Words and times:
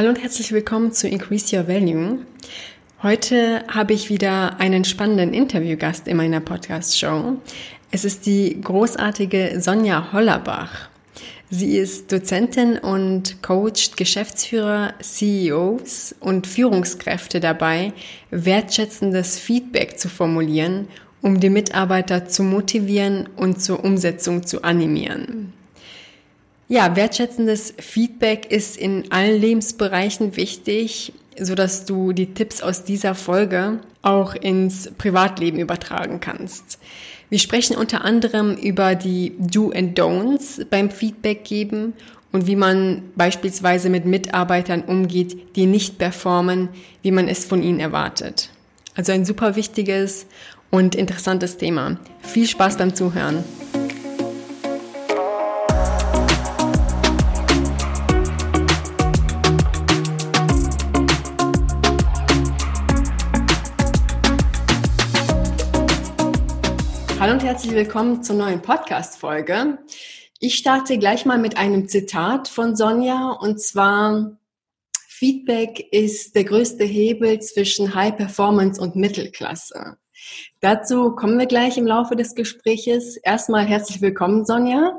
Hallo 0.00 0.08
und 0.08 0.22
herzlich 0.22 0.50
willkommen 0.52 0.92
zu 0.92 1.08
Increase 1.08 1.54
Your 1.54 1.68
Value. 1.68 2.20
Heute 3.02 3.62
habe 3.68 3.92
ich 3.92 4.08
wieder 4.08 4.58
einen 4.58 4.86
spannenden 4.86 5.34
Interviewgast 5.34 6.08
in 6.08 6.16
meiner 6.16 6.40
Podcast-Show. 6.40 7.36
Es 7.90 8.06
ist 8.06 8.24
die 8.24 8.58
großartige 8.62 9.60
Sonja 9.60 10.10
Hollerbach. 10.10 10.88
Sie 11.50 11.76
ist 11.76 12.10
Dozentin 12.10 12.78
und 12.78 13.42
coacht 13.42 13.98
Geschäftsführer, 13.98 14.94
CEOs 15.02 16.14
und 16.18 16.46
Führungskräfte 16.46 17.38
dabei, 17.38 17.92
wertschätzendes 18.30 19.38
Feedback 19.38 19.98
zu 19.98 20.08
formulieren, 20.08 20.88
um 21.20 21.40
die 21.40 21.50
Mitarbeiter 21.50 22.26
zu 22.26 22.42
motivieren 22.42 23.28
und 23.36 23.60
zur 23.60 23.84
Umsetzung 23.84 24.46
zu 24.46 24.62
animieren. 24.62 25.52
Ja, 26.72 26.94
wertschätzendes 26.94 27.74
Feedback 27.78 28.52
ist 28.52 28.76
in 28.76 29.10
allen 29.10 29.40
Lebensbereichen 29.40 30.36
wichtig, 30.36 31.12
so 31.36 31.56
dass 31.56 31.84
du 31.84 32.12
die 32.12 32.32
Tipps 32.32 32.62
aus 32.62 32.84
dieser 32.84 33.16
Folge 33.16 33.80
auch 34.02 34.36
ins 34.36 34.88
Privatleben 34.96 35.58
übertragen 35.58 36.20
kannst. 36.20 36.78
Wir 37.28 37.40
sprechen 37.40 37.74
unter 37.74 38.04
anderem 38.04 38.54
über 38.54 38.94
die 38.94 39.32
Do 39.36 39.72
and 39.74 39.98
Don'ts 39.98 40.64
beim 40.64 40.92
Feedback 40.92 41.42
geben 41.42 41.92
und 42.30 42.46
wie 42.46 42.54
man 42.54 43.02
beispielsweise 43.16 43.90
mit 43.90 44.04
Mitarbeitern 44.04 44.82
umgeht, 44.82 45.56
die 45.56 45.66
nicht 45.66 45.98
performen, 45.98 46.68
wie 47.02 47.10
man 47.10 47.26
es 47.26 47.44
von 47.44 47.64
ihnen 47.64 47.80
erwartet. 47.80 48.48
Also 48.94 49.10
ein 49.10 49.24
super 49.24 49.56
wichtiges 49.56 50.26
und 50.70 50.94
interessantes 50.94 51.56
Thema. 51.56 51.98
Viel 52.20 52.46
Spaß 52.46 52.76
beim 52.76 52.94
Zuhören. 52.94 53.42
Hallo 67.30 67.38
und 67.38 67.46
herzlich 67.46 67.74
willkommen 67.74 68.24
zur 68.24 68.34
neuen 68.34 68.60
Podcast-Folge. 68.60 69.78
Ich 70.40 70.56
starte 70.56 70.98
gleich 70.98 71.26
mal 71.26 71.38
mit 71.38 71.56
einem 71.56 71.86
Zitat 71.86 72.48
von 72.48 72.74
Sonja 72.74 73.30
und 73.40 73.62
zwar 73.62 74.36
Feedback 75.06 75.78
ist 75.92 76.34
der 76.34 76.42
größte 76.42 76.82
Hebel 76.82 77.38
zwischen 77.38 77.94
High 77.94 78.16
Performance 78.16 78.80
und 78.80 78.96
Mittelklasse. 78.96 79.96
Dazu 80.58 81.14
kommen 81.14 81.38
wir 81.38 81.46
gleich 81.46 81.78
im 81.78 81.86
Laufe 81.86 82.16
des 82.16 82.34
Gespräches. 82.34 83.16
Erstmal 83.16 83.64
herzlich 83.64 84.00
willkommen, 84.00 84.44
Sonja. 84.44 84.98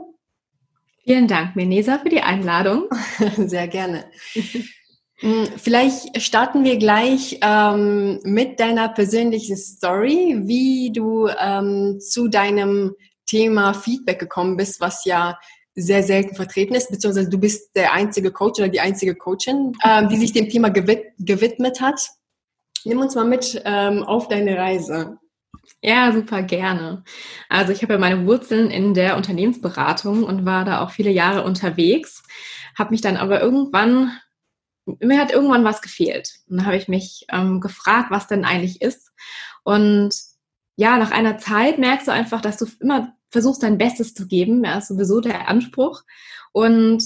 Vielen 1.04 1.28
Dank, 1.28 1.58
Menesa, 1.58 2.00
für 2.00 2.08
die 2.08 2.22
Einladung. 2.22 2.86
Sehr 3.36 3.68
gerne. 3.68 4.06
Hm, 5.22 5.48
vielleicht 5.56 6.20
starten 6.20 6.64
wir 6.64 6.78
gleich 6.78 7.40
ähm, 7.42 8.20
mit 8.24 8.60
deiner 8.60 8.90
persönlichen 8.90 9.56
Story, 9.56 10.42
wie 10.46 10.92
du 10.92 11.28
ähm, 11.28 12.00
zu 12.00 12.28
deinem 12.28 12.96
Thema 13.28 13.74
Feedback 13.74 14.20
gekommen 14.20 14.58
bist, 14.58 14.82
was 14.82 15.06
ja 15.06 15.38
sehr 15.76 16.02
selten 16.04 16.36
vertreten 16.36 16.74
ist, 16.74 16.90
beziehungsweise 16.90 17.30
du 17.30 17.38
bist 17.38 17.76
der 17.76 17.94
einzige 17.94 18.32
Coach 18.32 18.60
oder 18.60 18.68
die 18.68 18.82
einzige 18.82 19.16
Coachin, 19.16 19.74
ähm, 19.86 20.10
die 20.10 20.18
sich 20.18 20.34
dem 20.34 20.50
Thema 20.50 20.70
gewid 20.70 21.04
gewidmet 21.20 21.82
hat. 21.82 22.02
Nimm 22.84 23.00
uns 23.00 23.14
mal 23.14 23.26
mit 23.26 23.62
ähm, 23.64 24.04
auf 24.04 24.28
deine 24.28 24.58
Reise. 24.58 25.18
Ja, 25.84 26.12
super 26.12 26.42
gerne. 26.42 27.04
Also 27.48 27.74
ich 27.74 27.84
habe 27.84 27.94
ja 27.94 28.00
meine 28.00 28.26
Wurzeln 28.26 28.72
in 28.72 28.96
der 28.96 29.18
Unternehmensberatung 29.18 30.24
und 30.24 30.46
war 30.46 30.66
da 30.66 30.84
auch 30.84 30.90
viele 30.90 31.12
Jahre 31.12 31.44
unterwegs, 31.44 32.24
habe 32.78 32.90
mich 32.90 33.02
dann 33.02 33.18
aber 33.18 33.40
irgendwann 33.40 34.18
mir 34.86 35.20
hat 35.20 35.32
irgendwann 35.32 35.64
was 35.64 35.82
gefehlt. 35.82 36.40
Und 36.50 36.58
dann 36.58 36.66
habe 36.66 36.78
ich 36.78 36.88
mich 36.88 37.26
ähm, 37.30 37.62
gefragt, 37.62 38.12
was 38.12 38.28
denn 38.28 38.46
eigentlich 38.46 38.82
ist. 38.82 39.12
Und 39.64 40.16
ja, 40.76 40.98
nach 40.98 41.12
einer 41.12 41.38
Zeit 41.38 41.78
merkst 41.78 42.08
du 42.08 42.12
einfach, 42.12 42.42
dass 42.42 42.58
du 42.58 42.66
immer 42.80 43.14
versuchst, 43.30 43.64
dein 43.64 43.78
Bestes 43.78 44.14
zu 44.14 44.28
geben. 44.28 44.64
Ja, 44.64 44.78
ist 44.78 44.88
sowieso 44.88 45.22
der 45.22 45.48
Anspruch. 45.48 46.04
Und 46.52 47.04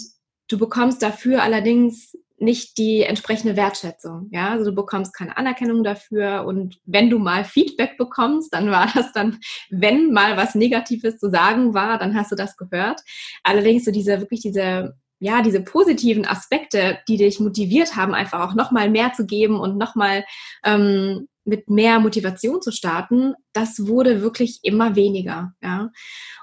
du 0.50 0.58
bekommst 0.58 1.02
dafür 1.02 1.44
allerdings 1.44 2.18
nicht 2.38 2.78
die 2.78 3.02
entsprechende 3.04 3.56
Wertschätzung. 3.56 4.30
Ja, 4.32 4.50
also 4.50 4.66
du 4.66 4.76
bekommst 4.76 5.14
keine 5.14 5.38
Anerkennung 5.38 5.84
dafür. 5.84 6.46
Und 6.46 6.80
wenn 6.86 7.10
du 7.10 7.18
mal 7.18 7.46
Feedback 7.46 7.98
bekommst, 7.98 8.54
dann 8.54 8.72
war 8.72 8.90
das 8.94 9.12
dann, 9.14 9.40
wenn 9.70 10.12
mal 10.12 10.36
was 10.36 10.56
Negatives 10.56 11.18
zu 11.18 11.30
sagen 11.30 11.74
war, 11.74 11.98
dann 11.98 12.16
hast 12.16 12.32
du 12.32 12.36
das 12.36 12.58
gehört. 12.58 13.02
Allerdings 13.44 13.86
so 13.86 13.92
diese, 13.92 14.20
wirklich 14.20 14.42
diese 14.42 14.98
ja, 15.26 15.42
diese 15.42 15.60
positiven 15.60 16.24
Aspekte, 16.24 17.00
die 17.08 17.18
dich 17.18 17.40
motiviert 17.40 17.96
haben, 17.96 18.14
einfach 18.14 18.48
auch 18.48 18.54
nochmal 18.54 18.92
mehr 18.92 19.12
zu 19.14 19.26
geben 19.26 19.60
und 19.60 19.76
nochmal 19.76 20.24
ähm, 20.64 21.28
mit 21.46 21.68
mehr 21.68 22.00
Motivation 22.00 22.62
zu 22.62 22.72
starten, 22.72 23.34
das 23.52 23.88
wurde 23.88 24.22
wirklich 24.22 24.60
immer 24.62 24.96
weniger. 24.96 25.54
Ja. 25.64 25.90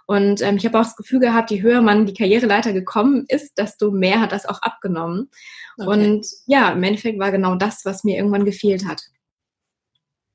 Und 0.06 0.42
ähm, 0.42 0.56
ich 0.56 0.66
habe 0.66 0.80
auch 0.80 0.82
das 0.82 0.96
Gefühl 0.96 1.20
gehabt, 1.20 1.52
je 1.52 1.62
höher 1.62 1.80
man 1.80 2.06
die 2.06 2.14
Karriereleiter 2.14 2.72
gekommen 2.72 3.24
ist, 3.28 3.56
desto 3.56 3.92
mehr 3.92 4.20
hat 4.20 4.32
das 4.32 4.46
auch 4.46 4.60
abgenommen. 4.62 5.30
Okay. 5.78 5.88
Und 5.88 6.26
ja, 6.46 6.72
im 6.72 6.82
Endeffekt 6.82 7.20
war 7.20 7.30
genau 7.30 7.54
das, 7.54 7.84
was 7.84 8.02
mir 8.02 8.16
irgendwann 8.16 8.44
gefehlt 8.44 8.84
hat. 8.84 9.02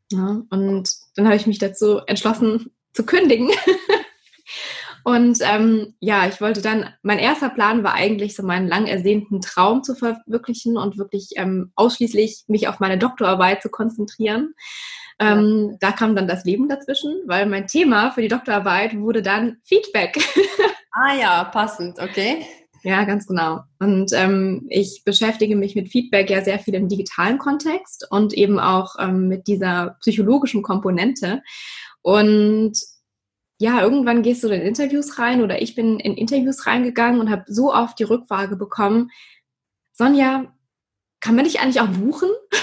Ja, 0.10 0.42
und 0.50 0.90
dann 1.18 1.26
habe 1.26 1.36
ich 1.36 1.48
mich 1.48 1.60
dazu 1.60 2.00
entschlossen 2.08 2.72
zu 2.94 3.06
kündigen 3.06 3.50
Und 5.08 5.40
ähm, 5.42 5.94
ja, 6.02 6.28
ich 6.28 6.42
wollte 6.42 6.62
dann, 6.62 6.90
mein 7.02 7.18
erster 7.18 7.48
Plan 7.48 7.82
war 7.82 7.94
eigentlich 7.94 8.36
so 8.36 8.44
meinen 8.44 8.68
lang 8.68 8.88
ersehnten 8.88 9.40
Traum 9.40 9.82
zu 9.82 9.96
verwirklichen 9.96 10.76
und 10.76 10.98
wirklich 10.98 11.30
ähm, 11.38 11.72
ausschließlich 11.76 12.44
mich 12.48 12.68
auf 12.68 12.82
meine 12.82 12.98
Doktorarbeit 12.98 13.62
zu 13.62 13.70
konzentrieren. 13.70 14.54
Ähm. 15.18 15.78
Da 15.80 15.94
kam 15.94 16.14
dann 16.14 16.28
das 16.28 16.44
Leben 16.44 16.68
dazwischen, 16.68 17.22
weil 17.26 17.46
mein 17.46 17.68
Thema 17.68 18.12
für 18.12 18.22
die 18.22 18.28
Doktorarbeit 18.28 19.00
wurde 19.00 19.22
dann 19.22 19.60
Feedback. 19.64 20.18
ah 20.92 21.16
ja, 21.18 21.46
passend, 21.46 22.00
okay. 22.00 22.46
Ja, 22.84 23.06
ganz 23.06 23.28
genau. 23.28 23.62
Und 23.80 24.12
ähm, 24.12 24.66
ich 24.70 25.04
beschäftige 25.06 25.56
mich 25.56 25.74
mit 25.74 25.88
Feedback 25.88 26.30
ja 26.30 26.44
sehr 26.44 26.60
viel 26.60 26.76
im 26.76 26.90
digitalen 26.90 27.38
Kontext 27.38 28.06
und 28.12 28.34
eben 28.34 28.60
auch 28.60 28.96
ähm, 29.00 29.30
mit 29.30 29.48
dieser 29.48 29.96
psychologischen 30.02 30.64
Komponente. 30.64 31.42
Und 32.02 32.78
ja, 33.60 33.82
irgendwann 33.82 34.22
gehst 34.22 34.44
du 34.44 34.50
in 34.50 34.62
Interviews 34.62 35.18
rein 35.18 35.42
oder 35.42 35.62
ich 35.62 35.76
bin 35.76 36.00
in 36.00 36.16
Interviews 36.16 36.68
reingegangen 36.68 37.20
und 37.20 37.32
habe 37.32 37.46
so 37.48 37.74
oft 37.74 37.98
die 37.98 38.04
Rückfrage 38.04 38.56
bekommen, 38.56 39.10
Sonja, 39.94 40.54
kann 41.20 41.36
man 41.36 41.46
dich 41.46 41.60
eigentlich 41.60 41.82
auch 41.82 41.88
buchen? 41.88 42.30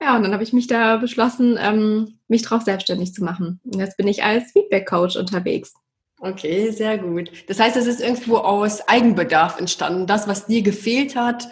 ja, 0.00 0.16
und 0.16 0.24
dann 0.24 0.32
habe 0.32 0.42
ich 0.42 0.52
mich 0.52 0.66
da 0.66 0.96
beschlossen, 0.96 1.56
ähm, 1.60 2.18
mich 2.26 2.42
drauf 2.42 2.62
selbstständig 2.62 3.14
zu 3.14 3.22
machen. 3.22 3.60
Und 3.64 3.78
jetzt 3.78 3.96
bin 3.96 4.08
ich 4.08 4.24
als 4.24 4.50
Feedback-Coach 4.50 5.16
unterwegs. 5.16 5.74
Okay, 6.18 6.70
sehr 6.70 6.98
gut. 6.98 7.30
Das 7.46 7.60
heißt, 7.60 7.76
es 7.76 7.86
ist 7.86 8.00
irgendwo 8.00 8.38
aus 8.38 8.88
Eigenbedarf 8.88 9.60
entstanden. 9.60 10.06
Das, 10.06 10.26
was 10.26 10.46
dir 10.46 10.62
gefehlt 10.62 11.14
hat, 11.14 11.46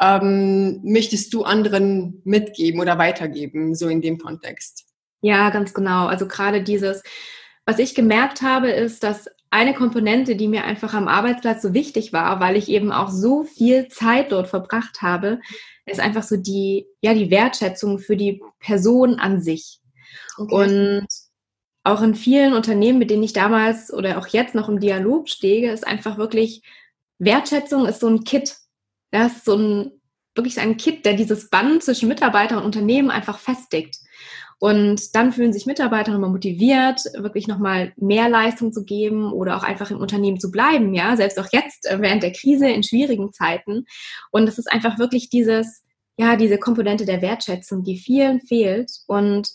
ähm, 0.00 0.80
möchtest 0.82 1.32
du 1.32 1.44
anderen 1.44 2.20
mitgeben 2.24 2.80
oder 2.80 2.98
weitergeben, 2.98 3.74
so 3.74 3.88
in 3.88 4.02
dem 4.02 4.18
Kontext. 4.18 4.84
Ja, 5.24 5.48
ganz 5.48 5.72
genau. 5.72 6.06
Also 6.06 6.28
gerade 6.28 6.62
dieses, 6.62 7.02
was 7.64 7.78
ich 7.78 7.94
gemerkt 7.94 8.42
habe, 8.42 8.68
ist, 8.68 9.02
dass 9.02 9.26
eine 9.48 9.72
Komponente, 9.72 10.36
die 10.36 10.48
mir 10.48 10.64
einfach 10.64 10.92
am 10.92 11.08
Arbeitsplatz 11.08 11.62
so 11.62 11.72
wichtig 11.72 12.12
war, 12.12 12.40
weil 12.40 12.56
ich 12.56 12.68
eben 12.68 12.92
auch 12.92 13.08
so 13.08 13.44
viel 13.44 13.88
Zeit 13.88 14.32
dort 14.32 14.48
verbracht 14.48 15.00
habe, 15.00 15.40
ist 15.86 15.98
einfach 15.98 16.24
so 16.24 16.36
die, 16.36 16.86
ja, 17.00 17.14
die 17.14 17.30
Wertschätzung 17.30 18.00
für 18.00 18.18
die 18.18 18.42
Person 18.58 19.18
an 19.18 19.40
sich. 19.40 19.80
Okay. 20.36 20.54
Und 20.54 21.06
auch 21.84 22.02
in 22.02 22.14
vielen 22.14 22.52
Unternehmen, 22.52 22.98
mit 22.98 23.08
denen 23.08 23.22
ich 23.22 23.32
damals 23.32 23.90
oder 23.90 24.18
auch 24.18 24.26
jetzt 24.26 24.54
noch 24.54 24.68
im 24.68 24.78
Dialog 24.78 25.30
stehe, 25.30 25.72
ist 25.72 25.86
einfach 25.86 26.18
wirklich, 26.18 26.60
Wertschätzung 27.18 27.86
ist 27.86 28.00
so 28.00 28.08
ein 28.08 28.24
Kit. 28.24 28.56
Das 29.10 29.36
ist 29.36 29.46
so 29.46 29.56
ein, 29.56 30.02
wirklich 30.34 30.60
ein 30.60 30.76
Kit, 30.76 31.06
der 31.06 31.14
dieses 31.14 31.48
Band 31.48 31.82
zwischen 31.82 32.10
Mitarbeiter 32.10 32.58
und 32.58 32.64
Unternehmen 32.64 33.10
einfach 33.10 33.38
festigt. 33.38 34.03
Und 34.64 35.14
dann 35.14 35.30
fühlen 35.30 35.52
sich 35.52 35.66
Mitarbeiter 35.66 36.10
nochmal 36.10 36.30
motiviert, 36.30 37.02
wirklich 37.18 37.48
nochmal 37.48 37.92
mehr 37.98 38.30
Leistung 38.30 38.72
zu 38.72 38.86
geben 38.86 39.30
oder 39.30 39.58
auch 39.58 39.62
einfach 39.62 39.90
im 39.90 39.98
Unternehmen 39.98 40.40
zu 40.40 40.50
bleiben, 40.50 40.94
ja, 40.94 41.18
selbst 41.18 41.38
auch 41.38 41.48
jetzt 41.52 41.84
äh, 41.84 42.00
während 42.00 42.22
der 42.22 42.32
Krise 42.32 42.70
in 42.70 42.82
schwierigen 42.82 43.30
Zeiten. 43.30 43.84
Und 44.30 44.48
es 44.48 44.56
ist 44.56 44.72
einfach 44.72 44.98
wirklich 44.98 45.28
dieses, 45.28 45.82
ja, 46.16 46.36
diese 46.36 46.56
Komponente 46.56 47.04
der 47.04 47.20
Wertschätzung, 47.20 47.84
die 47.84 47.98
vielen 47.98 48.40
fehlt. 48.40 48.90
Und 49.06 49.50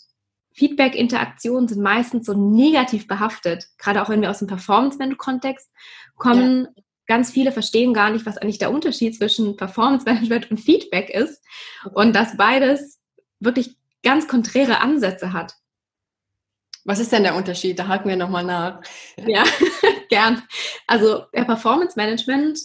Feedback-Interaktionen 0.52 1.66
sind 1.66 1.82
meistens 1.82 2.26
so 2.26 2.34
negativ 2.34 3.08
behaftet, 3.08 3.66
gerade 3.78 4.02
auch 4.02 4.10
wenn 4.10 4.22
wir 4.22 4.30
aus 4.30 4.38
dem 4.38 4.46
Performance-Kontext 4.46 5.68
kommen. 6.18 6.68
Ja. 6.76 6.82
Ganz 7.08 7.32
viele 7.32 7.50
verstehen 7.50 7.94
gar 7.94 8.10
nicht, 8.10 8.26
was 8.26 8.38
eigentlich 8.38 8.58
der 8.58 8.70
Unterschied 8.70 9.16
zwischen 9.16 9.56
Performance-Management 9.56 10.52
und 10.52 10.60
Feedback 10.60 11.10
ist. 11.10 11.42
Und 11.94 12.14
dass 12.14 12.36
beides 12.36 13.00
wirklich 13.40 13.79
ganz 14.02 14.28
konträre 14.28 14.80
Ansätze 14.80 15.32
hat. 15.32 15.54
Was 16.84 16.98
ist 16.98 17.12
denn 17.12 17.24
der 17.24 17.36
Unterschied? 17.36 17.78
Da 17.78 17.88
haken 17.88 18.08
wir 18.08 18.16
nochmal 18.16 18.44
nach. 18.44 18.80
Ja, 19.16 19.44
gern. 20.08 20.42
Also 20.86 21.24
der 21.34 21.44
Performance 21.44 21.94
Management 21.96 22.58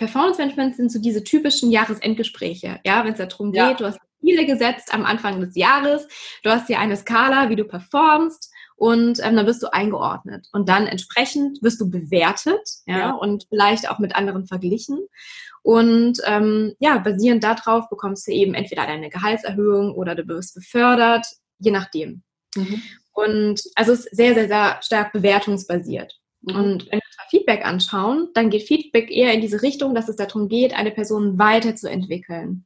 Performance 0.00 0.40
Management 0.40 0.76
sind 0.76 0.90
so 0.90 0.98
diese 0.98 1.22
typischen 1.22 1.70
Jahresendgespräche. 1.70 2.80
Ja, 2.84 3.04
wenn 3.04 3.12
es 3.12 3.18
darum 3.18 3.52
ja. 3.52 3.68
geht, 3.68 3.80
du 3.80 3.84
hast 3.84 4.00
Ziele 4.20 4.46
gesetzt 4.46 4.92
am 4.92 5.04
Anfang 5.04 5.40
des 5.40 5.54
Jahres, 5.54 6.08
du 6.42 6.50
hast 6.50 6.66
hier 6.66 6.78
eine 6.78 6.96
Skala, 6.96 7.50
wie 7.50 7.56
du 7.56 7.64
performst 7.64 8.49
und 8.80 9.20
ähm, 9.22 9.36
dann 9.36 9.46
wirst 9.46 9.62
du 9.62 9.70
eingeordnet 9.70 10.48
und 10.52 10.70
dann 10.70 10.86
entsprechend 10.86 11.62
wirst 11.62 11.82
du 11.82 11.90
bewertet 11.90 12.66
ja, 12.86 12.98
ja. 12.98 13.10
und 13.10 13.44
vielleicht 13.50 13.90
auch 13.90 13.98
mit 13.98 14.16
anderen 14.16 14.46
verglichen 14.46 14.98
und 15.62 16.18
ähm, 16.24 16.72
ja 16.78 16.96
basierend 16.96 17.44
darauf 17.44 17.90
bekommst 17.90 18.26
du 18.26 18.32
eben 18.32 18.54
entweder 18.54 18.86
deine 18.86 19.10
Gehaltserhöhung 19.10 19.94
oder 19.94 20.14
du 20.14 20.26
wirst 20.28 20.54
befördert 20.54 21.26
je 21.58 21.72
nachdem 21.72 22.22
mhm. 22.56 22.80
und 23.12 23.60
also 23.74 23.92
es 23.92 24.06
ist 24.06 24.16
sehr 24.16 24.32
sehr 24.32 24.48
sehr 24.48 24.78
stark 24.80 25.12
bewertungsbasiert 25.12 26.18
mhm. 26.40 26.56
und 26.56 26.86
wenn 26.86 27.00
wir 27.00 27.28
Feedback 27.28 27.66
anschauen 27.66 28.30
dann 28.32 28.48
geht 28.48 28.62
Feedback 28.62 29.10
eher 29.10 29.34
in 29.34 29.42
diese 29.42 29.60
Richtung 29.60 29.94
dass 29.94 30.08
es 30.08 30.16
darum 30.16 30.48
geht 30.48 30.72
eine 30.72 30.90
Person 30.90 31.38
weiterzuentwickeln 31.38 32.64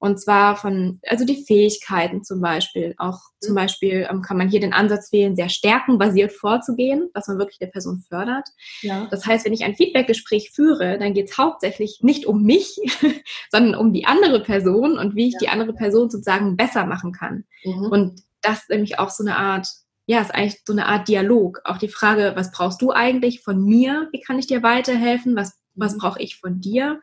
und 0.00 0.20
zwar 0.20 0.56
von, 0.56 1.00
also 1.08 1.24
die 1.24 1.44
Fähigkeiten 1.44 2.22
zum 2.22 2.40
Beispiel. 2.40 2.94
Auch 2.98 3.18
zum 3.40 3.52
mhm. 3.52 3.56
Beispiel 3.56 4.06
ähm, 4.08 4.22
kann 4.22 4.36
man 4.36 4.48
hier 4.48 4.60
den 4.60 4.72
Ansatz 4.72 5.12
wählen, 5.12 5.34
sehr 5.34 5.48
stärkenbasiert 5.48 6.32
vorzugehen, 6.32 7.10
dass 7.14 7.26
man 7.26 7.38
wirklich 7.38 7.58
der 7.58 7.66
Person 7.66 8.04
fördert. 8.08 8.48
Ja. 8.82 9.08
Das 9.10 9.26
heißt, 9.26 9.44
wenn 9.44 9.52
ich 9.52 9.64
ein 9.64 9.74
Feedbackgespräch 9.74 10.52
führe, 10.52 10.98
dann 10.98 11.14
geht 11.14 11.30
es 11.30 11.38
hauptsächlich 11.38 11.98
nicht 12.02 12.26
um 12.26 12.44
mich, 12.44 12.76
sondern 13.50 13.74
um 13.74 13.92
die 13.92 14.06
andere 14.06 14.40
Person 14.40 14.98
und 14.98 15.16
wie 15.16 15.28
ich 15.28 15.34
ja. 15.34 15.40
die 15.40 15.48
andere 15.48 15.72
Person 15.72 16.10
sozusagen 16.10 16.56
besser 16.56 16.86
machen 16.86 17.12
kann. 17.12 17.44
Mhm. 17.64 17.86
Und 17.86 18.22
das 18.40 18.60
ist 18.60 18.70
nämlich 18.70 19.00
auch 19.00 19.10
so 19.10 19.24
eine 19.24 19.36
Art, 19.36 19.66
ja, 20.06 20.20
ist 20.20 20.32
eigentlich 20.32 20.62
so 20.64 20.72
eine 20.72 20.86
Art 20.86 21.08
Dialog. 21.08 21.60
Auch 21.64 21.78
die 21.78 21.88
Frage, 21.88 22.32
was 22.36 22.52
brauchst 22.52 22.80
du 22.82 22.92
eigentlich 22.92 23.42
von 23.42 23.64
mir? 23.64 24.08
Wie 24.12 24.20
kann 24.20 24.38
ich 24.38 24.46
dir 24.46 24.62
weiterhelfen? 24.62 25.34
Was, 25.34 25.58
was 25.74 25.94
mhm. 25.94 25.98
brauche 25.98 26.22
ich 26.22 26.36
von 26.36 26.60
dir? 26.60 27.00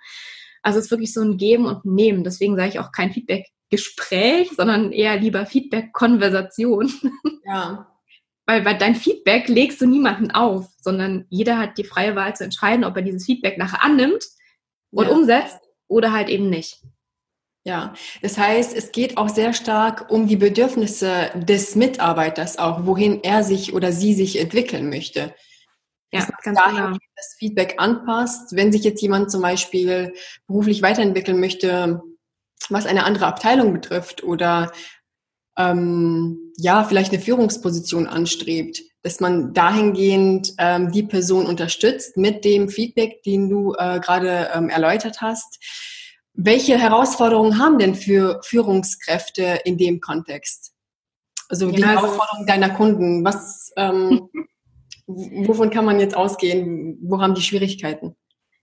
Also 0.66 0.80
es 0.80 0.86
ist 0.86 0.92
wirklich 0.92 1.14
so 1.14 1.22
ein 1.22 1.38
Geben 1.38 1.68
und 1.68 1.86
Nehmen. 1.86 2.24
Deswegen 2.24 2.56
sage 2.56 2.70
ich 2.70 2.80
auch 2.80 2.92
kein 2.92 3.12
Feedback-Gespräch, 3.12 4.50
sondern 4.58 4.92
eher 4.92 5.16
lieber 5.18 5.46
Feedback-Konversation. 5.46 6.92
Ja. 7.48 7.96
Weil 8.48 8.64
bei 8.64 8.74
dein 8.74 8.96
Feedback 8.96 9.48
legst 9.50 9.80
du 9.80 9.86
niemanden 9.86 10.32
auf, 10.32 10.68
sondern 10.82 11.28
jeder 11.30 11.60
hat 11.60 11.78
die 11.78 11.84
freie 11.84 12.16
Wahl 12.16 12.36
zu 12.36 12.44
entscheiden, 12.44 12.84
ob 12.84 12.96
er 12.96 13.04
dieses 13.04 13.24
Feedback 13.24 13.60
nachher 13.60 13.84
annimmt 13.84 14.26
und 14.90 15.06
ja. 15.06 15.12
umsetzt 15.12 15.60
oder 15.88 16.12
halt 16.12 16.30
eben 16.30 16.50
nicht. 16.50 16.82
Ja, 17.64 17.94
das 18.24 18.40
heißt, 18.40 18.76
es 18.76 18.92
geht 18.92 19.18
auch 19.18 19.30
sehr 19.30 19.54
stark 19.54 20.10
um 20.10 20.28
die 20.28 20.38
Bedürfnisse 20.38 21.30
des 21.36 21.76
Mitarbeiters 21.76 22.58
auch, 22.58 22.88
wohin 22.88 23.24
er 23.24 23.44
sich 23.44 23.76
oder 23.76 23.92
sie 23.92 24.16
sich 24.16 24.40
entwickeln 24.40 24.90
möchte. 24.90 25.36
Ja, 26.12 26.28
ganz 26.42 26.60
genau. 26.60 26.98
Das 27.25 27.36
Feedback 27.38 27.75
anpasst. 27.77 28.56
Wenn 28.56 28.72
sich 28.72 28.83
jetzt 28.83 29.01
jemand 29.01 29.31
zum 29.31 29.42
Beispiel 29.42 30.13
beruflich 30.48 30.81
weiterentwickeln 30.81 31.39
möchte, 31.39 32.01
was 32.69 32.86
eine 32.86 33.04
andere 33.04 33.27
Abteilung 33.27 33.74
betrifft 33.74 34.24
oder 34.24 34.72
ähm, 35.57 36.54
ja, 36.57 36.83
vielleicht 36.83 37.13
eine 37.13 37.22
Führungsposition 37.22 38.07
anstrebt, 38.07 38.81
dass 39.04 39.19
man 39.19 39.54
dahingehend 39.54 40.54
ähm, 40.57 40.92
die 40.92 41.04
Person 41.04 41.45
unterstützt 41.45 42.18
mit 42.18 42.44
dem 42.44 42.69
Feedback, 42.69 43.24
den 43.24 43.50
du 43.50 43.74
äh, 43.74 44.00
gerade 44.00 44.50
ähm, 44.54 44.69
erläutert 44.69 45.22
hast. 45.22 45.60
Welche 46.33 46.77
Herausforderungen 46.77 47.60
haben 47.60 47.80
denn 47.80 47.95
für 47.95 48.42
Führungskräfte 48.44 49.62
in 49.63 49.77
dem 49.77 50.01
Kontext? 50.01 50.74
Also 51.48 51.72
die 51.72 51.80
ja, 51.80 51.89
also 51.89 52.01
Herausforderungen 52.01 52.48
deiner 52.48 52.69
Kunden, 52.72 53.24
was 53.24 53.72
ähm, 53.77 54.30
wovon 55.07 55.69
kann 55.69 55.86
man 55.86 56.00
jetzt 56.00 56.16
ausgehen? 56.16 56.98
Wo 57.02 57.22
haben 57.22 57.36
die 57.36 57.42
Schwierigkeiten? 57.42 58.16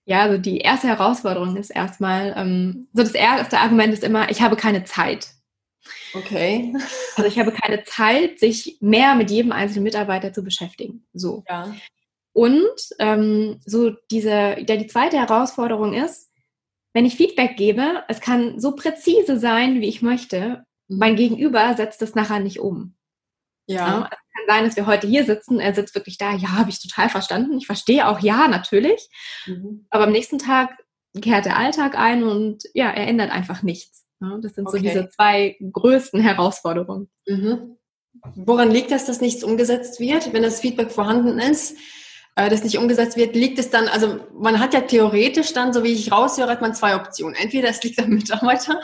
Ja, 0.04 0.22
also 0.22 0.38
die 0.38 0.58
erste 0.58 0.88
Herausforderung 0.88 1.56
ist 1.56 1.70
erstmal, 1.70 2.34
ähm, 2.36 2.88
so 2.92 3.02
das 3.02 3.14
erste 3.14 3.58
Argument 3.58 3.92
ist 3.92 4.02
immer, 4.02 4.30
ich 4.30 4.42
habe 4.42 4.56
keine 4.56 4.84
Zeit. 4.84 5.34
Okay. 6.14 6.74
Also 7.16 7.28
ich 7.28 7.38
habe 7.38 7.52
keine 7.52 7.84
Zeit, 7.84 8.38
sich 8.40 8.78
mehr 8.80 9.14
mit 9.14 9.30
jedem 9.30 9.52
einzelnen 9.52 9.84
Mitarbeiter 9.84 10.32
zu 10.32 10.42
beschäftigen. 10.42 11.06
So. 11.12 11.44
Ja. 11.48 11.74
Und 12.32 12.74
ähm, 12.98 13.60
so 13.66 13.90
diese, 14.10 14.30
ja, 14.30 14.76
die 14.76 14.86
zweite 14.86 15.18
Herausforderung 15.18 15.92
ist, 15.92 16.30
wenn 16.94 17.06
ich 17.06 17.16
Feedback 17.16 17.56
gebe, 17.56 18.04
es 18.08 18.20
kann 18.20 18.58
so 18.58 18.74
präzise 18.74 19.38
sein, 19.38 19.80
wie 19.80 19.88
ich 19.88 20.02
möchte. 20.02 20.64
Mein 20.88 21.16
Gegenüber 21.16 21.74
setzt 21.74 22.02
es 22.02 22.14
nachher 22.14 22.40
nicht 22.40 22.58
um. 22.58 22.96
Ja. 23.66 23.76
ja. 23.76 24.10
Es 24.34 24.46
kann 24.46 24.56
sein, 24.56 24.64
dass 24.64 24.76
wir 24.76 24.86
heute 24.86 25.06
hier 25.06 25.24
sitzen, 25.24 25.60
er 25.60 25.74
sitzt 25.74 25.94
wirklich 25.94 26.18
da, 26.18 26.34
ja, 26.34 26.52
habe 26.52 26.70
ich 26.70 26.80
total 26.80 27.08
verstanden. 27.08 27.58
Ich 27.58 27.66
verstehe 27.66 28.08
auch, 28.08 28.20
ja, 28.20 28.48
natürlich. 28.48 29.08
Mhm. 29.46 29.86
Aber 29.90 30.04
am 30.04 30.12
nächsten 30.12 30.38
Tag 30.38 30.70
kehrt 31.20 31.44
der 31.44 31.58
Alltag 31.58 31.98
ein 31.98 32.24
und 32.24 32.62
ja, 32.74 32.90
er 32.90 33.06
ändert 33.06 33.30
einfach 33.30 33.62
nichts. 33.62 34.06
Das 34.40 34.54
sind 34.54 34.68
okay. 34.68 34.76
so 34.78 34.82
diese 34.82 35.08
zwei 35.08 35.56
größten 35.60 36.20
Herausforderungen. 36.20 37.10
Mhm. 37.26 37.76
Woran 38.34 38.70
liegt 38.70 38.90
das, 38.92 39.04
dass 39.04 39.20
nichts 39.20 39.42
umgesetzt 39.42 39.98
wird, 39.98 40.32
wenn 40.32 40.42
das 40.42 40.60
Feedback 40.60 40.92
vorhanden 40.92 41.38
ist? 41.38 41.76
Äh, 42.36 42.48
das 42.48 42.64
nicht 42.64 42.78
umgesetzt 42.78 43.16
wird, 43.16 43.34
liegt 43.34 43.58
es 43.58 43.70
dann, 43.70 43.88
also 43.88 44.20
man 44.32 44.58
hat 44.58 44.74
ja 44.74 44.82
theoretisch 44.82 45.52
dann, 45.52 45.72
so 45.72 45.82
wie 45.82 45.92
ich 45.92 46.12
raushöre, 46.12 46.50
hat 46.50 46.62
man 46.62 46.74
zwei 46.74 46.96
Optionen. 46.96 47.34
Entweder 47.34 47.68
es 47.68 47.82
liegt 47.82 47.98
am 47.98 48.10
Mitarbeiter 48.10 48.80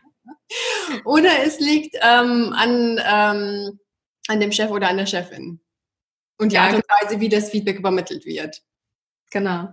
oder 1.04 1.30
es 1.44 1.60
liegt 1.60 1.96
ähm, 2.02 2.52
an, 2.54 3.00
ähm, 3.06 3.78
an 4.30 4.40
dem 4.40 4.52
Chef 4.52 4.70
oder 4.70 4.88
an 4.88 4.96
der 4.96 5.06
Chefin. 5.06 5.60
Und 6.38 6.52
die 6.52 6.56
ja, 6.56 6.62
Art 6.62 6.74
und 6.74 6.84
Weise, 6.88 7.20
wie 7.20 7.28
das 7.28 7.50
Feedback 7.50 7.78
übermittelt 7.78 8.24
wird. 8.24 8.62
Genau. 9.30 9.68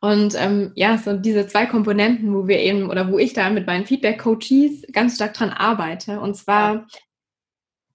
Und 0.00 0.34
ähm, 0.36 0.72
ja, 0.74 0.96
so 0.96 1.16
diese 1.16 1.46
zwei 1.46 1.66
Komponenten, 1.66 2.34
wo 2.34 2.48
wir 2.48 2.58
eben 2.60 2.88
oder 2.88 3.12
wo 3.12 3.18
ich 3.18 3.34
da 3.34 3.50
mit 3.50 3.66
meinen 3.66 3.84
Feedback-Coaches 3.84 4.86
ganz 4.92 5.16
stark 5.16 5.34
dran 5.34 5.50
arbeite. 5.50 6.20
Und 6.20 6.36
zwar, 6.36 6.86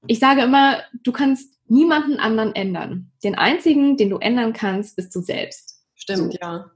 ich 0.05 0.19
sage 0.19 0.43
immer, 0.43 0.83
du 1.03 1.11
kannst 1.11 1.55
niemanden 1.67 2.19
anderen 2.19 2.53
ändern. 2.53 3.11
Den 3.23 3.33
einzigen, 3.35 3.97
den 3.97 4.11
du 4.11 4.17
ändern 4.17 4.53
kannst, 4.53 4.95
bist 4.95 5.15
du 5.15 5.21
selbst. 5.21 5.81
Stimmt, 5.95 6.33
so. 6.33 6.39
ja. 6.39 6.71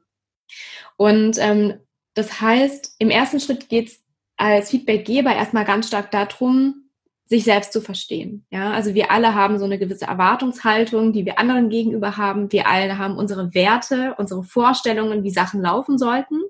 Und 0.98 1.38
ähm, 1.38 1.80
das 2.16 2.42
heißt, 2.42 2.96
im 2.98 3.12
ersten 3.12 3.40
Schritt 3.40 3.70
geht 3.70 3.90
es 3.90 4.04
als 4.36 4.72
Feedbackgeber 4.72 5.36
erstmal 5.36 5.66
ganz 5.66 5.88
stark 5.88 6.10
darum, 6.10 6.89
sich 7.30 7.44
selbst 7.44 7.72
zu 7.72 7.80
verstehen. 7.80 8.46
Ja, 8.50 8.72
also 8.72 8.96
wir 8.96 9.12
alle 9.12 9.36
haben 9.36 9.60
so 9.60 9.66
eine 9.66 9.78
gewisse 9.78 10.06
Erwartungshaltung, 10.06 11.14
die 11.14 11.26
wir 11.26 11.38
anderen 11.38 11.70
gegenüber 11.70 12.18
haben. 12.18 12.52
Wir 12.52 12.68
alle 12.68 12.98
haben 12.98 13.18
unsere 13.18 13.54
Werte, 13.54 14.16
unsere 14.18 14.44
Vorstellungen, 14.44 15.24
wie 15.24 15.30
Sachen 15.30 15.62
laufen 15.62 16.00
sollten. 16.00 16.42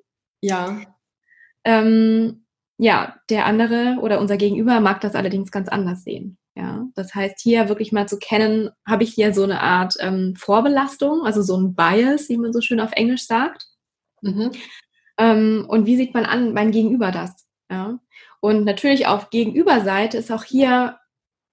Ja. 0.41 0.79
Ähm, 1.65 2.45
ja, 2.77 3.17
der 3.29 3.45
andere 3.45 3.97
oder 4.01 4.21
unser 4.21 4.37
Gegenüber 4.37 4.79
mag 4.79 5.01
das 5.01 5.15
allerdings 5.15 5.51
ganz 5.51 5.67
anders 5.67 6.05
sehen. 6.05 6.37
Ja, 6.55 6.87
das 6.95 7.13
heißt, 7.13 7.39
hier 7.41 7.67
wirklich 7.67 7.91
mal 7.91 8.07
zu 8.07 8.17
kennen, 8.17 8.69
habe 8.85 9.03
ich 9.03 9.13
hier 9.13 9.33
so 9.33 9.43
eine 9.43 9.61
Art 9.61 9.95
ähm, 9.99 10.35
Vorbelastung, 10.37 11.25
also 11.25 11.41
so 11.41 11.57
ein 11.57 11.75
Bias, 11.75 12.29
wie 12.29 12.37
man 12.37 12.53
so 12.53 12.61
schön 12.61 12.79
auf 12.79 12.91
Englisch 12.93 13.25
sagt. 13.27 13.65
Mhm. 14.21 14.51
Ähm, 15.17 15.65
und 15.67 15.85
wie 15.85 15.97
sieht 15.97 16.13
man 16.13 16.25
an, 16.25 16.53
mein 16.53 16.71
Gegenüber 16.71 17.11
das? 17.11 17.45
Ja. 17.69 17.99
Und 18.41 18.63
natürlich 18.63 19.07
auf 19.07 19.29
Gegenüberseite 19.29 20.17
ist 20.17 20.31
auch 20.31 20.43
hier 20.43 20.97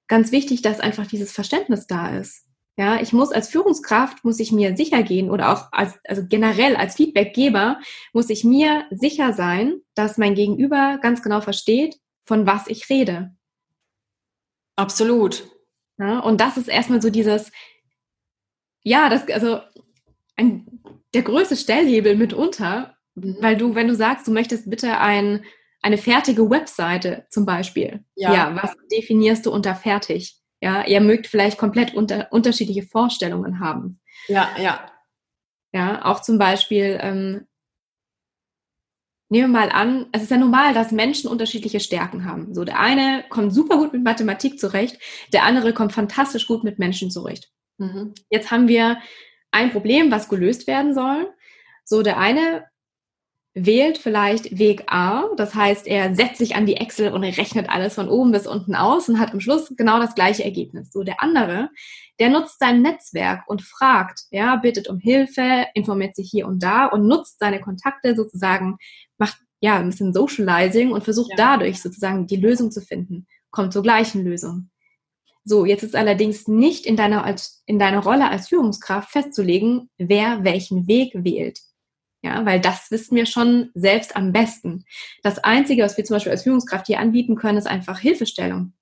ganz 0.08 0.32
wichtig, 0.32 0.62
dass 0.62 0.80
einfach 0.80 1.06
dieses 1.06 1.32
Verständnis 1.32 1.86
da 1.86 2.16
ist. 2.16 2.46
Ja, 2.78 3.00
ich 3.00 3.14
muss 3.14 3.32
als 3.32 3.48
Führungskraft, 3.48 4.22
muss 4.22 4.38
ich 4.38 4.52
mir 4.52 4.76
sicher 4.76 5.02
gehen 5.02 5.30
oder 5.30 5.50
auch 5.50 5.72
als, 5.72 5.98
also 6.04 6.22
generell 6.26 6.76
als 6.76 6.96
Feedbackgeber 6.96 7.80
muss 8.12 8.28
ich 8.28 8.44
mir 8.44 8.84
sicher 8.90 9.32
sein, 9.32 9.80
dass 9.94 10.18
mein 10.18 10.34
Gegenüber 10.34 10.98
ganz 11.00 11.22
genau 11.22 11.40
versteht, 11.40 11.98
von 12.26 12.46
was 12.46 12.66
ich 12.66 12.90
rede. 12.90 13.34
Absolut. 14.76 15.48
Ja, 15.98 16.18
und 16.18 16.38
das 16.38 16.58
ist 16.58 16.68
erstmal 16.68 17.00
so 17.00 17.08
dieses, 17.08 17.50
ja, 18.82 19.08
das, 19.08 19.26
also 19.28 19.60
ein, 20.36 20.82
der 21.14 21.22
größte 21.22 21.56
Stellhebel 21.56 22.14
mitunter, 22.14 22.94
weil 23.14 23.56
du, 23.56 23.74
wenn 23.74 23.88
du 23.88 23.94
sagst, 23.94 24.28
du 24.28 24.32
möchtest 24.32 24.68
bitte 24.68 24.98
ein 24.98 25.46
eine 25.86 25.98
fertige 25.98 26.50
Webseite 26.50 27.26
zum 27.30 27.46
Beispiel. 27.46 28.04
Ja. 28.16 28.34
ja, 28.34 28.56
was 28.60 28.74
definierst 28.90 29.46
du 29.46 29.52
unter 29.52 29.76
fertig? 29.76 30.36
Ja, 30.60 30.84
ihr 30.84 31.00
mögt 31.00 31.28
vielleicht 31.28 31.58
komplett 31.58 31.94
unter, 31.94 32.26
unterschiedliche 32.32 32.82
Vorstellungen 32.82 33.60
haben. 33.60 34.00
Ja, 34.26 34.48
ja. 34.58 34.90
Ja, 35.72 36.04
auch 36.04 36.22
zum 36.22 36.38
Beispiel, 36.38 36.98
ähm, 37.00 37.46
nehmen 39.28 39.52
wir 39.52 39.60
mal 39.60 39.70
an, 39.70 40.06
es 40.10 40.24
ist 40.24 40.32
ja 40.32 40.38
normal, 40.38 40.74
dass 40.74 40.90
Menschen 40.90 41.30
unterschiedliche 41.30 41.78
Stärken 41.78 42.24
haben. 42.24 42.52
So, 42.52 42.64
der 42.64 42.80
eine 42.80 43.24
kommt 43.28 43.54
super 43.54 43.76
gut 43.76 43.92
mit 43.92 44.02
Mathematik 44.02 44.58
zurecht, 44.58 44.98
der 45.32 45.44
andere 45.44 45.72
kommt 45.72 45.92
fantastisch 45.92 46.48
gut 46.48 46.64
mit 46.64 46.80
Menschen 46.80 47.12
zurecht. 47.12 47.52
Mhm. 47.78 48.12
Jetzt 48.28 48.50
haben 48.50 48.66
wir 48.66 48.98
ein 49.52 49.70
Problem, 49.70 50.10
was 50.10 50.28
gelöst 50.28 50.66
werden 50.66 50.94
soll. 50.94 51.32
So, 51.84 52.02
der 52.02 52.18
eine 52.18 52.64
wählt 53.58 53.96
vielleicht 53.96 54.58
Weg 54.58 54.84
A, 54.86 55.30
das 55.38 55.54
heißt, 55.54 55.86
er 55.86 56.14
setzt 56.14 56.36
sich 56.36 56.56
an 56.56 56.66
die 56.66 56.76
Excel 56.76 57.10
und 57.10 57.24
rechnet 57.24 57.70
alles 57.70 57.94
von 57.94 58.10
oben 58.10 58.30
bis 58.30 58.46
unten 58.46 58.74
aus 58.74 59.08
und 59.08 59.18
hat 59.18 59.32
am 59.32 59.40
Schluss 59.40 59.72
genau 59.78 59.98
das 59.98 60.14
gleiche 60.14 60.44
Ergebnis. 60.44 60.92
So 60.92 61.02
der 61.02 61.22
andere, 61.22 61.70
der 62.20 62.28
nutzt 62.28 62.58
sein 62.58 62.82
Netzwerk 62.82 63.48
und 63.48 63.62
fragt, 63.62 64.24
ja, 64.30 64.56
bittet 64.56 64.88
um 64.88 64.98
Hilfe, 64.98 65.64
informiert 65.72 66.14
sich 66.16 66.28
hier 66.30 66.46
und 66.46 66.62
da 66.62 66.84
und 66.84 67.08
nutzt 67.08 67.38
seine 67.38 67.58
Kontakte 67.58 68.14
sozusagen, 68.14 68.76
macht 69.16 69.38
ja 69.60 69.76
ein 69.76 69.88
bisschen 69.88 70.12
Socializing 70.12 70.92
und 70.92 71.02
versucht 71.02 71.30
ja. 71.30 71.36
dadurch 71.36 71.80
sozusagen 71.80 72.26
die 72.26 72.36
Lösung 72.36 72.70
zu 72.70 72.82
finden, 72.82 73.26
kommt 73.50 73.72
zur 73.72 73.82
gleichen 73.82 74.22
Lösung. 74.22 74.68
So, 75.44 75.64
jetzt 75.64 75.82
ist 75.82 75.96
allerdings 75.96 76.46
nicht 76.46 76.84
in 76.84 76.96
deiner, 76.96 77.24
als, 77.24 77.62
in 77.64 77.78
deiner 77.78 78.00
Rolle 78.00 78.28
als 78.28 78.48
Führungskraft 78.48 79.10
festzulegen, 79.10 79.88
wer 79.96 80.44
welchen 80.44 80.86
Weg 80.88 81.12
wählt. 81.14 81.60
Ja, 82.26 82.44
weil 82.44 82.60
das 82.60 82.90
wissen 82.90 83.14
wir 83.14 83.24
schon 83.24 83.70
selbst 83.74 84.16
am 84.16 84.32
besten. 84.32 84.84
Das 85.22 85.38
Einzige, 85.38 85.84
was 85.84 85.96
wir 85.96 86.04
zum 86.04 86.16
Beispiel 86.16 86.32
als 86.32 86.42
Führungskraft 86.42 86.88
hier 86.88 86.98
anbieten 86.98 87.36
können, 87.36 87.56
ist 87.56 87.68
einfach 87.68 88.00
Hilfestellung. 88.00 88.72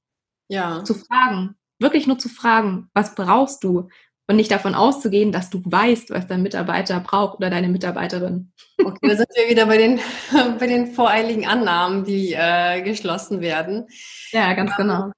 Ja. 0.48 0.82
Zu 0.82 0.94
fragen. 0.94 1.56
Wirklich 1.78 2.06
nur 2.06 2.18
zu 2.18 2.30
fragen, 2.30 2.88
was 2.94 3.14
brauchst 3.14 3.62
du? 3.62 3.88
Und 4.26 4.36
nicht 4.36 4.50
davon 4.50 4.74
auszugehen, 4.74 5.30
dass 5.30 5.50
du 5.50 5.60
weißt, 5.62 6.08
was 6.08 6.26
dein 6.26 6.42
Mitarbeiter 6.42 6.98
braucht 7.00 7.36
oder 7.36 7.50
deine 7.50 7.68
Mitarbeiterin. 7.68 8.52
Okay, 8.84 9.08
da 9.08 9.16
sind 9.16 9.28
wir 9.34 9.48
wieder 9.48 9.66
bei 9.66 9.76
den, 9.76 10.00
bei 10.58 10.66
den 10.66 10.92
voreiligen 10.92 11.46
Annahmen, 11.46 12.04
die 12.04 12.32
äh, 12.32 12.82
geschlossen 12.82 13.40
werden. 13.40 13.86
Ja, 14.32 14.52
ganz 14.54 14.72
ähm, 14.72 14.76
genau. 14.78 15.12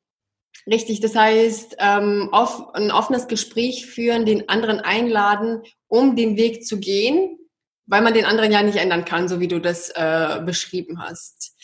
Richtig, 0.68 1.00
das 1.00 1.14
heißt, 1.14 1.76
ähm, 1.78 2.28
off, 2.32 2.74
ein 2.74 2.90
offenes 2.90 3.28
Gespräch 3.28 3.86
führen, 3.86 4.26
den 4.26 4.48
anderen 4.48 4.80
einladen, 4.80 5.62
um 5.88 6.16
den 6.16 6.36
Weg 6.36 6.66
zu 6.66 6.78
gehen, 6.78 7.38
weil 7.86 8.02
man 8.02 8.14
den 8.14 8.24
anderen 8.24 8.52
ja 8.52 8.62
nicht 8.62 8.78
ändern 8.78 9.04
kann, 9.04 9.28
so 9.28 9.40
wie 9.40 9.48
du 9.48 9.60
das 9.60 9.90
äh, 9.90 10.40
beschrieben 10.44 11.00
hast. 11.00 11.54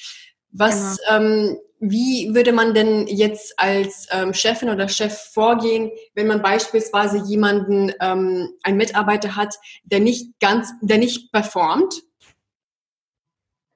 Was, 0.50 0.98
genau. 0.98 1.16
ähm, 1.16 1.56
wie 1.80 2.32
würde 2.34 2.52
man 2.52 2.74
denn 2.74 3.08
jetzt 3.08 3.58
als 3.58 4.06
ähm, 4.10 4.32
Chefin 4.32 4.70
oder 4.70 4.88
Chef 4.88 5.30
vorgehen, 5.32 5.90
wenn 6.14 6.28
man 6.28 6.42
beispielsweise 6.42 7.18
jemanden, 7.26 7.92
ähm, 8.00 8.50
einen 8.62 8.76
Mitarbeiter 8.76 9.34
hat, 9.34 9.56
der 9.82 10.00
nicht 10.00 10.38
ganz, 10.38 10.72
der 10.80 10.98
nicht 10.98 11.32
performt, 11.32 12.02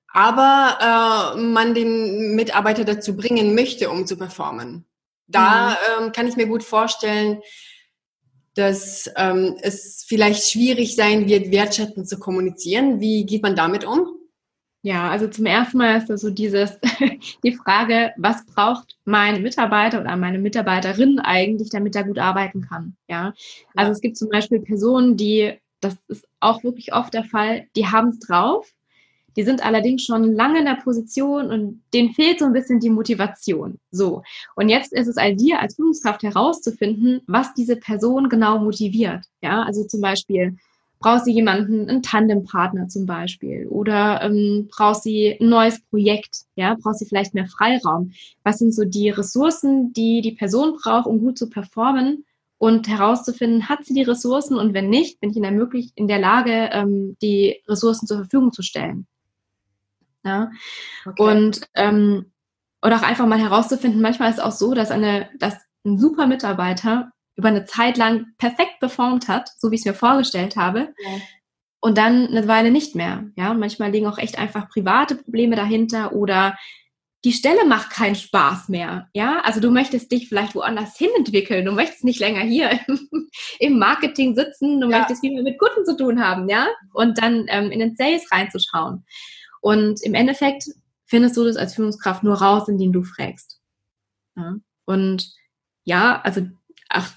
aber 0.09 1.35
äh, 1.35 1.41
man 1.41 1.75
den 1.75 2.37
Mitarbeiter 2.37 2.85
dazu 2.85 3.17
bringen 3.17 3.55
möchte, 3.55 3.91
um 3.91 4.07
zu 4.07 4.17
performen? 4.17 4.87
Da 5.27 5.71
mhm. 5.71 6.05
ähm, 6.05 6.13
kann 6.13 6.29
ich 6.29 6.37
mir 6.37 6.47
gut 6.47 6.63
vorstellen, 6.63 7.43
dass 8.57 9.11
ähm, 9.17 9.57
es 9.61 10.05
vielleicht 10.09 10.49
schwierig 10.49 10.97
sein 10.97 11.29
wird, 11.29 11.51
wertschätzend 11.51 12.09
zu 12.09 12.19
kommunizieren. 12.19 13.01
Wie 13.01 13.27
geht 13.27 13.43
man 13.43 13.55
damit 13.55 13.85
um? 13.85 14.17
Ja, 14.83 15.11
also 15.11 15.27
zum 15.27 15.47
ersten 15.47 15.79
Mal 15.79 15.99
ist 15.99 16.09
das 16.09 16.21
so 16.21 16.31
dieses, 16.31 16.79
die 17.43 17.53
Frage, 17.53 18.13
was 18.17 18.47
braucht 18.47 18.97
mein 19.05 19.43
Mitarbeiter 19.43 20.01
oder 20.01 20.17
meine 20.17 20.39
Mitarbeiterin 20.39 21.19
eigentlich, 21.19 21.71
damit 21.71 21.97
er 21.97 22.05
gut 22.05 22.19
arbeiten 22.19 22.63
kann? 22.63 22.97
Ja, 23.09 23.35
also 23.75 23.91
ja. 23.91 23.93
es 23.93 24.01
gibt 24.01 24.17
zum 24.17 24.29
Beispiel 24.31 24.61
Personen, 24.61 25.17
die, 25.17 25.59
das 25.81 25.97
ist 26.09 26.27
auch 26.41 26.63
wirklich 26.63 26.95
oft 26.95 27.13
der 27.15 27.25
Fall, 27.25 27.67
die 27.77 27.89
haben 27.89 28.11
es 28.11 28.21
drauf, 28.21 28.73
die 29.37 29.43
sind 29.43 29.65
allerdings 29.65 30.03
schon 30.03 30.33
lange 30.33 30.61
in 30.61 30.65
der 30.65 30.79
Position 30.83 31.51
und 31.51 31.83
denen 31.93 32.15
fehlt 32.15 32.39
so 32.39 32.47
ein 32.47 32.53
bisschen 32.53 32.81
die 32.81 32.91
Motivation. 32.91 33.79
So. 33.91 34.23
Und 34.55 34.69
jetzt 34.69 34.93
ist 34.93 35.07
es 35.07 35.17
all 35.17 35.37
dir 35.37 35.61
als 35.61 35.77
Führungskraft 35.77 36.23
herauszufinden, 36.23 37.21
was 37.27 37.55
diese 37.55 37.77
Person 37.77 38.29
genau 38.29 38.59
motiviert. 38.59 39.25
Ja, 39.43 39.63
also 39.63 39.85
zum 39.85 40.01
Beispiel, 40.01 40.57
braucht 40.99 41.25
sie 41.25 41.33
jemanden, 41.33 41.89
einen 41.89 42.03
Tandempartner 42.03 42.89
zum 42.89 43.07
Beispiel 43.07 43.67
oder 43.69 44.23
ähm, 44.23 44.69
braucht 44.71 45.03
sie 45.03 45.37
ein 45.41 45.49
neues 45.49 45.81
Projekt, 45.91 46.45
ja, 46.57 46.77
braucht 46.81 46.99
sie 46.99 47.07
vielleicht 47.07 47.35
mehr 47.35 47.47
Freiraum. 47.47 48.13
Was 48.45 48.59
sind 48.59 48.75
so 48.75 48.85
die 48.85 49.11
Ressourcen, 49.11 49.93
die 49.93 50.21
die 50.21 50.33
Person 50.33 50.77
braucht, 50.83 51.07
um 51.07 51.21
gut 51.21 51.39
zu 51.39 51.49
performen 51.49 52.25
und 52.59 52.89
herauszufinden, 52.89 53.69
hat 53.69 53.85
sie 53.85 53.95
die 53.95 54.03
Ressourcen 54.03 54.57
und 54.57 54.73
wenn 54.73 54.89
nicht, 54.89 55.21
bin 55.21 55.31
ich 55.31 55.37
in 55.37 55.43
der, 55.43 55.53
möglich 55.53 55.93
in 55.95 56.09
der 56.09 56.19
Lage, 56.19 56.71
ähm, 56.73 57.17
die 57.21 57.63
Ressourcen 57.69 58.07
zur 58.07 58.19
Verfügung 58.19 58.53
zu 58.53 58.63
stellen. 58.63 59.07
Ja? 60.27 60.51
Okay. 61.07 61.23
Und 61.23 61.61
ähm, 61.75 62.33
oder 62.83 62.97
auch 62.97 63.03
einfach 63.03 63.27
mal 63.27 63.41
herauszufinden, 63.41 64.01
manchmal 64.01 64.31
ist 64.31 64.39
es 64.39 64.45
auch 64.45 64.53
so, 64.53 64.75
dass 64.75 64.91
eine, 64.91 65.29
dass 65.39 65.57
ein 65.85 65.99
super 65.99 66.27
Mitarbeiter 66.27 67.11
über 67.37 67.49
eine 67.49 67.65
Zeit 67.65 67.97
lang 67.97 68.27
perfekt 68.39 68.81
performt 68.81 69.29
hat, 69.29 69.51
so 69.59 69.71
wie 69.71 69.75
ich 69.75 69.81
es 69.83 69.87
mir 69.87 69.95
vorgestellt 69.95 70.57
habe, 70.57 70.95
ja. 70.99 71.11
und 71.81 71.99
dann 71.99 72.27
eine 72.27 72.49
Weile 72.49 72.71
nicht 72.71 72.95
mehr. 72.95 73.25
Ja, 73.37 73.51
und 73.51 73.61
manchmal 73.61 73.91
liegen 73.91 74.07
auch 74.07 74.19
echt 74.19 74.39
einfach 74.39 74.69
private 74.69 75.17
Probleme 75.17 75.57
dahinter 75.57 76.13
oder 76.13 76.57
die 77.25 77.33
Stelle 77.33 77.65
macht 77.65 77.91
keinen 77.91 78.15
Spaß 78.15 78.69
mehr. 78.69 79.09
Ja, 79.13 79.41
also 79.41 79.59
du 79.59 79.73
möchtest 79.73 80.13
dich 80.13 80.29
vielleicht 80.29 80.55
woanders 80.55 80.97
hin 80.97 81.11
entwickeln. 81.17 81.65
Du 81.65 81.73
möchtest 81.73 82.05
nicht 82.05 82.21
länger 82.21 82.43
hier 82.43 82.79
im, 83.59 83.79
Marketing 83.79 84.37
sitzen. 84.37 84.81
Du 84.81 84.89
ja. 84.89 84.99
möchtest 84.99 85.23
viel 85.23 85.33
mehr 85.33 85.43
mit 85.43 85.59
Kunden 85.59 85.85
zu 85.85 85.97
tun 85.97 86.23
haben. 86.23 86.49
Ja, 86.49 86.69
und 86.93 87.19
dann 87.19 87.47
ähm, 87.49 87.73
in 87.73 87.81
den 87.81 87.97
Sales 87.97 88.31
reinzuschauen. 88.31 89.05
Und 89.67 90.01
im 90.05 90.15
Endeffekt 90.15 90.69
findest 91.07 91.37
du 91.37 91.43
das 91.43 91.57
als 91.57 91.75
Führungskraft 91.75 92.23
nur 92.23 92.37
raus, 92.37 92.69
indem 92.69 92.93
du 92.93 93.03
fragst. 93.03 93.61
Ja? 94.37 94.55
Und 94.85 95.29
ja, 95.83 96.21
also 96.23 96.43
ach, 96.89 97.13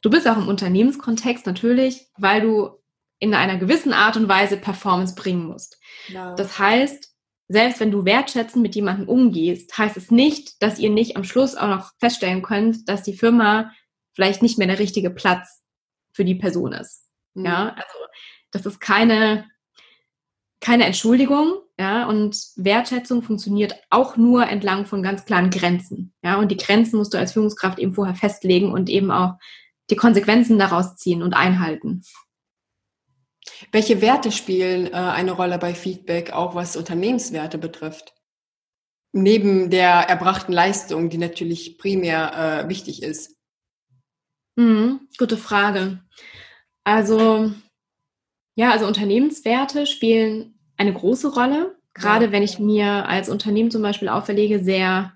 du 0.00 0.08
bist 0.08 0.28
auch 0.28 0.36
im 0.36 0.46
Unternehmenskontext 0.46 1.44
natürlich, 1.44 2.06
weil 2.16 2.40
du 2.40 2.70
in 3.18 3.34
einer 3.34 3.56
gewissen 3.56 3.92
Art 3.92 4.16
und 4.16 4.28
Weise 4.28 4.58
Performance 4.58 5.16
bringen 5.16 5.44
musst. 5.48 5.80
Ja. 6.06 6.36
Das 6.36 6.56
heißt, 6.60 7.12
selbst 7.48 7.80
wenn 7.80 7.90
du 7.90 8.04
wertschätzend 8.04 8.62
mit 8.62 8.76
jemandem 8.76 9.08
umgehst, 9.08 9.76
heißt 9.76 9.96
es 9.96 10.12
nicht, 10.12 10.62
dass 10.62 10.78
ihr 10.78 10.90
nicht 10.90 11.16
am 11.16 11.24
Schluss 11.24 11.56
auch 11.56 11.66
noch 11.66 11.90
feststellen 11.98 12.42
könnt, 12.42 12.88
dass 12.88 13.02
die 13.02 13.16
Firma 13.16 13.72
vielleicht 14.14 14.40
nicht 14.40 14.56
mehr 14.56 14.68
der 14.68 14.78
richtige 14.78 15.10
Platz 15.10 15.64
für 16.12 16.24
die 16.24 16.36
Person 16.36 16.74
ist. 16.74 17.10
Mhm. 17.34 17.46
Ja, 17.46 17.68
also 17.70 17.98
das 18.52 18.66
ist 18.66 18.78
keine 18.78 19.48
keine 20.60 20.84
Entschuldigung, 20.84 21.54
ja, 21.78 22.08
und 22.08 22.36
Wertschätzung 22.56 23.22
funktioniert 23.22 23.74
auch 23.90 24.16
nur 24.16 24.46
entlang 24.46 24.86
von 24.86 25.02
ganz 25.02 25.24
klaren 25.24 25.50
Grenzen, 25.50 26.14
ja, 26.22 26.36
und 26.36 26.50
die 26.50 26.56
Grenzen 26.56 26.96
musst 26.96 27.14
du 27.14 27.18
als 27.18 27.32
Führungskraft 27.32 27.78
eben 27.78 27.94
vorher 27.94 28.14
festlegen 28.14 28.72
und 28.72 28.88
eben 28.88 29.10
auch 29.10 29.34
die 29.90 29.96
Konsequenzen 29.96 30.58
daraus 30.58 30.96
ziehen 30.96 31.22
und 31.22 31.34
einhalten. 31.34 32.02
Welche 33.72 34.00
Werte 34.00 34.32
spielen 34.32 34.86
äh, 34.86 34.90
eine 34.92 35.32
Rolle 35.32 35.58
bei 35.58 35.74
Feedback, 35.74 36.32
auch 36.32 36.54
was 36.54 36.76
Unternehmenswerte 36.76 37.58
betrifft? 37.58 38.14
Neben 39.12 39.70
der 39.70 40.08
erbrachten 40.08 40.52
Leistung, 40.52 41.08
die 41.08 41.18
natürlich 41.18 41.78
primär 41.78 42.64
äh, 42.64 42.68
wichtig 42.68 43.02
ist. 43.02 43.36
Mhm, 44.56 45.08
gute 45.18 45.36
Frage. 45.36 46.02
Also 46.84 47.52
ja, 48.56 48.72
also 48.72 48.86
Unternehmenswerte 48.86 49.86
spielen 49.86 50.58
eine 50.76 50.92
große 50.92 51.32
Rolle. 51.32 51.76
Gerade 51.94 52.26
ja. 52.26 52.32
wenn 52.32 52.42
ich 52.42 52.58
mir 52.58 53.06
als 53.06 53.28
Unternehmen 53.28 53.70
zum 53.70 53.82
Beispiel 53.82 54.08
auferlege, 54.08 54.64
sehr, 54.64 55.12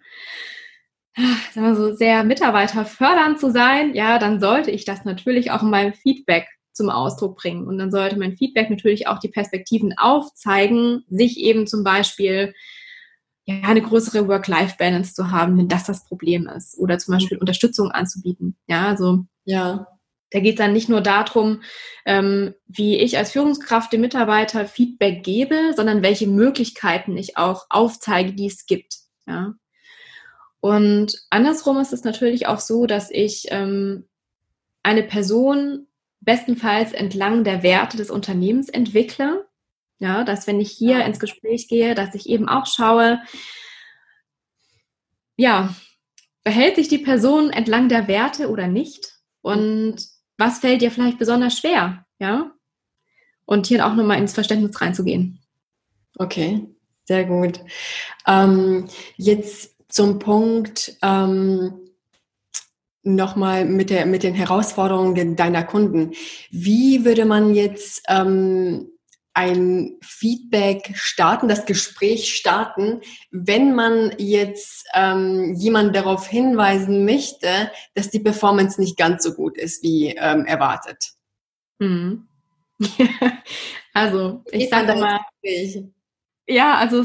sagen 1.52 1.66
wir 1.66 1.74
so, 1.74 1.94
sehr 1.94 2.22
mitarbeiterfördernd 2.22 3.40
zu 3.40 3.50
sein, 3.50 3.94
ja, 3.94 4.18
dann 4.18 4.40
sollte 4.40 4.70
ich 4.70 4.84
das 4.84 5.04
natürlich 5.04 5.50
auch 5.50 5.62
in 5.62 5.70
meinem 5.70 5.94
Feedback 5.94 6.46
zum 6.72 6.90
Ausdruck 6.90 7.36
bringen. 7.36 7.66
Und 7.66 7.78
dann 7.78 7.90
sollte 7.90 8.18
mein 8.18 8.36
Feedback 8.36 8.70
natürlich 8.70 9.08
auch 9.08 9.18
die 9.18 9.28
Perspektiven 9.28 9.96
aufzeigen, 9.96 11.04
sich 11.08 11.38
eben 11.38 11.66
zum 11.66 11.82
Beispiel 11.82 12.54
ja, 13.46 13.56
eine 13.62 13.82
größere 13.82 14.28
Work-Life-Balance 14.28 15.14
zu 15.14 15.30
haben, 15.30 15.56
wenn 15.56 15.68
das 15.68 15.84
das 15.84 16.04
Problem 16.04 16.46
ist. 16.46 16.78
Oder 16.78 16.98
zum 16.98 17.14
Beispiel 17.14 17.38
mhm. 17.38 17.40
Unterstützung 17.40 17.90
anzubieten. 17.90 18.56
Ja, 18.66 18.88
also 18.88 19.24
ja. 19.44 19.86
Da 20.30 20.40
geht 20.40 20.54
es 20.54 20.58
dann 20.58 20.72
nicht 20.72 20.88
nur 20.88 21.00
darum, 21.00 21.62
ähm, 22.06 22.54
wie 22.66 22.98
ich 22.98 23.18
als 23.18 23.32
Führungskraft 23.32 23.92
dem 23.92 24.00
Mitarbeiter 24.00 24.64
Feedback 24.66 25.24
gebe, 25.24 25.72
sondern 25.74 26.02
welche 26.02 26.28
Möglichkeiten 26.28 27.16
ich 27.16 27.36
auch 27.36 27.66
aufzeige, 27.68 28.32
die 28.32 28.46
es 28.46 28.66
gibt. 28.66 28.96
Ja. 29.26 29.54
Und 30.60 31.16
andersrum 31.30 31.78
ist 31.78 31.92
es 31.92 32.04
natürlich 32.04 32.46
auch 32.46 32.60
so, 32.60 32.86
dass 32.86 33.10
ich 33.10 33.46
ähm, 33.50 34.08
eine 34.82 35.02
Person 35.02 35.86
bestenfalls 36.20 36.92
entlang 36.92 37.44
der 37.44 37.62
Werte 37.62 37.96
des 37.96 38.10
Unternehmens 38.10 38.68
entwickle. 38.68 39.46
Ja, 39.98 40.24
dass 40.24 40.46
wenn 40.46 40.60
ich 40.60 40.70
hier 40.70 41.04
ins 41.04 41.18
Gespräch 41.18 41.68
gehe, 41.68 41.94
dass 41.94 42.14
ich 42.14 42.28
eben 42.28 42.48
auch 42.48 42.66
schaue, 42.66 43.20
ja, 45.36 45.74
verhält 46.42 46.76
sich 46.76 46.88
die 46.88 46.98
Person 46.98 47.50
entlang 47.50 47.88
der 47.88 48.08
Werte 48.08 48.48
oder 48.48 48.66
nicht? 48.66 49.14
Und 49.42 50.06
was 50.40 50.58
fällt 50.58 50.82
dir 50.82 50.90
vielleicht 50.90 51.18
besonders 51.18 51.58
schwer, 51.58 52.04
ja? 52.18 52.50
Und 53.44 53.66
hier 53.66 53.86
auch 53.86 53.94
nochmal 53.94 54.18
ins 54.18 54.32
Verständnis 54.32 54.80
reinzugehen. 54.80 55.38
Okay, 56.18 56.66
sehr 57.04 57.24
gut. 57.24 57.60
Ähm, 58.26 58.86
jetzt 59.16 59.76
zum 59.88 60.18
Punkt 60.18 60.96
ähm, 61.02 61.90
nochmal 63.02 63.64
mit, 63.64 63.90
mit 64.06 64.22
den 64.22 64.34
Herausforderungen 64.34 65.36
deiner 65.36 65.64
Kunden. 65.64 66.12
Wie 66.50 67.04
würde 67.04 67.24
man 67.24 67.54
jetzt 67.54 68.02
ähm, 68.08 68.88
ein 69.34 69.96
Feedback 70.02 70.92
starten, 70.94 71.48
das 71.48 71.66
Gespräch 71.66 72.34
starten, 72.34 73.00
wenn 73.30 73.74
man 73.74 74.12
jetzt 74.18 74.86
ähm, 74.94 75.54
jemand 75.54 75.94
darauf 75.94 76.26
hinweisen 76.26 77.04
möchte, 77.04 77.70
dass 77.94 78.10
die 78.10 78.20
Performance 78.20 78.80
nicht 78.80 78.96
ganz 78.96 79.22
so 79.22 79.34
gut 79.34 79.56
ist 79.56 79.82
wie 79.82 80.08
ähm, 80.08 80.46
erwartet? 80.46 81.12
Mhm. 81.78 82.28
also 83.94 84.42
ich 84.50 84.68
sage 84.68 84.94
mal, 84.96 85.20
ja, 86.46 86.74
also 86.76 87.04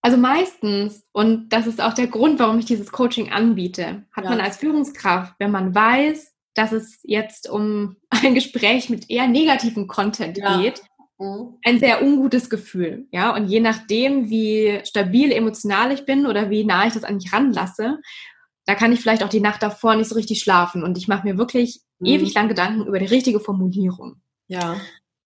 also 0.00 0.16
meistens, 0.16 1.04
und 1.12 1.48
das 1.50 1.66
ist 1.66 1.80
auch 1.80 1.92
der 1.92 2.06
Grund, 2.06 2.38
warum 2.38 2.58
ich 2.58 2.66
dieses 2.66 2.92
Coaching 2.92 3.30
anbiete, 3.32 4.06
hat 4.12 4.24
ja. 4.24 4.30
man 4.30 4.40
als 4.40 4.56
Führungskraft, 4.56 5.34
wenn 5.38 5.50
man 5.50 5.74
weiß, 5.74 6.34
dass 6.58 6.72
es 6.72 6.98
jetzt 7.04 7.48
um 7.48 7.96
ein 8.10 8.34
Gespräch 8.34 8.90
mit 8.90 9.08
eher 9.08 9.28
negativem 9.28 9.86
Content 9.86 10.38
ja. 10.38 10.60
geht, 10.60 10.82
mhm. 11.18 11.58
ein 11.64 11.78
sehr 11.78 12.02
ungutes 12.02 12.50
Gefühl. 12.50 13.06
Ja, 13.12 13.34
und 13.34 13.48
je 13.48 13.60
nachdem, 13.60 14.28
wie 14.28 14.80
stabil 14.84 15.32
emotional 15.32 15.92
ich 15.92 16.04
bin 16.04 16.26
oder 16.26 16.50
wie 16.50 16.64
nah 16.64 16.86
ich 16.86 16.94
das 16.94 17.04
an 17.04 17.16
mich 17.16 17.32
ranlasse, 17.32 17.98
da 18.66 18.74
kann 18.74 18.92
ich 18.92 19.00
vielleicht 19.00 19.22
auch 19.22 19.30
die 19.30 19.40
Nacht 19.40 19.62
davor 19.62 19.94
nicht 19.94 20.08
so 20.08 20.14
richtig 20.14 20.40
schlafen 20.40 20.82
und 20.82 20.98
ich 20.98 21.08
mache 21.08 21.26
mir 21.26 21.38
wirklich 21.38 21.80
mhm. 22.00 22.06
ewig 22.06 22.34
lang 22.34 22.48
Gedanken 22.48 22.86
über 22.86 22.98
die 22.98 23.06
richtige 23.06 23.40
Formulierung. 23.40 24.20
Ja. 24.48 24.80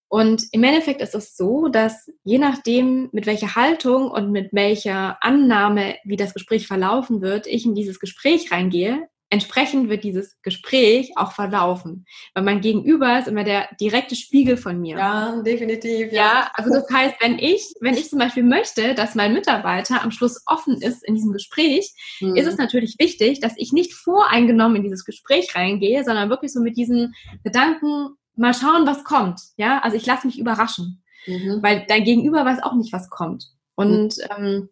Und 0.09 0.45
im 0.53 0.63
Endeffekt 0.63 1.01
ist 1.01 1.15
es 1.15 1.37
so, 1.39 1.69
dass 1.69 2.07
je 2.23 2.39
nachdem, 2.39 3.09
mit 3.13 3.25
welcher 3.25 3.55
Haltung 3.57 4.11
und 4.11 4.31
mit 4.31 4.53
welcher 4.53 5.17
Annahme, 5.25 5.97
wie 6.05 6.17
das 6.17 6.35
Gespräch 6.35 6.67
verlaufen 6.67 7.23
wird, 7.23 7.47
ich 7.47 7.65
in 7.65 7.75
dieses 7.75 7.99
Gespräch 7.99 8.53
reingehe, 8.53 9.09
entsprechend 9.33 9.89
wird 9.89 10.05
dieses 10.05 10.37
Gespräch 10.43 11.13
auch 11.17 11.33
verlaufen. 11.33 12.05
Weil 12.35 12.45
mein 12.45 12.61
Gegenüber 12.61 13.19
ist 13.19 13.29
immer 13.29 13.45
der 13.45 13.67
direkte 13.81 14.15
Spiegel 14.15 14.59
von 14.59 14.79
mir. 14.79 14.99
Ja, 14.99 15.41
definitiv. 15.41 16.13
Ja, 16.13 16.23
ja 16.23 16.51
also 16.53 16.71
das 16.71 16.85
heißt, 16.93 17.15
wenn 17.21 17.39
ich, 17.39 17.73
wenn 17.81 17.95
ich 17.95 18.11
zum 18.11 18.19
Beispiel 18.19 18.43
möchte, 18.43 18.95
dass 18.95 19.15
mein 19.15 19.33
Mitarbeiter 19.33 20.03
am 20.03 20.11
Schluss 20.11 20.43
offen 20.45 20.83
ist 20.83 21.03
in 21.03 21.15
diesem 21.15 21.33
Gespräch, 21.33 21.95
mhm. 22.21 22.37
ist 22.37 22.47
es 22.47 22.59
natürlich 22.59 22.97
wichtig, 22.99 23.41
dass 23.41 23.55
ich 23.57 23.73
nicht 23.73 23.95
voreingenommen 23.95 24.77
in 24.77 24.83
dieses 24.83 25.07
Gespräch 25.07 25.57
reingehe, 25.57 26.05
sondern 26.05 26.29
wirklich 26.29 26.53
so 26.53 26.61
mit 26.61 26.77
diesen 26.77 27.15
Gedanken 27.43 28.11
mal 28.37 28.53
schauen, 28.53 28.87
was 28.87 29.03
kommt. 29.03 29.41
Ja, 29.57 29.79
also 29.79 29.97
ich 29.97 30.05
lasse 30.05 30.27
mich 30.27 30.39
überraschen. 30.39 31.03
Mhm. 31.27 31.61
Weil 31.63 31.87
dein 31.89 32.05
Gegenüber 32.05 32.45
weiß 32.45 32.63
auch 32.63 32.75
nicht, 32.75 32.93
was 32.93 33.09
kommt. 33.09 33.47
Und 33.77 34.19
mhm. 34.19 34.37
ähm, 34.37 34.69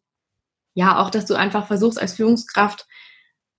ja, 0.74 0.98
auch, 0.98 1.08
dass 1.08 1.24
du 1.24 1.34
einfach 1.34 1.66
versuchst 1.66 1.98
als 1.98 2.12
Führungskraft 2.12 2.86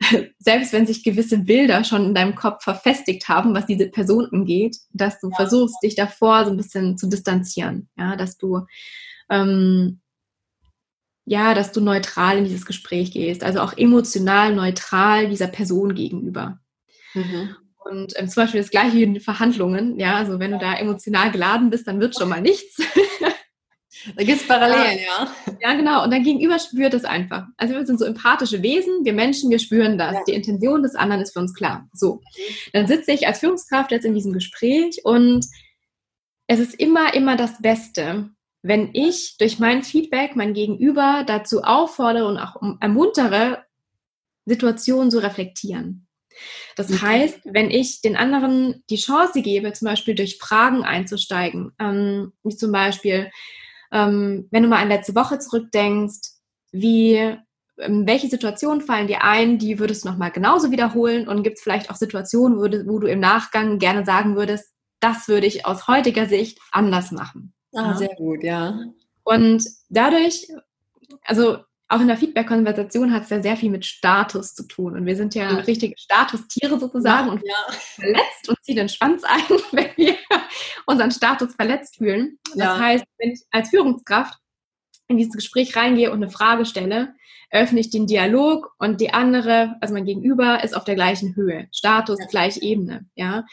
selbst 0.39 0.73
wenn 0.73 0.87
sich 0.87 1.03
gewisse 1.03 1.37
Bilder 1.37 1.83
schon 1.83 2.05
in 2.05 2.15
deinem 2.15 2.35
Kopf 2.35 2.63
verfestigt 2.63 3.27
haben, 3.29 3.53
was 3.53 3.65
diese 3.65 3.87
Person 3.87 4.27
angeht, 4.31 4.77
dass 4.91 5.19
du 5.19 5.29
ja. 5.29 5.35
versuchst, 5.35 5.77
dich 5.83 5.95
davor 5.95 6.45
so 6.45 6.51
ein 6.51 6.57
bisschen 6.57 6.97
zu 6.97 7.07
distanzieren, 7.07 7.89
ja, 7.97 8.15
dass 8.15 8.37
du 8.37 8.65
ähm, 9.29 10.01
ja, 11.25 11.53
dass 11.53 11.71
du 11.71 11.81
neutral 11.81 12.39
in 12.39 12.43
dieses 12.45 12.65
Gespräch 12.65 13.11
gehst, 13.11 13.43
also 13.43 13.61
auch 13.61 13.77
emotional 13.77 14.53
neutral 14.55 15.29
dieser 15.29 15.47
Person 15.47 15.93
gegenüber. 15.93 16.59
Mhm. 17.13 17.55
Und 17.85 18.13
ähm, 18.17 18.27
zum 18.27 18.43
Beispiel 18.43 18.61
das 18.61 18.69
gleiche 18.69 18.99
in 18.99 19.13
den 19.13 19.21
Verhandlungen, 19.21 19.99
ja, 19.99 20.15
also 20.15 20.39
wenn 20.39 20.51
du 20.51 20.57
da 20.57 20.73
emotional 20.73 21.31
geladen 21.31 21.69
bist, 21.69 21.87
dann 21.87 21.99
wird 21.99 22.17
schon 22.17 22.29
mal 22.29 22.41
nichts. 22.41 22.77
Da 24.15 24.23
gibt 24.23 24.41
es 24.41 24.47
Parallelen, 24.47 24.99
ja. 24.99 25.33
Ja, 25.61 25.73
genau. 25.75 26.03
Und 26.03 26.11
dein 26.11 26.23
Gegenüber 26.23 26.59
spürt 26.59 26.93
es 26.93 27.05
einfach. 27.05 27.45
Also 27.57 27.75
wir 27.75 27.85
sind 27.85 27.99
so 27.99 28.05
empathische 28.05 28.61
Wesen, 28.63 29.03
wir 29.05 29.13
Menschen, 29.13 29.49
wir 29.49 29.59
spüren 29.59 29.97
das. 29.97 30.13
Ja. 30.13 30.23
Die 30.27 30.33
Intention 30.33 30.83
des 30.83 30.95
anderen 30.95 31.21
ist 31.21 31.33
für 31.33 31.39
uns 31.39 31.53
klar. 31.53 31.87
So. 31.93 32.21
Dann 32.73 32.87
sitze 32.87 33.11
ich 33.11 33.27
als 33.27 33.39
Führungskraft 33.39 33.91
jetzt 33.91 34.05
in 34.05 34.13
diesem 34.13 34.33
Gespräch 34.33 35.01
und 35.03 35.45
es 36.47 36.59
ist 36.59 36.75
immer, 36.75 37.13
immer 37.13 37.37
das 37.37 37.61
Beste, 37.61 38.29
wenn 38.61 38.89
ich 38.93 39.37
durch 39.37 39.59
mein 39.59 39.83
Feedback 39.83 40.35
mein 40.35 40.53
Gegenüber 40.53 41.23
dazu 41.25 41.61
auffordere 41.63 42.27
und 42.27 42.37
auch 42.37 42.61
ermuntere, 42.79 43.63
Situationen 44.45 45.11
zu 45.11 45.19
reflektieren. 45.19 46.07
Das 46.75 46.91
okay. 46.91 46.99
heißt, 47.01 47.39
wenn 47.45 47.69
ich 47.69 48.01
den 48.01 48.15
anderen 48.15 48.83
die 48.89 48.97
Chance 48.97 49.41
gebe, 49.41 49.73
zum 49.73 49.87
Beispiel 49.87 50.15
durch 50.15 50.37
Fragen 50.37 50.83
einzusteigen, 50.83 51.71
ähm, 51.79 52.33
wie 52.43 52.55
zum 52.55 52.71
Beispiel, 52.71 53.29
ähm, 53.91 54.47
wenn 54.51 54.63
du 54.63 54.69
mal 54.69 54.81
an 54.81 54.89
letzte 54.89 55.15
Woche 55.15 55.39
zurückdenkst, 55.39 56.19
wie, 56.71 57.15
ähm, 57.77 58.07
welche 58.07 58.27
Situationen 58.27 58.81
fallen 58.81 59.07
dir 59.07 59.23
ein, 59.23 59.57
die 59.57 59.79
würdest 59.79 60.03
du 60.03 60.09
nochmal 60.09 60.31
genauso 60.31 60.71
wiederholen 60.71 61.27
und 61.27 61.43
gibt 61.43 61.57
es 61.57 61.63
vielleicht 61.63 61.89
auch 61.89 61.95
Situationen, 61.95 62.57
wo 62.57 62.67
du, 62.67 62.87
wo 62.87 62.99
du 62.99 63.07
im 63.07 63.19
Nachgang 63.19 63.79
gerne 63.79 64.05
sagen 64.05 64.35
würdest, 64.35 64.71
das 64.99 65.27
würde 65.27 65.47
ich 65.47 65.65
aus 65.65 65.87
heutiger 65.87 66.27
Sicht 66.27 66.59
anders 66.71 67.11
machen. 67.11 67.53
Ah, 67.73 67.91
ja. 67.91 67.97
sehr 67.97 68.15
gut, 68.15 68.43
ja. 68.43 68.79
Und 69.23 69.65
dadurch, 69.89 70.47
also 71.23 71.57
auch 71.91 71.99
in 71.99 72.07
der 72.07 72.17
Feedback-Konversation 72.17 73.11
hat 73.11 73.23
es 73.23 73.29
ja 73.29 73.41
sehr 73.41 73.57
viel 73.57 73.69
mit 73.69 73.85
Status 73.85 74.55
zu 74.55 74.65
tun. 74.65 74.95
Und 74.95 75.05
wir 75.05 75.17
sind 75.17 75.35
ja, 75.35 75.51
ja. 75.51 75.57
richtige 75.57 75.93
Statustiere 75.97 76.79
sozusagen 76.79 77.27
ja, 77.27 77.33
und 77.33 77.41
ja. 77.45 77.73
verletzt 77.95 78.47
und 78.47 78.57
ziehen 78.63 78.77
den 78.77 78.87
Schwanz 78.87 79.23
ein, 79.25 79.43
wenn 79.73 79.89
wir 79.97 80.15
unseren 80.85 81.11
Status 81.11 81.53
verletzt 81.53 81.97
fühlen. 81.97 82.39
Das 82.55 82.79
heißt, 82.79 83.03
wenn 83.17 83.31
ich 83.31 83.41
als 83.51 83.69
Führungskraft 83.69 84.39
in 85.09 85.17
dieses 85.17 85.33
Gespräch 85.33 85.75
reingehe 85.75 86.11
und 86.11 86.23
eine 86.23 86.31
Frage 86.31 86.65
stelle, 86.65 87.13
öffne 87.51 87.81
ich 87.81 87.89
den 87.89 88.07
Dialog 88.07 88.73
und 88.79 89.01
die 89.01 89.13
andere, 89.13 89.75
also 89.81 89.93
mein 89.93 90.05
Gegenüber, 90.05 90.63
ist 90.63 90.73
auf 90.73 90.85
der 90.85 90.95
gleichen 90.95 91.35
Höhe. 91.35 91.67
Status, 91.73 92.19
gleiche 92.29 92.61
Ebene, 92.61 93.05
ja. 93.15 93.45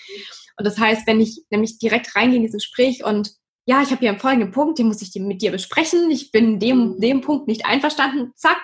Und 0.56 0.64
das 0.64 0.78
heißt, 0.78 1.08
wenn 1.08 1.20
ich 1.20 1.42
nämlich 1.50 1.80
direkt 1.80 2.14
reingehe 2.14 2.36
in 2.36 2.42
dieses 2.42 2.62
Gespräch 2.62 3.04
und 3.04 3.32
ja, 3.68 3.82
ich 3.82 3.90
habe 3.90 4.00
hier 4.00 4.08
einen 4.08 4.18
folgenden 4.18 4.50
Punkt, 4.50 4.78
den 4.78 4.86
muss 4.86 5.02
ich 5.02 5.14
mit 5.20 5.42
dir 5.42 5.50
besprechen. 5.50 6.10
Ich 6.10 6.32
bin 6.32 6.58
dem, 6.58 6.94
mhm. 6.94 7.00
dem 7.00 7.20
Punkt 7.20 7.48
nicht 7.48 7.66
einverstanden. 7.66 8.32
Zack, 8.34 8.56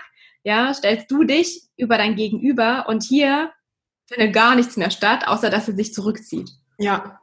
ja, 0.45 0.73
stellst 0.73 1.11
du 1.11 1.25
dich 1.25 1.69
über 1.77 1.99
dein 1.99 2.17
Gegenüber 2.17 2.87
und 2.89 3.03
hier 3.03 3.53
findet 4.07 4.33
gar 4.33 4.55
nichts 4.55 4.79
mehr 4.79 4.91
statt, 4.91 5.29
außer 5.29 5.51
dass 5.51 5.69
er 5.69 5.75
sich 5.75 5.93
zurückzieht. 5.93 6.49
Ja. 6.79 7.21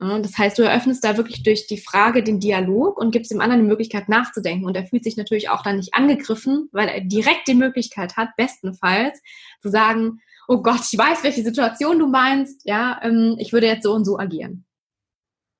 Das 0.00 0.36
heißt, 0.36 0.58
du 0.58 0.64
eröffnest 0.64 1.04
da 1.04 1.16
wirklich 1.16 1.44
durch 1.44 1.68
die 1.68 1.78
Frage 1.78 2.24
den 2.24 2.40
Dialog 2.40 2.98
und 2.98 3.12
gibst 3.12 3.30
dem 3.30 3.40
anderen 3.40 3.62
die 3.62 3.68
Möglichkeit 3.68 4.08
nachzudenken. 4.08 4.66
Und 4.66 4.76
er 4.76 4.86
fühlt 4.86 5.04
sich 5.04 5.16
natürlich 5.16 5.50
auch 5.50 5.62
dann 5.62 5.76
nicht 5.76 5.94
angegriffen, 5.94 6.68
weil 6.72 6.88
er 6.88 7.00
direkt 7.00 7.46
die 7.46 7.54
Möglichkeit 7.54 8.16
hat, 8.16 8.30
bestenfalls 8.36 9.22
zu 9.62 9.70
sagen, 9.70 10.18
oh 10.48 10.60
Gott, 10.62 10.80
ich 10.90 10.98
weiß, 10.98 11.22
welche 11.22 11.44
Situation 11.44 12.00
du 12.00 12.08
meinst, 12.08 12.62
ja, 12.64 13.00
ähm, 13.04 13.36
ich 13.38 13.52
würde 13.52 13.68
jetzt 13.68 13.84
so 13.84 13.92
und 13.92 14.04
so 14.04 14.18
agieren. 14.18 14.66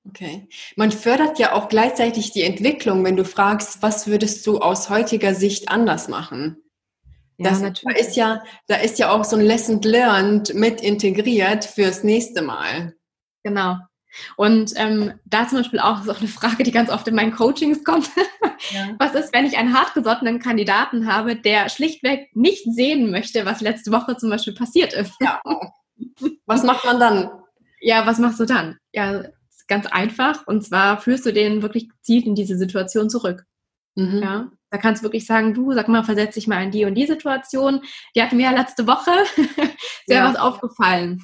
Okay. 0.07 0.47
Man 0.75 0.91
fördert 0.91 1.39
ja 1.39 1.53
auch 1.53 1.67
gleichzeitig 1.67 2.31
die 2.31 2.43
Entwicklung, 2.43 3.03
wenn 3.03 3.17
du 3.17 3.25
fragst, 3.25 3.81
was 3.81 4.07
würdest 4.07 4.45
du 4.45 4.59
aus 4.59 4.89
heutiger 4.89 5.33
Sicht 5.33 5.69
anders 5.69 6.07
machen? 6.07 6.57
Das, 7.37 7.59
ja, 7.59 7.67
natürlich. 7.67 7.97
Da 7.97 8.01
ist 8.01 8.15
ja, 8.15 8.43
da 8.67 8.75
ist 8.75 8.99
ja 8.99 9.11
auch 9.11 9.23
so 9.25 9.35
ein 9.35 9.41
Lesson 9.41 9.81
learned 9.81 10.53
mit 10.53 10.81
integriert 10.81 11.65
fürs 11.65 12.03
nächste 12.03 12.41
Mal. 12.41 12.95
Genau. 13.43 13.77
Und 14.37 14.71
ähm, 14.77 15.13
da 15.25 15.47
zum 15.47 15.57
Beispiel 15.57 15.79
auch, 15.79 16.01
ist 16.01 16.09
auch 16.09 16.19
eine 16.19 16.29
Frage, 16.29 16.63
die 16.63 16.71
ganz 16.71 16.89
oft 16.89 17.07
in 17.07 17.15
meinen 17.15 17.35
Coachings 17.35 17.83
kommt. 17.83 18.09
Ja. 18.71 18.95
Was 18.99 19.13
ist, 19.13 19.33
wenn 19.33 19.45
ich 19.45 19.57
einen 19.57 19.77
hartgesottenen 19.77 20.39
Kandidaten 20.39 21.11
habe, 21.11 21.35
der 21.35 21.69
schlichtweg 21.69 22.33
nicht 22.33 22.63
sehen 22.65 23.11
möchte, 23.11 23.45
was 23.45 23.61
letzte 23.61 23.91
Woche 23.91 24.15
zum 24.15 24.29
Beispiel 24.29 24.53
passiert 24.53 24.93
ist? 24.93 25.13
Ja. 25.19 25.41
Was 26.45 26.63
macht 26.63 26.85
man 26.85 26.99
dann? 26.99 27.29
Ja, 27.81 28.07
was 28.07 28.17
machst 28.17 28.39
du 28.39 28.45
dann? 28.45 28.79
Ja, 28.93 29.25
ganz 29.67 29.85
einfach. 29.87 30.45
Und 30.47 30.63
zwar 30.63 30.99
führst 30.99 31.25
du 31.25 31.33
den 31.33 31.61
wirklich 31.61 31.89
gezielt 31.89 32.25
in 32.25 32.35
diese 32.35 32.57
Situation 32.57 33.09
zurück. 33.09 33.45
Mhm. 33.95 34.21
Ja, 34.21 34.51
da 34.69 34.77
kannst 34.77 35.01
du 35.01 35.05
wirklich 35.05 35.25
sagen, 35.25 35.53
du, 35.53 35.73
sag 35.73 35.87
mal, 35.87 36.03
versetz 36.03 36.35
dich 36.35 36.47
mal 36.47 36.63
in 36.63 36.71
die 36.71 36.85
und 36.85 36.95
die 36.95 37.05
Situation. 37.05 37.81
Die 38.15 38.21
hatten 38.21 38.37
wir 38.37 38.45
ja 38.45 38.51
letzte 38.51 38.87
Woche. 38.87 39.11
Sehr 40.05 40.17
ja. 40.17 40.29
was 40.29 40.35
aufgefallen. 40.35 41.23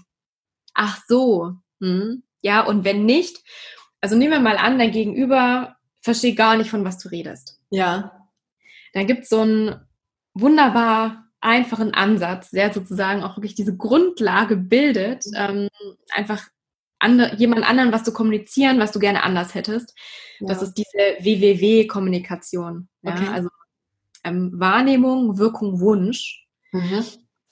Ach 0.73 0.99
so. 1.08 1.54
Hm. 1.82 2.23
Ja, 2.41 2.62
und 2.62 2.86
wenn 2.86 3.06
nicht, 3.06 3.43
also 3.99 4.15
nehmen 4.15 4.32
wir 4.32 4.39
mal 4.39 4.58
an, 4.58 4.80
dein 4.80 4.91
Gegenüber 4.91 5.75
versteht 6.01 6.38
gar 6.38 6.58
nicht, 6.58 6.69
von 6.69 6.86
was 6.86 6.97
du 6.97 7.10
redest. 7.10 7.60
Ja. 7.69 8.12
Dann 8.93 9.08
gibt 9.08 9.23
es 9.23 9.30
so 9.30 9.41
einen 9.41 9.75
wunderbar 10.34 11.25
einfachen 11.41 11.93
Ansatz, 11.93 12.51
der 12.51 12.73
sozusagen 12.73 13.23
auch 13.23 13.38
wirklich 13.38 13.56
diese 13.56 13.75
Grundlage 13.75 14.56
bildet, 14.56 15.25
mhm. 15.25 15.36
ähm, 15.36 15.69
einfach 16.12 16.47
andere, 17.02 17.36
jemand 17.36 17.68
anderen 17.68 17.92
was 17.92 18.04
zu 18.04 18.14
kommunizieren, 18.14 18.80
was 18.80 18.92
du 18.92 19.00
gerne 19.00 19.24
anders 19.24 19.56
hättest. 19.56 19.94
Ja. 20.40 20.48
Das 20.48 20.62
ist 20.62 20.74
diese 20.76 21.18
WWW-Kommunikation. 21.20 22.88
Ja? 23.02 23.14
Okay. 23.14 23.28
Also 23.32 23.50
ähm, 24.24 24.52
Wahrnehmung, 24.54 25.38
Wirkung, 25.38 25.80
Wunsch. 25.80 26.46
Mhm. 26.72 27.04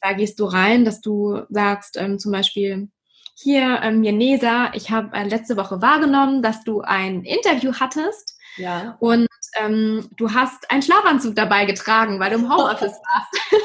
Da 0.02 0.14
gehst 0.14 0.40
du 0.40 0.46
rein, 0.46 0.86
dass 0.86 1.02
du 1.02 1.42
sagst 1.50 1.98
ähm, 1.98 2.20
zum 2.20 2.32
Beispiel, 2.32 2.90
hier, 3.36 3.80
ähm, 3.84 4.04
Jenesa, 4.04 4.72
ich 4.74 4.92
habe 4.92 5.16
äh, 5.16 5.28
letzte 5.28 5.56
Woche 5.56 5.82
wahrgenommen, 5.82 6.42
dass 6.42 6.64
du 6.64 6.82
ein 6.82 7.24
Interview 7.24 7.74
hattest. 7.80 8.38
Ja. 8.58 8.98
Und 9.00 9.28
ähm, 9.56 10.10
du 10.18 10.34
hast 10.34 10.70
einen 10.70 10.82
Schlafanzug 10.82 11.36
dabei 11.36 11.66
getragen, 11.66 12.20
weil 12.20 12.32
du 12.32 12.38
im 12.38 12.54
Homeoffice 12.54 13.00
warst. 13.12 13.62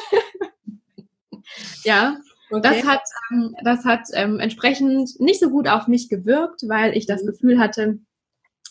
ja. 1.85 2.17
Okay. 2.55 2.83
Das 2.83 2.87
hat, 2.87 3.03
ähm, 3.33 3.57
das 3.65 3.85
hat 3.85 4.03
ähm, 4.13 4.41
entsprechend 4.41 5.19
nicht 5.21 5.41
so 5.41 5.51
gut 5.51 5.69
auf 5.69 5.89
mich 5.89 6.09
gewirkt, 6.09 6.63
weil 6.69 6.97
ich 6.97 7.07
das 7.07 7.23
mhm. 7.23 7.27
Gefühl 7.27 7.59
hatte, 7.59 7.99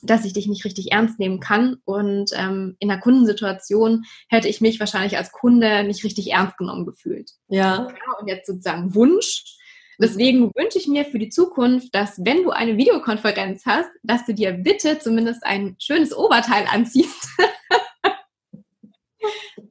dass 0.03 0.25
ich 0.25 0.33
dich 0.33 0.47
nicht 0.47 0.65
richtig 0.65 0.91
ernst 0.91 1.19
nehmen 1.19 1.39
kann. 1.39 1.77
Und 1.85 2.31
ähm, 2.35 2.75
in 2.79 2.91
einer 2.91 2.99
Kundensituation 2.99 4.03
hätte 4.29 4.47
ich 4.47 4.61
mich 4.61 4.79
wahrscheinlich 4.79 5.17
als 5.17 5.31
Kunde 5.31 5.83
nicht 5.83 6.03
richtig 6.03 6.31
ernst 6.31 6.57
genommen 6.57 6.85
gefühlt. 6.85 7.31
Ja. 7.47 7.87
ja 7.87 7.87
und 8.19 8.27
jetzt 8.27 8.47
sozusagen 8.47 8.93
Wunsch. 8.95 9.57
Deswegen 9.99 10.51
wünsche 10.55 10.79
ich 10.79 10.87
mir 10.87 11.05
für 11.05 11.19
die 11.19 11.29
Zukunft, 11.29 11.93
dass 11.93 12.19
wenn 12.25 12.43
du 12.43 12.49
eine 12.49 12.77
Videokonferenz 12.77 13.65
hast, 13.65 13.89
dass 14.01 14.25
du 14.25 14.33
dir 14.33 14.51
bitte 14.51 14.99
zumindest 14.99 15.45
ein 15.45 15.75
schönes 15.79 16.15
Oberteil 16.15 16.65
anziehst. 16.71 17.29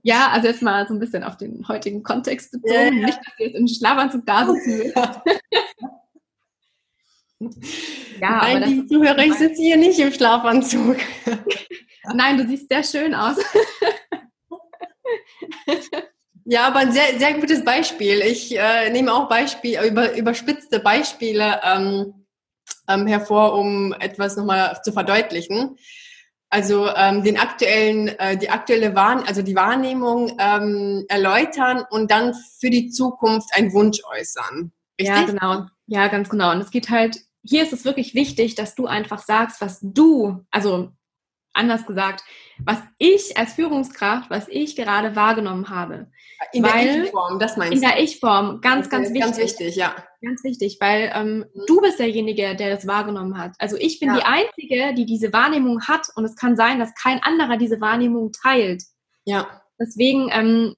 ja, 0.02 0.30
also 0.30 0.48
jetzt 0.48 0.62
mal 0.62 0.86
so 0.86 0.94
ein 0.94 1.00
bisschen 1.00 1.22
auf 1.22 1.36
den 1.36 1.66
heutigen 1.68 2.02
Kontext 2.02 2.50
bezogen. 2.52 2.98
Ja. 2.98 3.06
Nicht, 3.06 3.18
dass 3.18 3.36
du 3.38 3.44
jetzt 3.44 3.56
im 3.56 3.68
Schlafanzug 3.68 4.26
da 4.26 4.46
sitzen 4.46 4.92
Ja, 8.20 8.40
Nein, 8.42 8.62
die 8.68 8.86
Zuhörer, 8.86 9.18
ich 9.18 9.34
sitze 9.34 9.62
hier 9.62 9.76
nicht 9.76 9.98
im 9.98 10.12
Schlafanzug. 10.12 10.96
Nein, 12.14 12.38
du 12.38 12.46
siehst 12.46 12.68
sehr 12.68 12.84
schön 12.84 13.14
aus. 13.14 13.36
Ja, 16.44 16.66
aber 16.66 16.80
ein 16.80 16.92
sehr, 16.92 17.18
sehr 17.18 17.34
gutes 17.34 17.64
Beispiel. 17.64 18.20
Ich 18.20 18.56
äh, 18.56 18.90
nehme 18.90 19.12
auch 19.12 19.28
Beispiel, 19.28 19.80
über, 19.84 20.16
überspitzte 20.16 20.80
Beispiele 20.80 21.60
ähm, 21.64 22.26
ähm, 22.88 23.06
hervor, 23.06 23.54
um 23.54 23.92
etwas 24.00 24.36
nochmal 24.36 24.80
zu 24.82 24.92
verdeutlichen. 24.92 25.76
Also 26.52 26.86
ähm, 26.94 27.22
den 27.22 27.38
aktuellen, 27.38 28.08
äh, 28.08 28.36
die 28.36 28.50
aktuelle 28.50 28.94
Wahrn 28.94 29.24
also 29.26 29.40
die 29.40 29.56
Wahrnehmung 29.56 30.36
ähm, 30.38 31.06
erläutern 31.08 31.82
und 31.88 32.10
dann 32.10 32.34
für 32.60 32.68
die 32.68 32.90
Zukunft 32.90 33.48
einen 33.54 33.72
Wunsch 33.72 34.00
äußern. 34.04 34.70
Richtig? 35.00 35.16
Ja, 35.16 35.24
genau. 35.24 35.66
Ja, 35.86 36.08
ganz 36.08 36.28
genau. 36.28 36.50
Und 36.50 36.60
es 36.60 36.70
geht 36.70 36.90
halt 36.90 37.16
hier 37.42 37.62
ist 37.62 37.72
es 37.72 37.86
wirklich 37.86 38.14
wichtig, 38.14 38.54
dass 38.54 38.74
du 38.74 38.86
einfach 38.86 39.20
sagst, 39.20 39.60
was 39.60 39.80
du, 39.82 40.44
also 40.50 40.92
anders 41.52 41.86
gesagt, 41.86 42.24
was 42.58 42.78
ich 42.98 43.36
als 43.36 43.54
Führungskraft, 43.54 44.30
was 44.30 44.48
ich 44.48 44.76
gerade 44.76 45.16
wahrgenommen 45.16 45.68
habe. 45.68 46.08
In 46.52 46.62
weil, 46.62 46.84
der 46.84 47.04
Ich-Form, 47.04 47.38
das 47.38 47.56
meinst 47.56 47.72
du? 47.72 47.76
In 47.76 47.82
der 47.82 48.00
Ich-Form, 48.00 48.60
ganz, 48.60 48.88
ganz 48.88 49.10
wichtig. 49.10 49.22
Ganz 49.22 49.38
wichtig, 49.38 49.76
ja. 49.76 49.94
Ganz 50.22 50.42
wichtig, 50.44 50.78
weil 50.80 51.12
ähm, 51.14 51.38
mhm. 51.38 51.64
du 51.66 51.80
bist 51.80 51.98
derjenige, 51.98 52.56
der 52.56 52.74
das 52.74 52.86
wahrgenommen 52.86 53.38
hat. 53.38 53.54
Also 53.58 53.76
ich 53.76 54.00
bin 54.00 54.08
ja. 54.08 54.16
die 54.16 54.24
Einzige, 54.24 54.94
die 54.94 55.06
diese 55.06 55.32
Wahrnehmung 55.32 55.86
hat 55.86 56.06
und 56.14 56.24
es 56.24 56.36
kann 56.36 56.56
sein, 56.56 56.78
dass 56.78 56.94
kein 56.94 57.22
anderer 57.22 57.56
diese 57.56 57.80
Wahrnehmung 57.80 58.32
teilt. 58.32 58.82
Ja. 59.24 59.62
Deswegen 59.78 60.28
ähm, 60.32 60.74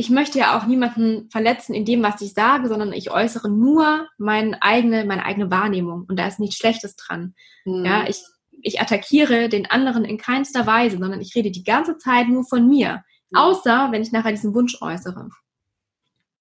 ich 0.00 0.08
möchte 0.08 0.38
ja 0.38 0.58
auch 0.58 0.64
niemanden 0.64 1.28
verletzen 1.30 1.74
in 1.74 1.84
dem, 1.84 2.02
was 2.02 2.22
ich 2.22 2.32
sage, 2.32 2.68
sondern 2.68 2.94
ich 2.94 3.10
äußere 3.10 3.50
nur 3.50 4.08
meine 4.16 4.62
eigene, 4.62 5.04
meine 5.04 5.26
eigene 5.26 5.50
Wahrnehmung. 5.50 6.06
Und 6.08 6.18
da 6.18 6.26
ist 6.26 6.40
nichts 6.40 6.56
Schlechtes 6.56 6.96
dran. 6.96 7.34
Mhm. 7.66 7.84
Ja, 7.84 8.04
ich, 8.08 8.22
ich 8.62 8.80
attackiere 8.80 9.48
den 9.48 9.66
anderen 9.70 10.04
in 10.04 10.18
keinster 10.18 10.66
Weise, 10.66 10.98
sondern 10.98 11.20
ich 11.20 11.34
rede 11.34 11.50
die 11.50 11.64
ganze 11.64 11.98
Zeit 11.98 12.28
nur 12.28 12.44
von 12.44 12.68
mir. 12.68 13.02
Außer, 13.32 13.88
wenn 13.90 14.02
ich 14.02 14.12
nachher 14.12 14.32
diesen 14.32 14.54
Wunsch 14.54 14.80
äußere. 14.80 15.28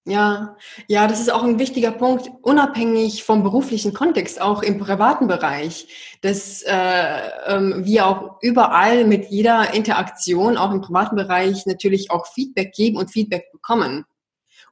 Ja, 0.06 0.58
ja, 0.88 1.08
das 1.08 1.20
ist 1.20 1.32
auch 1.32 1.44
ein 1.44 1.60
wichtiger 1.60 1.92
Punkt, 1.92 2.32
unabhängig 2.42 3.24
vom 3.24 3.44
beruflichen 3.44 3.94
Kontext, 3.94 4.42
auch 4.42 4.64
im 4.64 4.80
privaten 4.80 5.28
Bereich, 5.28 6.18
dass 6.22 6.64
äh, 6.64 7.30
ähm, 7.46 7.86
wir 7.86 8.08
auch 8.08 8.42
überall 8.42 9.06
mit 9.06 9.30
jeder 9.30 9.74
Interaktion, 9.74 10.58
auch 10.58 10.72
im 10.72 10.82
privaten 10.82 11.16
Bereich, 11.16 11.66
natürlich 11.68 12.10
auch 12.10 12.26
Feedback 12.26 12.74
geben 12.74 12.98
und 12.98 13.12
Feedback 13.12 13.52
bekommen. 13.52 14.06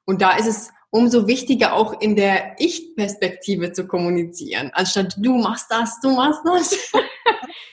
Und 0.05 0.23
da 0.23 0.37
ist 0.37 0.47
es 0.47 0.71
umso 0.89 1.27
wichtiger, 1.27 1.73
auch 1.73 1.99
in 2.01 2.15
der 2.15 2.55
Ich-Perspektive 2.59 3.73
zu 3.73 3.87
kommunizieren, 3.87 4.71
anstatt 4.73 5.15
du 5.17 5.37
machst 5.37 5.69
das, 5.69 5.99
du 6.01 6.11
machst 6.11 6.41
das. 6.45 6.91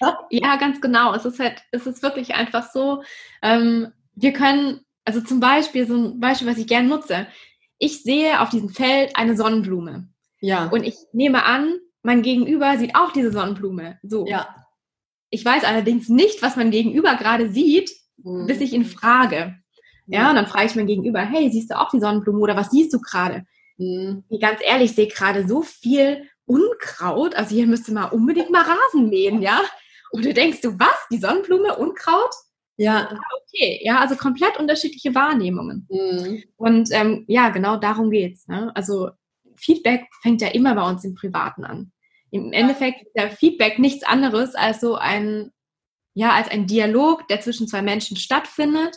ja, 0.31 0.57
ganz 0.57 0.81
genau. 0.81 1.15
Es 1.15 1.25
ist 1.25 1.39
halt, 1.39 1.63
es 1.71 1.87
ist 1.87 2.03
wirklich 2.03 2.35
einfach 2.35 2.71
so, 2.71 3.03
ähm, 3.43 3.93
wir 4.15 4.33
können 4.33 4.85
also 5.05 5.21
zum 5.21 5.41
Beispiel, 5.41 5.87
so 5.87 5.95
ein 5.97 6.21
Beispiel, 6.21 6.49
was 6.49 6.59
ich 6.59 6.67
gerne 6.67 6.89
nutze. 6.89 7.27
Ich 7.79 8.03
sehe 8.03 8.41
auf 8.41 8.49
diesem 8.49 8.71
Feld 8.71 9.17
eine 9.17 9.37
Sonnenblume. 9.37 10.09
Ja. 10.41 10.67
Und 10.69 10.85
ich 10.85 10.97
nehme 11.13 11.45
an, 11.45 11.79
mein 12.03 12.23
Gegenüber 12.23 12.79
sieht 12.79 12.95
auch 12.95 13.13
diese 13.13 13.33
Sonnenblume. 13.33 13.99
So. 14.03 14.27
Ja. 14.27 14.55
Ich 15.31 15.45
weiß 15.45 15.65
allerdings 15.65 16.09
nicht, 16.09 16.43
was 16.43 16.57
mein 16.57 16.71
Gegenüber 16.71 17.17
gerade 17.17 17.51
sieht, 17.51 17.91
mhm. 18.23 18.47
bis 18.47 18.61
ich 18.61 18.73
ihn 18.73 18.85
frage. 18.85 19.57
Ja, 20.07 20.23
ja, 20.23 20.31
und 20.31 20.37
dann 20.37 20.47
frage 20.47 20.67
ich 20.67 20.75
mein 20.75 20.87
Gegenüber, 20.87 21.21
hey, 21.21 21.51
siehst 21.51 21.71
du 21.71 21.79
auch 21.79 21.91
die 21.91 22.01
Sonnenblume 22.01 22.39
oder 22.39 22.57
was 22.57 22.71
siehst 22.71 22.93
du 22.93 23.01
gerade? 23.01 23.45
Mhm. 23.79 24.25
Ganz 24.41 24.61
ehrlich, 24.63 24.91
ich 24.91 24.97
sehe 24.97 25.09
gerade 25.09 25.47
so 25.47 25.63
viel 25.63 26.29
Unkraut. 26.47 27.35
Also 27.35 27.55
hier 27.55 27.67
müsste 27.67 27.93
man 27.93 28.11
unbedingt 28.11 28.51
mal 28.51 28.63
Rasen 28.63 29.09
mähen, 29.09 29.43
ja? 29.43 29.61
Und 30.13 30.25
du 30.25 30.35
denkst 30.35 30.61
du, 30.61 30.79
was? 30.79 30.95
Die 31.11 31.19
Sonnenblume, 31.19 31.77
Unkraut? 31.77 32.31
Ja. 32.77 33.09
Ah, 33.11 33.19
okay, 33.43 33.81
ja, 33.83 34.01
also 34.01 34.17
komplett 34.17 34.59
unterschiedliche 34.59 35.15
Wahrnehmungen. 35.15 35.87
Mhm. 35.91 36.43
Und 36.57 36.89
ähm, 36.93 37.25
ja, 37.29 37.51
genau 37.51 37.77
darum 37.77 38.11
geht's. 38.11 38.47
Ne? 38.49 38.73
Also 38.75 39.11
Feedback 39.57 40.07
fängt 40.23 40.43
ja 40.43 40.49
immer 40.49 40.75
bei 40.75 40.89
uns 40.89 41.05
im 41.05 41.15
Privaten 41.15 41.65
an. 41.65 41.93
Im 42.31 42.53
Endeffekt 42.53 43.03
ist 43.03 43.13
ja 43.15 43.29
Feedback 43.29 43.79
nichts 43.79 44.05
anderes 44.05 44.57
als 44.57 44.81
so 44.81 44.97
ein, 44.97 45.53
ja, 46.15 46.33
als 46.33 46.49
ein 46.49 46.67
Dialog, 46.67 47.29
der 47.29 47.41
zwischen 47.41 47.69
zwei 47.69 47.81
Menschen 47.81 48.17
stattfindet, 48.17 48.97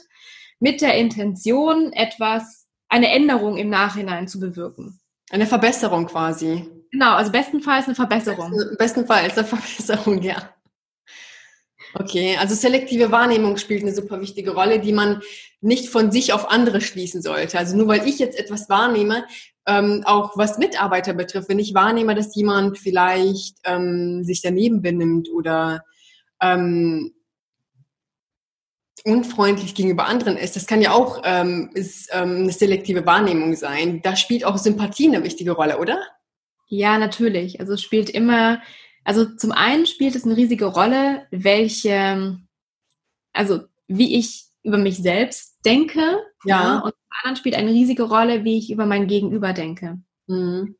mit 0.60 0.82
der 0.82 0.96
Intention, 0.96 1.94
etwas, 1.94 2.68
eine 2.90 3.10
Änderung 3.10 3.58
im 3.58 3.70
Nachhinein 3.70 4.28
zu 4.28 4.40
bewirken. 4.40 5.00
Eine 5.30 5.46
Verbesserung 5.46 6.06
quasi. 6.06 6.66
Genau, 6.92 7.14
also 7.14 7.32
bestenfalls 7.32 7.86
eine 7.86 7.96
Verbesserung. 7.96 8.52
Besten, 8.52 8.78
bestenfalls 8.78 9.38
eine 9.38 9.48
Verbesserung, 9.48 10.22
ja. 10.22 10.54
Okay, 11.94 12.38
also 12.38 12.54
selektive 12.54 13.12
Wahrnehmung 13.12 13.58
spielt 13.58 13.82
eine 13.82 13.94
super 13.94 14.22
wichtige 14.22 14.52
Rolle, 14.52 14.80
die 14.80 14.94
man 14.94 15.22
nicht 15.62 15.90
von 15.90 16.12
sich 16.12 16.34
auf 16.34 16.50
andere 16.50 16.82
schließen 16.82 17.22
sollte. 17.22 17.58
Also 17.58 17.76
nur 17.76 17.88
weil 17.88 18.08
ich 18.08 18.20
jetzt 18.20 18.38
etwas 18.38 18.70
wahrnehme, 18.70 19.26
ähm, 19.66 20.04
auch 20.06 20.38
was 20.38 20.58
Mitarbeiter 20.58 21.14
betrifft, 21.14 21.50
wenn 21.50 21.60
ich 21.60 21.74
wahrnehme, 21.74 22.16
dass 22.16 22.36
jemand 22.36 22.78
vielleicht 22.78 23.58
ähm, 23.64 24.24
sich 24.24 24.42
daneben 24.42 24.82
benimmt 24.82 25.30
oder 25.30 25.84
ähm, 26.42 27.14
unfreundlich 29.08 29.74
gegenüber 29.74 30.06
anderen 30.06 30.38
ist, 30.38 30.56
das 30.56 30.68
kann 30.68 30.82
ja 30.82 30.92
auch 30.92 31.22
ähm, 31.24 31.72
ist, 31.74 32.10
ähm, 32.12 32.44
eine 32.44 32.52
selektive 32.52 33.06
Wahrnehmung 33.06 33.56
sein. 33.56 34.02
Da 34.04 34.16
spielt 34.16 34.46
auch 34.46 34.58
Sympathie 34.58 35.08
eine 35.08 35.24
wichtige 35.24 35.52
Rolle, 35.52 35.80
oder? 35.80 36.00
Ja, 36.68 36.98
natürlich. 36.98 37.60
Also 37.60 37.74
es 37.74 37.82
spielt 37.82 38.10
immer 38.10 38.60
also 39.08 39.24
zum 39.24 39.54
einen 39.54 39.86
spielt 39.86 40.18
es 40.18 40.26
eine 40.26 40.36
riesige 40.36 40.66
Rolle, 40.66 41.28
welche, 41.32 42.42
also 43.32 43.62
wie 43.88 44.18
ich 44.18 44.48
über 44.64 44.78
mich 44.78 44.98
selbst 44.98 45.64
denke. 45.64 46.02
Ja. 46.44 46.62
ja 46.62 46.80
und 46.80 46.92
zum 46.92 47.10
anderen 47.22 47.38
spielt 47.38 47.56
eine 47.56 47.72
riesige 47.72 48.04
Rolle, 48.04 48.44
wie 48.44 48.58
ich 48.58 48.70
über 48.70 48.86
mein 48.86 49.08
Gegenüber 49.08 49.54
denke. 49.54 50.02
Mhm. 50.28 50.76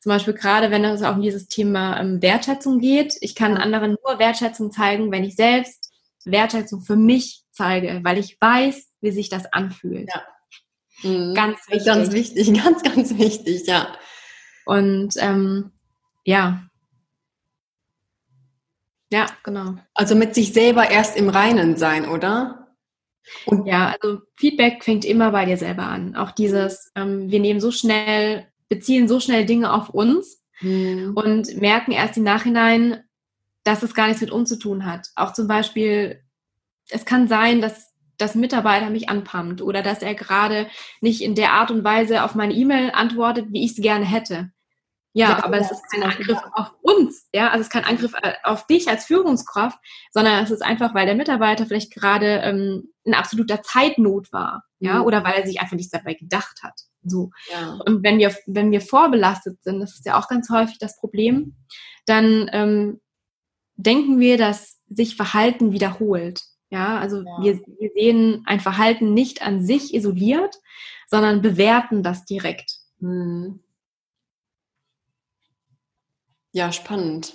Zum 0.00 0.08
Beispiel 0.08 0.32
gerade, 0.32 0.70
wenn 0.70 0.86
es 0.86 1.02
auch 1.02 1.16
um 1.16 1.20
dieses 1.20 1.48
Thema 1.48 2.00
ähm, 2.00 2.22
Wertschätzung 2.22 2.78
geht. 2.78 3.18
Ich 3.20 3.34
kann 3.34 3.58
anderen 3.58 3.98
nur 4.02 4.18
Wertschätzung 4.18 4.70
zeigen, 4.72 5.12
wenn 5.12 5.24
ich 5.24 5.36
selbst 5.36 5.92
Wertschätzung 6.24 6.80
für 6.80 6.96
mich 6.96 7.44
zeige, 7.56 8.00
weil 8.02 8.18
ich 8.18 8.38
weiß, 8.40 8.88
wie 9.00 9.10
sich 9.10 9.28
das 9.28 9.52
anfühlt. 9.52 10.08
Ja. 10.14 11.10
Mhm. 11.10 11.34
Ganz 11.34 11.58
wichtig. 11.68 11.86
Ganz 11.86 12.12
wichtig, 12.12 12.54
ganz, 12.64 12.82
ganz 12.82 13.18
wichtig, 13.18 13.66
ja. 13.66 13.96
Und 14.64 15.14
ähm, 15.18 15.72
ja, 16.24 16.66
ja, 19.10 19.26
genau. 19.44 19.76
Also 19.94 20.14
mit 20.14 20.34
sich 20.34 20.52
selber 20.52 20.90
erst 20.90 21.16
im 21.16 21.28
Reinen 21.28 21.76
sein, 21.76 22.08
oder? 22.08 22.74
Und 23.44 23.66
ja, 23.66 23.94
also 24.00 24.20
Feedback 24.36 24.84
fängt 24.84 25.04
immer 25.04 25.30
bei 25.30 25.44
dir 25.44 25.56
selber 25.56 25.84
an. 25.84 26.16
Auch 26.16 26.32
dieses, 26.32 26.90
ähm, 26.94 27.30
wir 27.30 27.40
nehmen 27.40 27.60
so 27.60 27.70
schnell, 27.70 28.46
beziehen 28.68 29.08
so 29.08 29.20
schnell 29.20 29.46
Dinge 29.46 29.72
auf 29.72 29.90
uns 29.90 30.42
mhm. 30.60 31.12
und 31.14 31.56
merken 31.60 31.92
erst 31.92 32.16
im 32.16 32.24
Nachhinein, 32.24 33.02
dass 33.64 33.82
es 33.82 33.94
gar 33.94 34.06
nichts 34.06 34.22
mit 34.22 34.30
uns 34.30 34.48
zu 34.48 34.58
tun 34.58 34.84
hat. 34.84 35.08
Auch 35.16 35.32
zum 35.32 35.48
Beispiel, 35.48 36.22
es 36.90 37.04
kann 37.04 37.28
sein, 37.28 37.60
dass 37.60 37.92
das 38.18 38.34
Mitarbeiter 38.34 38.90
mich 38.90 39.08
anpammt 39.08 39.60
oder 39.60 39.82
dass 39.82 40.02
er 40.02 40.14
gerade 40.14 40.68
nicht 41.00 41.20
in 41.20 41.34
der 41.34 41.52
Art 41.52 41.70
und 41.70 41.84
Weise 41.84 42.24
auf 42.24 42.34
meine 42.34 42.54
E-Mail 42.54 42.90
antwortet, 42.92 43.46
wie 43.50 43.64
ich 43.64 43.72
es 43.72 43.82
gerne 43.82 44.06
hätte. 44.06 44.50
Ja, 45.12 45.42
aber 45.42 45.56
es 45.56 45.70
ist 45.70 45.82
kein 45.90 46.02
Angriff 46.02 46.38
auf 46.52 46.72
uns, 46.82 47.26
ja, 47.32 47.48
also 47.48 47.60
es 47.60 47.68
ist 47.68 47.72
kein 47.72 47.86
Angriff 47.86 48.12
äh, 48.20 48.34
auf 48.42 48.66
dich 48.66 48.86
als 48.90 49.06
Führungskraft, 49.06 49.78
sondern 50.10 50.44
es 50.44 50.50
ist 50.50 50.62
einfach, 50.62 50.94
weil 50.94 51.06
der 51.06 51.14
Mitarbeiter 51.14 51.64
vielleicht 51.64 51.90
gerade 51.90 52.40
ähm, 52.42 52.92
in 53.02 53.14
absoluter 53.14 53.62
Zeitnot 53.62 54.30
war, 54.30 54.64
ja, 54.78 54.98
mhm. 54.98 55.06
oder 55.06 55.24
weil 55.24 55.40
er 55.40 55.46
sich 55.46 55.58
einfach 55.58 55.74
nichts 55.74 55.90
dabei 55.90 56.12
gedacht 56.12 56.58
hat. 56.62 56.74
So. 57.02 57.30
Ja. 57.50 57.78
Und 57.86 58.02
wenn 58.02 58.18
wir, 58.18 58.34
wenn 58.46 58.70
wir 58.72 58.82
vorbelastet 58.82 59.62
sind, 59.62 59.80
das 59.80 59.94
ist 59.94 60.04
ja 60.04 60.18
auch 60.18 60.28
ganz 60.28 60.50
häufig 60.50 60.76
das 60.78 60.98
Problem, 60.98 61.56
dann 62.04 62.50
ähm, 62.52 63.00
denken 63.76 64.20
wir, 64.20 64.36
dass 64.36 64.78
sich 64.90 65.16
Verhalten 65.16 65.72
wiederholt. 65.72 66.42
Ja, 66.70 66.98
also 66.98 67.22
ja. 67.22 67.38
Wir, 67.40 67.60
wir 67.78 67.90
sehen 67.94 68.42
ein 68.46 68.60
Verhalten 68.60 69.14
nicht 69.14 69.42
an 69.42 69.64
sich 69.64 69.94
isoliert, 69.94 70.56
sondern 71.08 71.42
bewerten 71.42 72.02
das 72.02 72.24
direkt. 72.24 72.78
Mhm. 72.98 73.60
Ja, 76.52 76.72
spannend. 76.72 77.34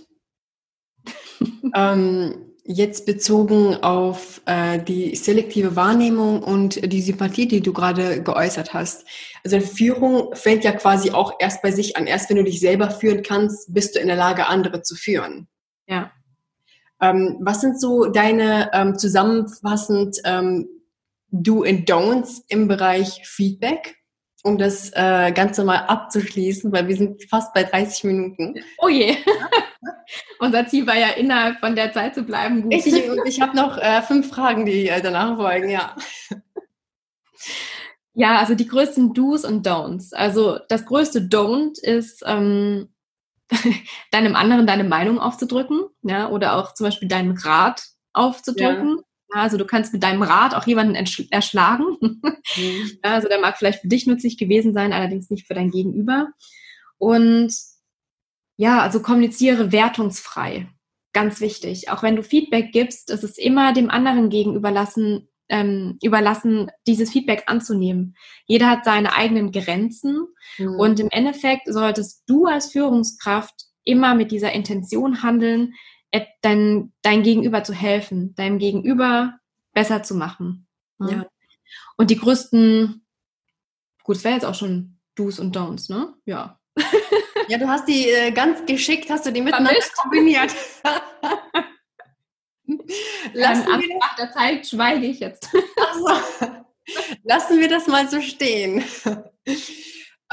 ähm, 1.75 2.51
jetzt 2.63 3.05
bezogen 3.05 3.75
auf 3.83 4.41
äh, 4.45 4.81
die 4.83 5.15
selektive 5.15 5.75
Wahrnehmung 5.75 6.43
und 6.43 6.91
die 6.91 7.01
Sympathie, 7.01 7.47
die 7.47 7.61
du 7.61 7.73
gerade 7.73 8.21
geäußert 8.21 8.73
hast. 8.73 9.05
Also 9.43 9.59
Führung 9.59 10.35
fängt 10.35 10.63
ja 10.63 10.71
quasi 10.71 11.11
auch 11.11 11.33
erst 11.39 11.61
bei 11.61 11.71
sich 11.71 11.97
an. 11.97 12.07
Erst 12.07 12.29
wenn 12.29 12.37
du 12.37 12.43
dich 12.43 12.59
selber 12.59 12.91
führen 12.91 13.23
kannst, 13.23 13.73
bist 13.73 13.95
du 13.95 13.99
in 13.99 14.07
der 14.07 14.15
Lage, 14.15 14.47
andere 14.47 14.81
zu 14.83 14.95
führen. 14.95 15.47
Ja. 15.87 16.11
Ähm, 17.01 17.37
was 17.41 17.61
sind 17.61 17.79
so 17.79 18.05
deine 18.05 18.69
ähm, 18.73 18.97
zusammenfassend 18.97 20.17
ähm, 20.23 20.67
Do 21.31 21.63
and 21.63 21.89
Don'ts 21.89 22.41
im 22.47 22.67
Bereich 22.67 23.21
Feedback? 23.25 24.01
um 24.43 24.57
das 24.57 24.91
äh, 24.93 25.31
Ganze 25.31 25.63
mal 25.63 25.85
abzuschließen, 25.85 26.71
weil 26.71 26.87
wir 26.87 26.95
sind 26.95 27.23
fast 27.29 27.53
bei 27.53 27.63
30 27.63 28.03
Minuten. 28.05 28.55
Oh 28.79 28.87
je. 28.89 29.15
Unser 30.39 30.67
Ziel 30.67 30.87
war 30.87 30.97
ja 30.97 31.09
innerhalb 31.09 31.59
von 31.59 31.75
der 31.75 31.93
Zeit 31.93 32.15
zu 32.15 32.23
bleiben. 32.23 32.63
Gut. 32.63 32.73
Ich, 32.73 32.87
ich 32.87 33.41
habe 33.41 33.55
noch 33.55 33.77
äh, 33.77 34.01
fünf 34.01 34.29
Fragen, 34.29 34.65
die 34.65 34.89
äh, 34.89 35.01
danach 35.01 35.37
folgen, 35.37 35.69
ja. 35.69 35.95
Ja, 38.13 38.39
also 38.39 38.55
die 38.55 38.67
größten 38.67 39.13
Do's 39.13 39.45
und 39.45 39.65
Don'ts. 39.65 40.13
Also 40.13 40.59
das 40.67 40.85
größte 40.85 41.21
Don't 41.21 41.79
ist, 41.79 42.23
ähm, 42.25 42.89
deinem 44.11 44.35
anderen 44.35 44.67
deine 44.67 44.83
Meinung 44.83 45.19
aufzudrücken, 45.19 45.81
ja, 46.03 46.29
oder 46.29 46.57
auch 46.57 46.73
zum 46.73 46.85
Beispiel 46.85 47.07
deinen 47.07 47.37
Rat 47.37 47.83
aufzudrücken. 48.13 48.97
Ja. 48.97 49.03
Also 49.41 49.57
du 49.57 49.65
kannst 49.65 49.93
mit 49.93 50.03
deinem 50.03 50.23
Rat 50.23 50.55
auch 50.55 50.67
jemanden 50.67 50.95
erschlagen. 50.95 51.97
Mhm. 52.01 52.21
Also 53.01 53.27
der 53.27 53.39
mag 53.39 53.57
vielleicht 53.57 53.81
für 53.81 53.87
dich 53.87 54.07
nützlich 54.07 54.37
gewesen 54.37 54.73
sein, 54.73 54.93
allerdings 54.93 55.29
nicht 55.29 55.47
für 55.47 55.53
dein 55.53 55.71
Gegenüber. 55.71 56.29
Und 56.97 57.55
ja, 58.57 58.81
also 58.81 59.01
kommuniziere 59.01 59.71
wertungsfrei. 59.71 60.67
Ganz 61.13 61.39
wichtig. 61.39 61.89
Auch 61.89 62.03
wenn 62.03 62.15
du 62.15 62.23
Feedback 62.23 62.71
gibst, 62.71 63.09
ist 63.09 63.23
es 63.23 63.37
immer 63.37 63.73
dem 63.73 63.89
anderen 63.89 64.29
gegenüber 64.29 64.71
lassen, 64.71 65.29
ähm, 65.51 65.99
überlassen, 66.01 66.71
dieses 66.87 67.11
Feedback 67.11 67.43
anzunehmen. 67.45 68.15
Jeder 68.45 68.69
hat 68.69 68.85
seine 68.85 69.13
eigenen 69.13 69.51
Grenzen 69.51 70.25
mhm. 70.57 70.79
und 70.79 70.99
im 70.99 71.09
Endeffekt 71.09 71.67
solltest 71.67 72.23
du 72.27 72.45
als 72.45 72.71
Führungskraft 72.71 73.53
immer 73.83 74.15
mit 74.15 74.31
dieser 74.31 74.53
Intention 74.53 75.21
handeln, 75.21 75.73
dein, 76.41 76.93
dein 77.01 77.23
Gegenüber 77.23 77.63
zu 77.63 77.73
helfen, 77.73 78.33
deinem 78.35 78.59
Gegenüber 78.59 79.39
besser 79.73 80.03
zu 80.03 80.15
machen. 80.15 80.67
Ja. 80.99 81.25
Und 81.97 82.09
die 82.11 82.17
größten, 82.17 83.05
gut, 84.03 84.15
es 84.15 84.23
wäre 84.23 84.35
jetzt 84.35 84.45
auch 84.45 84.55
schon 84.55 84.99
Do's 85.15 85.39
und 85.39 85.55
Don'ts, 85.55 85.91
ne? 85.91 86.13
Ja. 86.25 86.59
Ja, 87.47 87.57
du 87.57 87.67
hast 87.67 87.87
die 87.87 88.07
äh, 88.09 88.31
ganz 88.31 88.65
geschickt, 88.65 89.09
hast 89.09 89.25
du 89.25 89.31
die 89.31 89.41
miteinander 89.41 89.81
kombiniert. 90.01 90.55
Lassen 93.34 93.67
ähm, 93.73 93.81
wir 93.81 93.97
nach 93.99 94.15
der 94.15 94.31
Zeit 94.31 94.67
schweige 94.67 95.05
ich 95.05 95.19
jetzt. 95.19 95.49
So. 95.93 96.95
Lassen 97.23 97.60
wir 97.60 97.69
das 97.69 97.88
mal 97.88 98.10
so 98.10 98.21
stehen. 98.21 98.84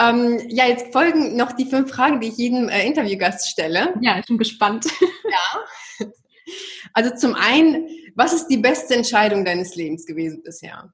Ähm, 0.01 0.40
ja, 0.48 0.64
jetzt 0.64 0.92
folgen 0.92 1.37
noch 1.37 1.51
die 1.51 1.64
fünf 1.64 1.90
Fragen, 1.90 2.20
die 2.20 2.29
ich 2.29 2.37
jedem 2.37 2.68
äh, 2.68 2.87
Interviewgast 2.87 3.48
stelle. 3.48 3.94
Ja, 4.01 4.16
ich 4.20 4.27
bin 4.27 4.38
gespannt. 4.38 4.87
Ja. 5.29 6.14
Also 6.92 7.16
zum 7.16 7.35
einen, 7.35 7.88
was 8.14 8.33
ist 8.33 8.46
die 8.46 8.59
beste 8.59 8.94
Entscheidung 8.94 9.44
deines 9.44 9.74
Lebens 9.74 10.07
gewesen 10.07 10.42
bisher? 10.44 10.92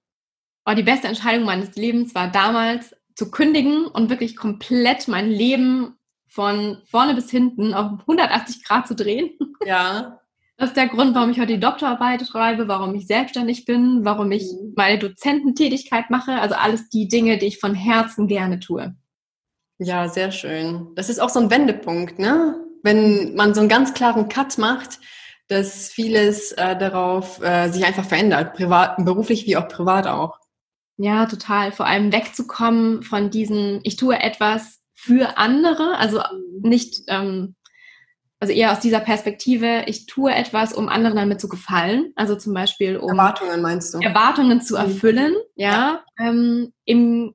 Oh, 0.65 0.73
die 0.73 0.83
beste 0.83 1.07
Entscheidung 1.07 1.45
meines 1.45 1.77
Lebens 1.77 2.15
war 2.15 2.31
damals 2.31 2.95
zu 3.15 3.31
kündigen 3.31 3.87
und 3.87 4.09
wirklich 4.09 4.37
komplett 4.37 5.07
mein 5.07 5.31
Leben 5.31 5.99
von 6.27 6.83
vorne 6.87 7.15
bis 7.15 7.31
hinten 7.31 7.75
auf 7.75 8.01
180 8.01 8.65
Grad 8.65 8.89
zu 8.89 8.95
drehen. 8.95 9.39
Ja. 9.65 10.21
Das 10.57 10.69
ist 10.69 10.77
der 10.77 10.89
Grund, 10.89 11.15
warum 11.15 11.31
ich 11.31 11.41
heute 11.41 11.55
die 11.55 11.61
Doktorarbeit 11.61 12.27
schreibe, 12.27 12.69
warum 12.69 12.95
ich 12.95 13.07
selbstständig 13.07 13.65
bin, 13.65 14.05
warum 14.05 14.31
ich 14.31 14.45
mhm. 14.45 14.75
meine 14.77 14.99
Dozententätigkeit 14.99 16.11
mache. 16.11 16.33
Also 16.33 16.55
alles 16.55 16.89
die 16.89 17.09
Dinge, 17.09 17.39
die 17.39 17.47
ich 17.47 17.59
von 17.59 17.75
Herzen 17.75 18.29
gerne 18.29 18.61
tue. 18.61 18.95
Ja, 19.79 20.09
sehr 20.09 20.31
schön. 20.31 20.89
Das 20.95 21.09
ist 21.09 21.19
auch 21.19 21.31
so 21.31 21.41
ein 21.41 21.51
Wendepunkt, 21.51 22.19
ne? 22.19 22.61
Wenn 22.85 23.35
man 23.35 23.55
so 23.55 23.61
einen 23.61 23.69
ganz 23.69 23.95
klaren 23.95 24.29
Cut 24.29 24.59
macht, 24.59 25.01
dass 25.49 25.89
vieles 25.89 26.53
äh, 26.53 26.77
darauf 26.77 27.43
äh, 27.43 27.69
sich 27.71 27.85
einfach 27.85 28.05
verändert, 28.05 28.55
privat, 28.55 29.05
beruflich 29.05 29.47
wie 29.47 29.57
auch 29.57 29.69
privat 29.69 30.07
auch. 30.07 30.39
Ja, 30.97 31.27
total. 31.27 31.73
Vor 31.73 31.87
allem 31.87 32.13
wegzukommen 32.13 33.03
von 33.03 33.31
diesen, 33.31 33.81
ich 33.83 33.97
tue 33.97 34.19
etwas 34.21 34.81
für 34.95 35.39
andere, 35.39 35.97
also 35.99 36.19
mhm. 36.19 36.69
nicht 36.69 37.03
ähm, 37.09 37.57
also 38.45 38.53
eher 38.53 38.73
aus 38.73 38.81
dieser 38.81 39.01
Perspektive, 39.01 39.85
ich 39.87 40.05
tue 40.05 40.31
etwas, 40.31 40.75
um 40.75 40.91
anderen 40.91 41.17
damit 41.17 41.41
zu 41.41 41.49
gefallen. 41.49 42.13
Also 42.15 42.37
zum 42.37 42.53
Beispiel 42.53 42.99
um 42.99 43.09
Erwartungen 43.09 43.63
meinst 43.63 43.95
du? 43.95 44.01
Erwartungen 44.01 44.61
zu 44.61 44.75
mhm. 44.75 44.81
erfüllen, 44.81 45.35
ja. 45.55 45.71
ja. 45.71 46.05
Ähm, 46.19 46.75
im, 46.85 47.35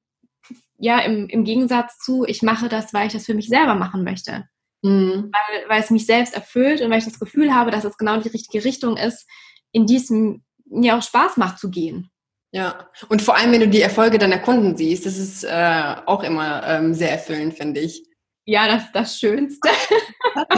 ja, 0.78 1.00
im, 1.00 1.28
im 1.28 1.46
Gegensatz 1.46 1.98
zu, 1.98 2.26
ich 2.28 2.44
mache 2.44 2.70
das, 2.70 2.94
weil 2.94 3.08
ich 3.08 3.14
das 3.14 3.26
für 3.26 3.34
mich 3.34 3.48
selber 3.48 3.74
machen 3.74 4.04
möchte. 4.04 4.46
Mhm. 4.84 5.32
Weil, 5.32 5.68
weil 5.68 5.82
es 5.82 5.90
mich 5.90 6.06
selbst 6.06 6.36
erfüllt 6.36 6.80
und 6.82 6.92
weil 6.92 7.00
ich 7.00 7.06
das 7.06 7.20
Gefühl 7.20 7.56
habe, 7.56 7.72
dass 7.72 7.86
es 7.86 7.98
genau 7.98 8.18
die 8.18 8.30
richtige 8.30 8.64
Richtung 8.64 8.96
ist, 8.96 9.28
in 9.72 9.88
diesem 9.88 10.44
mir 10.66 10.96
auch 10.96 11.02
Spaß 11.02 11.38
macht 11.38 11.58
zu 11.58 11.72
gehen. 11.72 12.12
Ja, 12.52 12.88
und 13.08 13.24
vor 13.24 13.36
allem, 13.36 13.52
wenn 13.52 13.62
du 13.62 13.68
die 13.68 13.82
Erfolge 13.82 14.20
deiner 14.20 14.38
Kunden 14.38 14.78
siehst, 14.78 15.08
das 15.08 15.18
ist 15.18 15.44
äh, 15.44 15.96
auch 16.06 16.22
immer 16.22 16.62
ähm, 16.68 16.94
sehr 16.94 17.12
erfüllend, 17.12 17.56
finde 17.56 17.80
ich. 17.80 18.04
Ja, 18.50 18.68
das 18.68 18.86
ist 18.86 18.96
das 18.96 19.20
Schönste. 19.20 19.70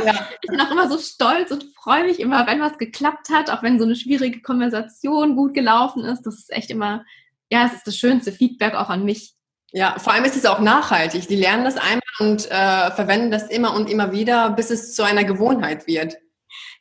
Ja. 0.06 0.28
Ich 0.42 0.50
bin 0.50 0.60
auch 0.60 0.72
immer 0.72 0.90
so 0.90 0.98
stolz 0.98 1.52
und 1.52 1.64
freue 1.76 2.04
mich 2.04 2.20
immer, 2.20 2.46
wenn 2.48 2.60
was 2.60 2.78
geklappt 2.78 3.30
hat, 3.30 3.50
auch 3.50 3.64
wenn 3.64 3.80
so 3.80 3.86
eine 3.86 3.96
schwierige 3.96 4.42
Konversation 4.42 5.36
gut 5.36 5.54
gelaufen 5.54 6.04
ist. 6.04 6.24
Das 6.24 6.36
ist 6.36 6.52
echt 6.52 6.72
immer, 6.72 7.06
ja, 7.50 7.66
es 7.66 7.74
ist 7.74 7.88
das 7.88 7.96
schönste 7.96 8.32
Feedback 8.32 8.74
auch 8.74 8.90
an 8.90 9.06
mich. 9.06 9.34
Ja, 9.72 9.98
vor 10.00 10.14
allem 10.14 10.26
ist 10.26 10.36
es 10.36 10.46
auch 10.46 10.60
nachhaltig. 10.60 11.28
Die 11.28 11.36
lernen 11.36 11.64
das 11.64 11.78
einmal 11.78 12.02
und 12.20 12.50
äh, 12.50 12.92
verwenden 12.92 13.32
das 13.32 13.50
immer 13.50 13.74
und 13.76 13.90
immer 13.90 14.12
wieder, 14.12 14.50
bis 14.52 14.72
es 14.72 14.94
zu 14.94 15.04
einer 15.04 15.24
Gewohnheit 15.24 15.88
wird. 15.88 16.16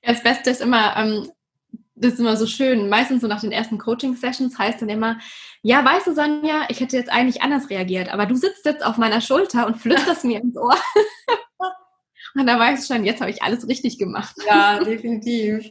Ja, 0.02 0.12
das 0.12 0.22
Beste 0.22 0.50
ist 0.50 0.60
immer, 0.60 0.96
ähm, 0.96 1.30
das 2.00 2.14
ist 2.14 2.20
immer 2.20 2.36
so 2.36 2.46
schön. 2.46 2.88
Meistens 2.88 3.20
so 3.20 3.28
nach 3.28 3.40
den 3.40 3.52
ersten 3.52 3.78
Coaching-Sessions 3.78 4.58
heißt 4.58 4.80
dann 4.80 4.88
immer, 4.88 5.18
ja, 5.62 5.84
weißt 5.84 6.06
du, 6.06 6.14
Sonja, 6.14 6.64
ich 6.68 6.80
hätte 6.80 6.96
jetzt 6.96 7.10
eigentlich 7.10 7.42
anders 7.42 7.68
reagiert, 7.68 8.08
aber 8.08 8.26
du 8.26 8.34
sitzt 8.34 8.64
jetzt 8.64 8.84
auf 8.84 8.96
meiner 8.96 9.20
Schulter 9.20 9.66
und 9.66 9.76
flüsterst 9.76 10.24
mir 10.24 10.40
ins 10.40 10.56
Ohr. 10.56 10.76
und 12.34 12.46
da 12.46 12.58
weißt 12.58 12.88
du 12.88 12.94
schon, 12.94 13.04
jetzt 13.04 13.20
habe 13.20 13.30
ich 13.30 13.42
alles 13.42 13.68
richtig 13.68 13.98
gemacht. 13.98 14.34
Ja, 14.46 14.82
definitiv. 14.82 15.70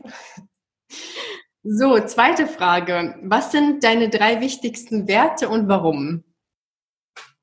So, 1.64 2.00
zweite 2.00 2.48
Frage. 2.48 3.20
Was 3.24 3.52
sind 3.52 3.84
deine 3.84 4.10
drei 4.10 4.40
wichtigsten 4.42 5.08
Werte 5.08 5.50
und 5.50 5.68
warum? 5.68 6.24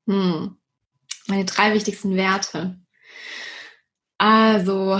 Hm. 0.07 0.57
Meine 1.27 1.45
drei 1.45 1.73
wichtigsten 1.73 2.15
Werte. 2.15 2.79
Also, 4.17 4.99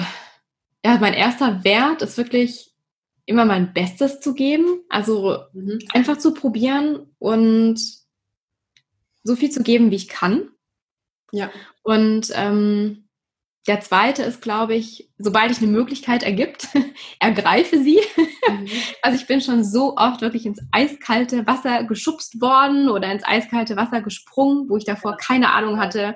ja, 0.86 0.98
mein 1.00 1.14
erster 1.14 1.64
Wert 1.64 2.02
ist 2.02 2.18
wirklich 2.18 2.67
immer 3.28 3.46
mein 3.46 3.74
Bestes 3.74 4.22
zu 4.22 4.34
geben, 4.34 4.82
also 4.90 5.44
mhm. 5.54 5.80
einfach 5.94 6.18
zu 6.18 6.34
probieren 6.34 7.08
und 7.20 7.80
so 9.24 9.36
viel 9.36 9.52
zu 9.52 9.62
geben, 9.62 9.92
wie 9.92 9.98
ich 9.98 10.08
kann. 10.08 10.50
Ja. 11.34 11.52
Und 11.84 12.32
ähm, 12.34 13.10
der 13.68 13.82
zweite 13.82 14.24
ist, 14.24 14.42
glaube 14.42 14.76
ich, 14.76 15.12
sobald 15.18 15.52
ich 15.52 15.58
eine 15.58 15.68
Möglichkeit 15.68 16.24
ergibt, 16.24 16.70
ergreife 17.20 17.84
sie. 17.84 18.00
Mhm. 18.48 18.68
Also 19.02 19.20
ich 19.20 19.28
bin 19.28 19.42
schon 19.42 19.64
so 19.64 19.96
oft 19.98 20.22
wirklich 20.22 20.46
ins 20.46 20.62
eiskalte 20.72 21.46
Wasser 21.46 21.84
geschubst 21.84 22.42
worden 22.42 22.90
oder 22.90 23.12
ins 23.12 23.24
eiskalte 23.26 23.76
Wasser 23.76 24.02
gesprungen, 24.02 24.70
wo 24.70 24.78
ich 24.78 24.86
davor 24.86 25.18
keine 25.18 25.52
Ahnung 25.52 25.80
hatte, 25.80 26.16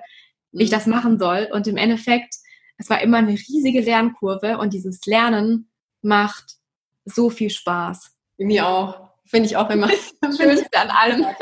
wie 0.51 0.63
ich 0.63 0.69
mhm. 0.69 0.75
das 0.75 0.87
machen 0.87 1.19
soll. 1.19 1.49
Und 1.51 1.67
im 1.67 1.77
Endeffekt, 1.77 2.35
es 2.77 2.89
war 2.89 3.01
immer 3.01 3.17
eine 3.17 3.33
riesige 3.33 3.81
Lernkurve 3.81 4.57
und 4.57 4.73
dieses 4.73 5.05
Lernen 5.05 5.69
macht 6.01 6.60
so 7.05 7.29
viel 7.29 7.49
Spaß. 7.49 8.15
Mir 8.37 8.67
auch. 8.67 9.09
Finde 9.25 9.47
ich 9.47 9.57
auch 9.57 9.69
immer. 9.69 9.89
Das 10.21 10.37
Schönste 10.37 10.79
an 10.79 10.89
allem. 10.89 11.25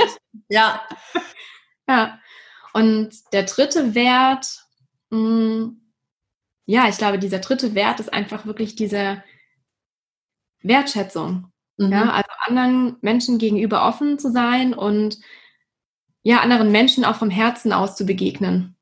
Ja. 0.52 0.82
Ja. 1.88 2.20
Und 2.74 3.12
der 3.34 3.44
dritte 3.44 3.94
Wert, 3.94 4.64
mh, 5.10 5.20
mm, 5.20 5.82
ja, 6.66 6.88
ich 6.88 6.98
glaube, 6.98 7.18
dieser 7.18 7.40
dritte 7.40 7.74
Wert 7.74 8.00
ist 8.00 8.14
einfach 8.14 8.46
wirklich 8.46 8.76
diese 8.76 9.24
Wertschätzung. 10.62 11.52
Mhm. 11.78 11.92
Ja, 11.92 12.12
also 12.12 12.30
anderen 12.46 12.98
Menschen 13.02 13.38
gegenüber 13.40 13.88
offen 13.88 14.20
zu 14.20 14.32
sein 14.32 14.74
und 14.74 15.18
ja, 16.22 16.42
anderen 16.42 16.72
Menschen 16.72 17.06
auch 17.06 17.16
vom 17.16 17.30
Herzen 17.30 17.74
aus 17.74 17.96
zu 17.96 18.06
begegnen. 18.06 18.76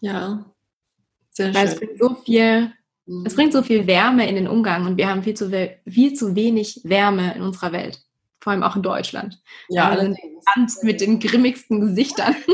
Ja, 0.00 0.44
sehr 1.30 1.54
Weil 1.54 1.66
schön. 1.66 1.72
es 1.72 1.76
bringt 1.76 1.98
so 1.98 2.14
viel 2.22 2.72
es 3.06 3.32
mhm. 3.32 3.36
bringt 3.36 3.52
so 3.52 3.62
viel 3.62 3.86
Wärme 3.86 4.28
in 4.28 4.34
den 4.34 4.48
Umgang 4.48 4.86
und 4.86 4.96
wir 4.96 5.08
haben 5.08 5.22
viel 5.22 5.34
zu, 5.34 5.50
viel 5.86 6.14
zu 6.14 6.34
wenig 6.34 6.80
Wärme 6.84 7.34
in 7.34 7.42
unserer 7.42 7.72
Welt. 7.72 8.00
Vor 8.40 8.52
allem 8.52 8.62
auch 8.62 8.76
in 8.76 8.82
Deutschland. 8.82 9.40
Ja, 9.68 9.94
Land 9.94 10.72
mit 10.82 11.00
den 11.00 11.18
grimmigsten 11.18 11.80
Gesichtern. 11.80 12.34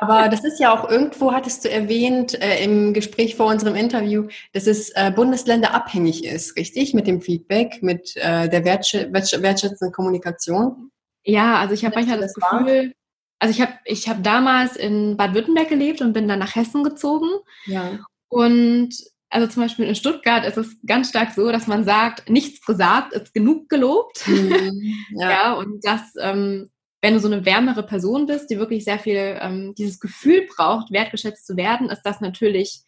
Aber 0.00 0.28
das 0.28 0.44
ist 0.44 0.60
ja 0.60 0.72
auch 0.72 0.88
irgendwo, 0.88 1.32
hattest 1.32 1.64
du 1.64 1.70
erwähnt 1.70 2.40
äh, 2.40 2.62
im 2.62 2.94
Gespräch 2.94 3.34
vor 3.34 3.46
unserem 3.46 3.74
Interview, 3.74 4.28
dass 4.52 4.66
es 4.66 4.90
äh, 4.90 5.10
bundesländerabhängig 5.14 6.24
ist, 6.24 6.56
richtig? 6.56 6.94
Mit 6.94 7.06
dem 7.06 7.20
Feedback, 7.20 7.82
mit 7.82 8.14
äh, 8.16 8.48
der 8.48 8.64
wertschä 8.64 9.12
wertschätzenden 9.12 9.92
Kommunikation? 9.92 10.90
Ja, 11.24 11.58
also 11.58 11.74
ich 11.74 11.84
habe 11.84 11.96
manchmal 11.96 12.20
das, 12.20 12.34
das 12.34 12.50
Gefühl, 12.50 12.92
also 13.38 13.52
ich 13.52 13.60
habe 13.60 13.74
ich 13.84 14.08
hab 14.08 14.22
damals 14.22 14.76
in 14.76 15.16
Baden-Württemberg 15.16 15.68
gelebt 15.68 16.00
und 16.00 16.12
bin 16.12 16.28
dann 16.28 16.38
nach 16.38 16.54
Hessen 16.54 16.84
gezogen. 16.84 17.28
Ja. 17.66 17.98
Und 18.34 18.96
also 19.30 19.46
zum 19.46 19.62
Beispiel 19.62 19.84
in 19.84 19.94
Stuttgart 19.94 20.44
ist 20.44 20.56
es 20.56 20.76
ganz 20.84 21.10
stark 21.10 21.30
so, 21.30 21.52
dass 21.52 21.68
man 21.68 21.84
sagt, 21.84 22.28
nichts 22.28 22.66
gesagt 22.66 23.12
ist 23.12 23.32
genug 23.32 23.68
gelobt. 23.68 24.26
Mhm, 24.26 24.94
ja. 25.10 25.30
ja. 25.30 25.52
und 25.54 25.84
das, 25.84 26.12
ähm, 26.20 26.68
wenn 27.00 27.14
du 27.14 27.20
so 27.20 27.28
eine 27.28 27.46
wärmere 27.46 27.86
Person 27.86 28.26
bist, 28.26 28.50
die 28.50 28.58
wirklich 28.58 28.82
sehr 28.82 28.98
viel 28.98 29.38
ähm, 29.40 29.72
dieses 29.78 30.00
Gefühl 30.00 30.48
braucht, 30.52 30.90
wertgeschätzt 30.90 31.46
zu 31.46 31.56
werden, 31.56 31.90
ist 31.90 32.02
das 32.02 32.20
natürlich 32.20 32.82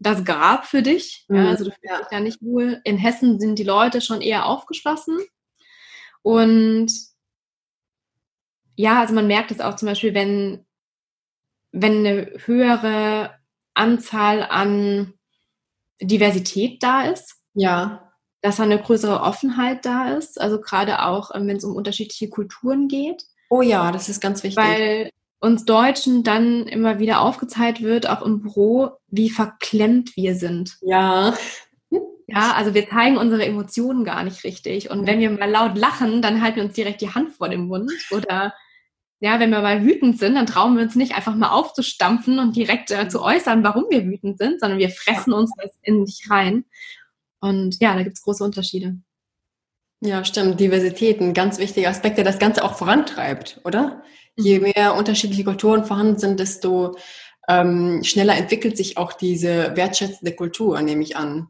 das 0.00 0.24
Grab 0.24 0.66
für 0.66 0.82
dich. 0.82 1.24
Mhm, 1.28 1.36
ja, 1.36 1.48
also 1.50 1.66
du 1.66 1.70
fühlst 1.70 1.84
ja. 1.84 1.98
dich 1.98 2.08
da 2.10 2.18
nicht 2.18 2.42
wohl. 2.42 2.80
In 2.82 2.98
Hessen 2.98 3.38
sind 3.38 3.60
die 3.60 3.64
Leute 3.64 4.00
schon 4.00 4.22
eher 4.22 4.46
aufgeschlossen. 4.46 5.20
Und 6.22 6.92
ja, 8.74 8.98
also 8.98 9.14
man 9.14 9.28
merkt 9.28 9.52
es 9.52 9.60
auch 9.60 9.76
zum 9.76 9.86
Beispiel, 9.86 10.14
wenn, 10.14 10.66
wenn 11.70 11.98
eine 11.98 12.32
höhere 12.44 13.38
Anzahl 13.74 14.42
an 14.42 15.14
Diversität 16.00 16.82
da 16.82 17.04
ist. 17.04 17.36
Ja. 17.54 18.12
Dass 18.40 18.56
da 18.56 18.64
eine 18.64 18.80
größere 18.80 19.20
Offenheit 19.20 19.84
da 19.84 20.12
ist. 20.14 20.40
Also 20.40 20.60
gerade 20.60 21.02
auch, 21.02 21.34
ähm, 21.34 21.46
wenn 21.46 21.56
es 21.56 21.64
um 21.64 21.74
unterschiedliche 21.74 22.28
Kulturen 22.28 22.88
geht. 22.88 23.24
Oh 23.50 23.62
ja, 23.62 23.92
das 23.92 24.08
ist 24.08 24.20
ganz 24.20 24.42
wichtig. 24.42 24.62
Weil 24.62 25.10
uns 25.40 25.64
Deutschen 25.64 26.24
dann 26.24 26.66
immer 26.66 26.98
wieder 26.98 27.20
aufgezeigt 27.20 27.82
wird, 27.82 28.08
auch 28.08 28.22
im 28.22 28.40
Büro, 28.40 28.92
wie 29.08 29.30
verklemmt 29.30 30.16
wir 30.16 30.34
sind. 30.34 30.78
Ja. 30.80 31.34
Ja, 32.26 32.54
also 32.54 32.72
wir 32.72 32.88
zeigen 32.88 33.18
unsere 33.18 33.44
Emotionen 33.44 34.04
gar 34.04 34.24
nicht 34.24 34.44
richtig. 34.44 34.90
Und 34.90 35.06
wenn 35.06 35.20
wir 35.20 35.30
mal 35.30 35.50
laut 35.50 35.76
lachen, 35.76 36.22
dann 36.22 36.40
halten 36.40 36.56
wir 36.56 36.64
uns 36.64 36.72
direkt 36.72 37.02
die 37.02 37.14
Hand 37.14 37.34
vor 37.34 37.50
den 37.50 37.66
Mund. 37.66 37.92
Oder 38.10 38.54
ja, 39.24 39.40
wenn 39.40 39.48
wir 39.48 39.62
mal 39.62 39.82
wütend 39.82 40.18
sind, 40.18 40.34
dann 40.34 40.44
trauen 40.44 40.76
wir 40.76 40.82
uns 40.82 40.96
nicht 40.96 41.16
einfach 41.16 41.34
mal 41.34 41.48
aufzustampfen 41.48 42.38
und 42.38 42.56
direkt 42.56 42.90
äh, 42.90 43.08
zu 43.08 43.22
äußern, 43.22 43.64
warum 43.64 43.86
wir 43.88 44.04
wütend 44.04 44.36
sind, 44.36 44.60
sondern 44.60 44.78
wir 44.78 44.90
fressen 44.90 45.32
uns 45.32 45.50
das 45.56 45.70
in 45.80 46.04
sich 46.04 46.28
rein. 46.28 46.66
Und 47.40 47.80
ja, 47.80 47.94
da 47.94 48.02
gibt 48.02 48.16
es 48.16 48.22
große 48.22 48.44
Unterschiede. 48.44 48.98
Ja, 50.02 50.26
stimmt. 50.26 50.60
Diversität, 50.60 51.22
ein 51.22 51.32
ganz 51.32 51.58
wichtiger 51.58 51.88
Aspekt, 51.88 52.18
der 52.18 52.24
das 52.26 52.38
Ganze 52.38 52.62
auch 52.62 52.74
vorantreibt, 52.76 53.62
oder? 53.64 54.02
Je 54.36 54.58
mhm. 54.58 54.72
mehr 54.74 54.94
unterschiedliche 54.94 55.44
Kulturen 55.44 55.86
vorhanden 55.86 56.18
sind, 56.18 56.38
desto 56.38 56.94
ähm, 57.48 58.04
schneller 58.04 58.36
entwickelt 58.36 58.76
sich 58.76 58.98
auch 58.98 59.14
diese 59.14 59.74
wertschätzende 59.74 60.36
Kultur, 60.36 60.82
nehme 60.82 61.02
ich 61.02 61.16
an. 61.16 61.48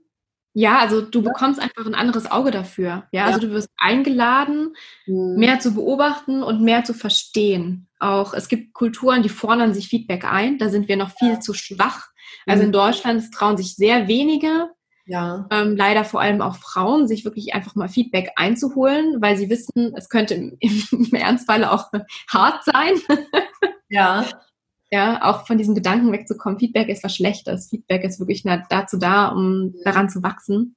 Ja, 0.57 0.79
also 0.79 1.01
du 1.01 1.21
bekommst 1.23 1.61
einfach 1.61 1.85
ein 1.85 1.97
anderes 1.97 2.31
Auge 2.31 2.53
dafür. 2.53 3.05
Ja, 3.11 3.27
also 3.27 3.41
du 3.41 3.51
wirst 3.51 3.69
eingeladen, 3.77 4.75
mhm. 5.07 5.35
mehr 5.37 5.59
zu 5.59 5.75
beobachten 5.75 6.45
und 6.45 6.63
mehr 6.63 6.85
zu 6.85 6.95
verstehen. 6.95 7.89
Auch 7.99 8.35
es 8.35 8.49
gibt 8.49 8.73
Kulturen, 8.73 9.23
die 9.23 9.29
fordern 9.29 9.75
sich 9.75 9.89
Feedback 9.89 10.25
ein. 10.25 10.59
Da 10.59 10.69
sind 10.69 10.89
wir 10.89 10.97
noch 10.97 11.11
viel 11.19 11.41
zu 11.41 11.55
schwach. 11.55 12.09
Also 12.47 12.63
in 12.63 12.69
mhm. 12.69 12.73
Deutschland 12.73 13.33
trauen 13.35 13.57
sich 13.57 13.75
sehr 13.75 14.07
wenige, 14.07 14.69
ja. 15.07 15.47
Ähm, 15.51 15.77
leider 15.77 16.05
vor 16.05 16.21
allem 16.21 16.41
auch 16.41 16.57
Frauen, 16.57 17.07
sich 17.07 17.25
wirklich 17.25 17.55
einfach 17.55 17.75
mal 17.75 17.89
Feedback 17.89 18.31
einzuholen, 18.37 19.21
weil 19.21 19.37
sie 19.37 19.51
wissen, 19.51 19.93
es 19.97 20.09
könnte 20.09 20.35
im, 20.35 20.59
im 20.91 21.13
Ernstfall 21.13 21.65
auch 21.65 21.91
hart 22.33 22.65
sein. 22.65 22.95
Ja. 23.89 24.25
Ja, 24.95 25.25
auch 25.25 25.45
von 25.45 25.59
diesem 25.59 25.75
Gedanken 25.75 26.13
wegzukommen, 26.13 26.61
Feedback 26.61 26.89
ist 26.89 27.03
was 27.03 27.17
Schlechtes. 27.17 27.69
Feedback 27.69 28.05
ist 28.05 28.21
wirklich 28.21 28.45
dazu 28.71 28.97
da, 28.97 29.27
um 29.27 29.75
daran 29.83 30.09
zu 30.09 30.23
wachsen. 30.23 30.77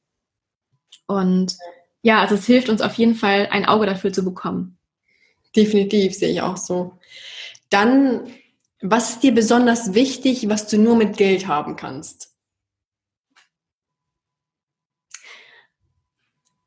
Und 1.06 1.56
ja, 2.02 2.22
also 2.22 2.34
es 2.34 2.48
hilft 2.48 2.70
uns 2.70 2.82
auf 2.82 2.96
jeden 2.96 3.14
Fall, 3.14 3.50
ein 3.52 3.68
Auge 3.68 3.86
dafür 3.86 4.12
zu 4.12 4.26
bekommen. 4.26 4.80
Definitiv, 5.56 6.16
sehe 6.16 6.32
ich 6.32 6.42
auch 6.42 6.58
so. 6.58 6.98
Dann, 7.70 8.28
was 8.82 9.12
ist 9.12 9.20
dir 9.22 9.36
besonders 9.36 9.94
wichtig, 9.94 10.50
was 10.50 10.68
du 10.68 10.80
nur 10.80 10.96
mit 10.96 11.16
Geld 11.18 11.46
haben 11.46 11.76
kannst? 11.76 12.34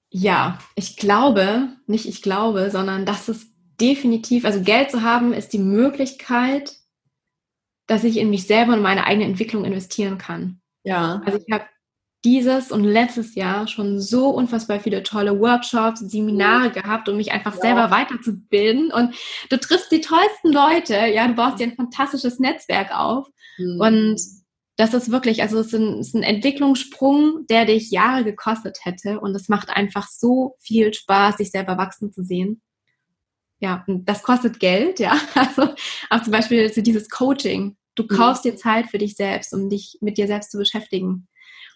Ja, 0.08 0.60
ich 0.76 0.96
glaube, 0.96 1.70
nicht 1.88 2.06
ich 2.06 2.22
glaube, 2.22 2.70
sondern 2.70 3.06
das 3.06 3.28
ist 3.28 3.48
definitiv, 3.80 4.44
also 4.44 4.60
Geld 4.60 4.92
zu 4.92 5.02
haben, 5.02 5.32
ist 5.32 5.52
die 5.52 5.58
Möglichkeit, 5.58 6.79
dass 7.90 8.04
ich 8.04 8.18
in 8.18 8.30
mich 8.30 8.46
selber 8.46 8.74
und 8.74 8.82
meine 8.82 9.04
eigene 9.04 9.24
Entwicklung 9.24 9.64
investieren 9.64 10.16
kann. 10.16 10.60
Ja. 10.84 11.22
Also 11.26 11.40
ich 11.44 11.52
habe 11.52 11.64
dieses 12.24 12.70
und 12.70 12.84
letztes 12.84 13.34
Jahr 13.34 13.66
schon 13.66 14.00
so 14.00 14.28
unfassbar 14.28 14.78
viele 14.78 15.02
tolle 15.02 15.40
Workshops, 15.40 15.98
Seminare 15.98 16.68
mhm. 16.68 16.72
gehabt, 16.72 17.08
um 17.08 17.16
mich 17.16 17.32
einfach 17.32 17.56
ja. 17.56 17.60
selber 17.60 17.90
weiterzubilden. 17.90 18.92
Und 18.92 19.16
du 19.48 19.58
triffst 19.58 19.90
die 19.90 20.02
tollsten 20.02 20.52
Leute, 20.52 20.94
ja, 20.94 21.26
du 21.26 21.34
baust 21.34 21.58
dir 21.58 21.64
ein 21.64 21.74
fantastisches 21.74 22.38
Netzwerk 22.38 22.96
auf. 22.96 23.26
Mhm. 23.58 23.80
Und 23.80 24.20
das 24.76 24.94
ist 24.94 25.10
wirklich, 25.10 25.42
also 25.42 25.58
es 25.58 25.72
ist, 25.72 25.74
ein, 25.74 25.98
es 25.98 26.08
ist 26.08 26.14
ein 26.14 26.22
Entwicklungssprung, 26.22 27.44
der 27.50 27.64
dich 27.64 27.90
Jahre 27.90 28.22
gekostet 28.22 28.78
hätte. 28.84 29.18
Und 29.18 29.34
es 29.34 29.48
macht 29.48 29.68
einfach 29.68 30.06
so 30.06 30.54
viel 30.60 30.94
Spaß, 30.94 31.38
sich 31.38 31.50
selber 31.50 31.76
wachsen 31.76 32.12
zu 32.12 32.22
sehen. 32.22 32.62
Ja, 33.58 33.84
und 33.88 34.08
das 34.08 34.22
kostet 34.22 34.60
Geld, 34.60 35.00
ja. 35.00 35.18
Also 35.34 35.74
auch 36.08 36.22
zum 36.22 36.32
Beispiel 36.32 36.72
so 36.72 36.82
dieses 36.82 37.10
Coaching. 37.10 37.76
Du 37.94 38.04
mhm. 38.04 38.08
kaufst 38.08 38.44
dir 38.44 38.56
Zeit 38.56 38.86
für 38.86 38.98
dich 38.98 39.16
selbst, 39.16 39.52
um 39.52 39.68
dich 39.68 39.98
mit 40.00 40.18
dir 40.18 40.26
selbst 40.26 40.50
zu 40.50 40.58
beschäftigen. 40.58 41.28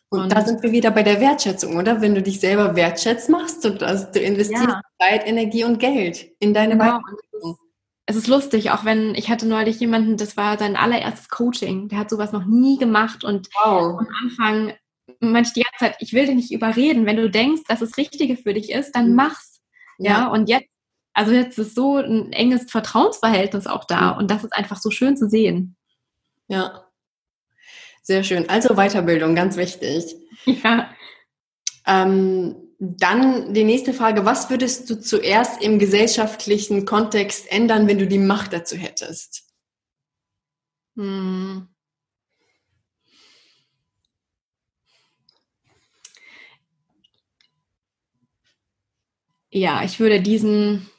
Und, 0.09 0.21
und 0.21 0.33
da 0.33 0.43
sind 0.43 0.63
wir 0.63 0.73
wieder 0.73 0.91
bei 0.91 1.03
der 1.03 1.21
Wertschätzung, 1.21 1.77
oder? 1.77 2.01
Wenn 2.01 2.15
du 2.15 2.23
dich 2.23 2.41
selber 2.41 2.77
wertschätzt, 2.77 3.29
machst 3.29 3.65
du 3.65 3.75
also 3.85 4.07
du 4.13 4.21
investierst 4.21 4.69
ja. 4.69 4.81
Zeit, 5.01 5.27
Energie 5.27 5.65
und 5.65 5.79
Geld 5.79 6.31
in 6.39 6.55
deine 6.55 6.75
genau. 6.79 6.99
Weiterbildung. 6.99 7.59
Es 8.07 8.17
ist 8.17 8.29
lustig, 8.29 8.71
auch 8.71 8.85
wenn 8.85 9.15
ich 9.15 9.31
hatte 9.31 9.47
neulich 9.47 9.81
jemanden, 9.81 10.17
das 10.17 10.37
war 10.37 10.59
sein 10.59 10.77
allererstes 10.77 11.29
Coaching, 11.31 11.89
der 11.89 11.99
hat 11.99 12.11
sowas 12.11 12.33
noch 12.33 12.45
nie 12.45 12.77
gemacht 12.77 13.25
und 13.25 13.49
wow. 13.65 13.99
am 13.99 14.09
Anfang 14.23 14.75
meinte 15.21 15.49
ich 15.49 15.55
die 15.55 15.63
ganze 15.63 15.79
Zeit, 15.79 15.97
ich 16.01 16.13
will 16.13 16.27
dich 16.27 16.35
nicht 16.35 16.53
überreden, 16.53 17.07
wenn 17.07 17.17
du 17.17 17.31
denkst, 17.31 17.63
dass 17.67 17.81
es 17.81 17.97
Richtige 17.97 18.37
für 18.37 18.53
dich 18.53 18.71
ist, 18.71 18.93
dann 18.93 19.11
mhm. 19.11 19.17
mach's. 19.17 19.61
Ja, 19.99 20.11
ja. 20.11 20.27
und 20.29 20.49
jetzt, 20.49 20.69
also 21.15 21.33
jetzt 21.33 21.59
ist 21.59 21.75
so 21.75 21.97
ein 21.97 22.33
enges 22.33 22.71
Vertrauensverhältnis 22.71 23.67
auch 23.67 23.85
da 23.85 24.13
mhm. 24.13 24.19
und 24.19 24.31
das 24.31 24.45
ist 24.45 24.53
einfach 24.53 24.81
so 24.81 24.91
schön 24.91 25.17
zu 25.17 25.29
sehen. 25.29 25.77
Ja. 26.49 26.91
Sehr 28.03 28.23
schön. 28.23 28.49
Also 28.49 28.75
Weiterbildung, 28.75 29.35
ganz 29.35 29.57
wichtig. 29.57 30.17
Ja. 30.45 30.95
Ähm, 31.87 32.65
dann 32.79 33.55
die 33.55 33.65
nächste 33.65 33.95
Frage. 33.95 34.25
Was 34.25 34.51
würdest 34.51 34.91
du 34.91 35.01
zuerst 35.01 35.63
im 35.63 35.79
gesellschaftlichen 35.79 36.85
Kontext 36.85 37.51
ändern, 37.51 37.87
wenn 37.87 37.99
du 37.99 38.07
die 38.07 38.19
Macht 38.19 38.53
dazu 38.53 38.77
hättest? 38.77 39.45
Hm. 40.97 41.69
Ja, 49.51 49.85
ich 49.85 50.01
würde 50.01 50.21
diesen 50.21 50.91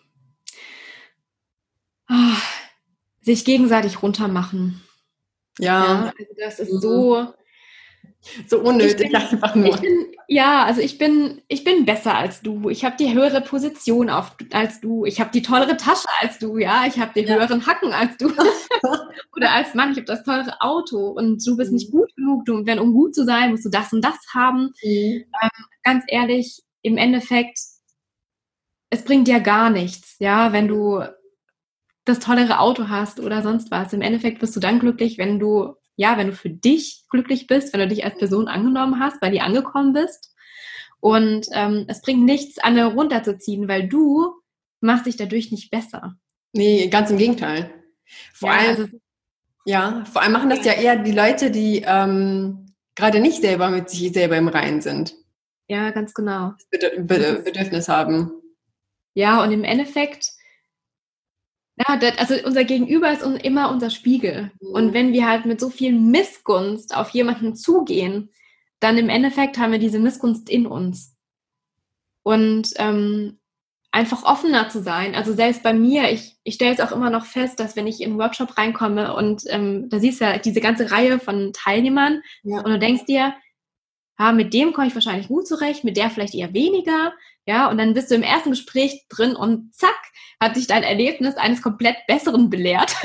oh, 2.09 2.13
sich 3.21 3.43
gegenseitig 3.43 4.01
runtermachen. 4.01 4.84
Ja. 5.59 5.83
ja 5.83 6.13
also 6.17 6.33
das 6.37 6.59
ist 6.59 6.81
so. 6.81 7.33
So 8.47 8.59
unnötig, 8.59 9.11
bin, 9.11 9.15
einfach 9.15 9.53
nur. 9.53 9.77
Bin, 9.77 10.07
ja, 10.27 10.63
also 10.65 10.81
ich 10.81 10.97
bin, 10.97 11.43
ich 11.47 11.63
bin 11.63 11.85
besser 11.85 12.15
als 12.15 12.41
du. 12.41 12.69
Ich 12.69 12.83
habe 12.83 12.95
die 12.97 13.13
höhere 13.13 13.41
Position 13.41 14.09
auf, 14.09 14.35
als 14.51 14.81
du. 14.81 15.05
Ich 15.05 15.19
habe 15.19 15.29
die 15.31 15.43
tollere 15.43 15.77
Tasche 15.77 16.07
als 16.21 16.39
du, 16.39 16.57
ja. 16.57 16.85
Ich 16.87 16.99
habe 16.99 17.11
die 17.15 17.27
ja. 17.27 17.35
höheren 17.35 17.65
Hacken 17.67 17.93
als 17.93 18.17
du. 18.17 18.27
Oder 19.35 19.51
als 19.51 19.75
Mann, 19.75 19.91
ich 19.91 19.97
habe 19.97 20.05
das 20.05 20.23
teure 20.23 20.59
Auto 20.59 21.09
und 21.09 21.45
du 21.45 21.55
bist 21.55 21.71
mhm. 21.71 21.75
nicht 21.75 21.91
gut 21.91 22.15
genug. 22.15 22.45
Du, 22.45 22.65
wenn, 22.65 22.79
um 22.79 22.93
gut 22.93 23.13
zu 23.13 23.25
sein, 23.25 23.51
musst 23.51 23.65
du 23.65 23.69
das 23.69 23.93
und 23.93 24.03
das 24.03 24.17
haben. 24.33 24.73
Mhm. 24.83 25.25
Ähm, 25.41 25.65
ganz 25.83 26.03
ehrlich, 26.07 26.63
im 26.81 26.97
Endeffekt, 26.97 27.59
es 28.89 29.03
bringt 29.03 29.27
dir 29.27 29.39
gar 29.39 29.69
nichts, 29.69 30.15
ja, 30.19 30.51
wenn 30.51 30.67
du 30.67 31.03
das 32.05 32.19
tollere 32.19 32.59
Auto 32.59 32.87
hast 32.87 33.19
oder 33.19 33.41
sonst 33.41 33.71
was. 33.71 33.91
Im 33.93 34.01
Endeffekt 34.01 34.39
bist 34.39 34.55
du 34.55 34.59
dann 34.59 34.79
glücklich, 34.79 35.17
wenn 35.17 35.39
du, 35.39 35.75
ja, 35.95 36.17
wenn 36.17 36.27
du 36.27 36.33
für 36.33 36.49
dich 36.49 37.03
glücklich 37.09 37.47
bist, 37.47 37.73
wenn 37.73 37.81
du 37.81 37.87
dich 37.87 38.05
als 38.05 38.17
Person 38.17 38.47
angenommen 38.47 38.99
hast, 38.99 39.19
bei 39.19 39.29
dir 39.29 39.43
angekommen 39.43 39.93
bist. 39.93 40.33
Und 40.99 41.47
ähm, 41.51 41.85
es 41.87 42.01
bringt 42.01 42.23
nichts, 42.23 42.59
andere 42.59 42.93
runterzuziehen, 42.93 43.67
weil 43.67 43.87
du 43.87 44.33
machst 44.81 45.05
dich 45.05 45.17
dadurch 45.17 45.51
nicht 45.51 45.71
besser. 45.71 46.15
Nee, 46.53 46.87
ganz 46.87 47.11
im 47.11 47.17
Gegenteil. 47.17 47.73
Vor 48.33 48.49
ja, 48.49 48.55
allem, 48.55 48.69
also, 48.69 48.87
ja, 49.65 50.05
vor 50.05 50.21
allem 50.21 50.31
machen 50.31 50.49
das 50.49 50.63
ja 50.63 50.73
eher 50.73 50.95
die 50.97 51.11
Leute, 51.11 51.51
die 51.51 51.83
ähm, 51.85 52.73
gerade 52.95 53.19
nicht 53.19 53.41
selber 53.41 53.69
mit 53.69 53.89
sich 53.89 54.13
selber 54.13 54.37
im 54.37 54.47
Reinen 54.47 54.81
sind. 54.81 55.15
Ja, 55.67 55.89
ganz 55.89 56.13
genau. 56.13 56.53
Bedürfnis 56.69 57.89
haben. 57.89 58.31
Ja, 59.15 59.43
und 59.43 59.51
im 59.51 59.63
Endeffekt 59.63 60.34
Ja, 61.77 61.97
das, 61.97 62.17
also 62.17 62.35
unser 62.45 62.63
Gegenüber 62.63 63.11
ist 63.11 63.21
immer 63.21 63.69
unser 63.69 63.89
Spiegel. 63.89 64.51
Mhm. 64.61 64.67
Und 64.69 64.93
wenn 64.93 65.13
wir 65.13 65.27
halt 65.27 65.45
mit 65.45 65.59
so 65.59 65.69
viel 65.69 65.93
Missgunst 65.93 66.95
auf 66.95 67.09
jemanden 67.09 67.55
zugehen, 67.55 68.31
dann 68.79 68.97
im 68.97 69.09
Endeffekt 69.09 69.57
haben 69.57 69.71
wir 69.71 69.79
diese 69.79 69.99
Missgunst 69.99 70.49
in 70.49 70.67
uns. 70.67 71.15
Und 72.23 72.73
ähm, 72.77 73.39
einfach 73.95 74.23
offener 74.23 74.67
zu 74.67 74.83
sein. 74.83 75.15
Also 75.15 75.33
selbst 75.33 75.63
bei 75.63 75.73
mir, 75.73 76.11
ich, 76.11 76.35
ich 76.43 76.55
stelle 76.55 76.73
es 76.73 76.81
auch 76.81 76.91
immer 76.91 77.09
noch 77.09 77.25
fest, 77.25 77.61
dass 77.61 77.77
wenn 77.77 77.87
ich 77.87 78.01
in 78.01 78.11
einen 78.11 78.19
Workshop 78.19 78.57
reinkomme 78.57 79.15
und 79.15 79.43
ähm, 79.47 79.87
da 79.89 79.99
siehst 79.99 80.19
du 80.19 80.25
ja 80.25 80.37
diese 80.37 80.59
ganze 80.59 80.91
Reihe 80.91 81.17
von 81.17 81.53
Teilnehmern 81.53 82.21
ja. 82.43 82.57
und 82.57 82.67
du 82.67 82.77
denkst 82.77 83.05
dir, 83.05 83.33
ja, 84.19 84.31
mit 84.33 84.53
dem 84.53 84.73
komme 84.73 84.87
ich 84.87 84.95
wahrscheinlich 84.95 85.29
gut 85.29 85.47
zurecht, 85.47 85.85
mit 85.85 85.95
der 85.95 86.09
vielleicht 86.09 86.35
eher 86.35 86.53
weniger. 86.53 87.13
Ja, 87.45 87.69
und 87.69 87.77
dann 87.77 87.93
bist 87.93 88.09
du 88.09 88.15
im 88.15 88.23
ersten 88.23 88.51
Gespräch 88.51 89.05
drin 89.09 89.35
und 89.35 89.73
zack, 89.75 89.95
hat 90.39 90.55
dich 90.55 90.67
dein 90.67 90.83
Erlebnis 90.83 91.35
eines 91.35 91.61
komplett 91.61 91.97
Besseren 92.07 92.49
belehrt. 92.49 92.95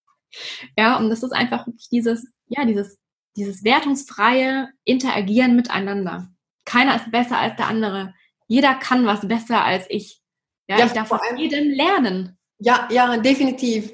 ja, 0.78 0.96
und 0.96 1.10
das 1.10 1.22
ist 1.22 1.32
einfach 1.32 1.66
dieses, 1.90 2.26
ja, 2.46 2.64
dieses, 2.64 2.98
dieses 3.36 3.64
wertungsfreie 3.64 4.68
Interagieren 4.84 5.56
miteinander. 5.56 6.28
Keiner 6.64 6.96
ist 6.96 7.10
besser 7.10 7.38
als 7.38 7.56
der 7.56 7.68
andere. 7.68 8.14
Jeder 8.48 8.74
kann 8.74 9.06
was 9.06 9.28
besser 9.28 9.64
als 9.64 9.86
ich. 9.88 10.22
Ja, 10.68 10.78
ja 10.78 10.86
ich 10.86 10.92
darf 10.92 11.08
von 11.08 11.20
jedem 11.36 11.70
lernen. 11.70 12.38
Ja, 12.58 12.88
ja, 12.90 13.16
definitiv. 13.18 13.92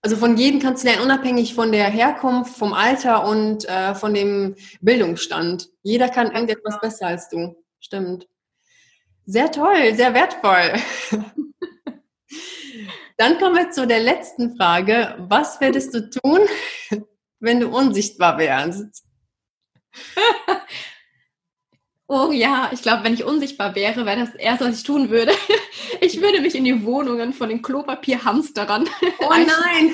Also 0.00 0.16
von 0.16 0.36
jedem 0.36 0.60
kannst 0.60 0.84
du 0.84 0.88
lernen, 0.88 1.02
unabhängig 1.02 1.54
von 1.54 1.72
der 1.72 1.90
Herkunft, 1.90 2.56
vom 2.56 2.72
Alter 2.72 3.26
und 3.26 3.68
äh, 3.68 3.94
von 3.94 4.14
dem 4.14 4.54
Bildungsstand. 4.80 5.68
Jeder 5.82 6.08
kann 6.08 6.30
irgendetwas 6.30 6.80
besser 6.80 7.08
als 7.08 7.28
du. 7.28 7.56
Stimmt. 7.80 8.26
Sehr 9.30 9.52
toll, 9.52 9.94
sehr 9.94 10.14
wertvoll. 10.14 10.72
Dann 13.18 13.38
kommen 13.38 13.56
wir 13.56 13.70
zu 13.70 13.86
der 13.86 14.00
letzten 14.00 14.56
Frage. 14.56 15.16
Was 15.18 15.60
würdest 15.60 15.92
du 15.92 16.08
tun, 16.08 16.40
wenn 17.38 17.60
du 17.60 17.68
unsichtbar 17.68 18.38
wärst? 18.38 19.04
Oh 22.10 22.32
ja, 22.32 22.70
ich 22.72 22.80
glaube, 22.80 23.04
wenn 23.04 23.12
ich 23.12 23.22
unsichtbar 23.22 23.74
wäre, 23.74 24.06
wäre 24.06 24.20
das 24.20 24.34
erste, 24.34 24.64
was 24.64 24.78
ich 24.78 24.82
tun 24.82 25.10
würde. 25.10 25.32
Ich 26.00 26.22
würde 26.22 26.40
mich 26.40 26.54
in 26.54 26.64
die 26.64 26.82
Wohnungen 26.86 27.34
von 27.34 27.50
den 27.50 27.60
Klopapierhamsterern. 27.60 28.88
Oh 29.20 29.28
nein! 29.30 29.92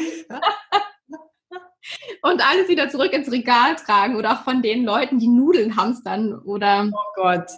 und 2.22 2.40
alles 2.40 2.68
wieder 2.68 2.88
zurück 2.88 3.12
ins 3.12 3.32
Regal 3.32 3.74
tragen 3.74 4.14
oder 4.14 4.34
auch 4.34 4.44
von 4.44 4.62
den 4.62 4.84
Leuten, 4.84 5.18
die 5.18 5.26
Nudeln 5.26 5.76
hamstern 5.76 6.38
oder 6.38 6.88
oh 6.92 7.12
Gott. 7.16 7.50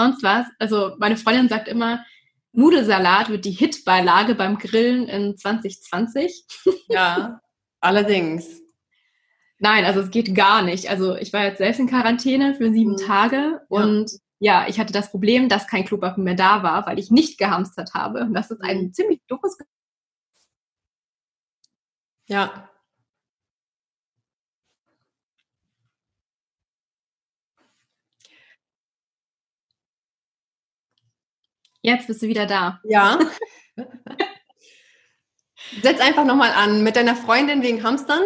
Sonst 0.00 0.22
was. 0.22 0.46
Also 0.58 0.96
meine 0.98 1.16
Freundin 1.16 1.48
sagt 1.48 1.68
immer, 1.68 2.04
Nudelsalat 2.52 3.28
wird 3.28 3.44
die 3.44 3.52
Hitbeilage 3.52 4.34
beim 4.34 4.58
Grillen 4.58 5.08
in 5.08 5.36
2020. 5.36 6.44
Ja, 6.88 7.40
allerdings. 7.80 8.60
Nein, 9.58 9.84
also 9.84 10.00
es 10.00 10.10
geht 10.10 10.34
gar 10.34 10.62
nicht. 10.62 10.88
Also 10.88 11.16
ich 11.16 11.32
war 11.32 11.44
jetzt 11.44 11.58
selbst 11.58 11.78
in 11.78 11.86
Quarantäne 11.86 12.54
für 12.54 12.72
sieben 12.72 12.92
mhm. 12.92 12.96
Tage 12.96 13.60
und 13.68 14.10
ja. 14.38 14.62
ja. 14.62 14.68
ich 14.68 14.80
hatte 14.80 14.92
das 14.92 15.10
Problem, 15.10 15.48
dass 15.48 15.66
kein 15.66 15.84
Klopapier 15.84 16.24
mehr 16.24 16.34
da 16.34 16.62
war, 16.62 16.86
weil 16.86 16.98
ich 16.98 17.10
nicht 17.10 17.38
gehamstert 17.38 17.92
habe. 17.94 18.20
Und 18.20 18.32
das 18.34 18.50
ist 18.50 18.62
ein 18.62 18.84
mhm. 18.84 18.92
ziemlich 18.94 19.20
doofes. 19.28 19.58
Ja. 22.26 22.69
Jetzt 31.82 32.06
bist 32.06 32.22
du 32.22 32.28
wieder 32.28 32.46
da. 32.46 32.80
Ja. 32.84 33.18
Setz 35.82 36.00
einfach 36.00 36.24
nochmal 36.24 36.52
an 36.52 36.82
mit 36.82 36.96
deiner 36.96 37.16
Freundin 37.16 37.62
wegen 37.62 37.82
Hamstern. 37.82 38.22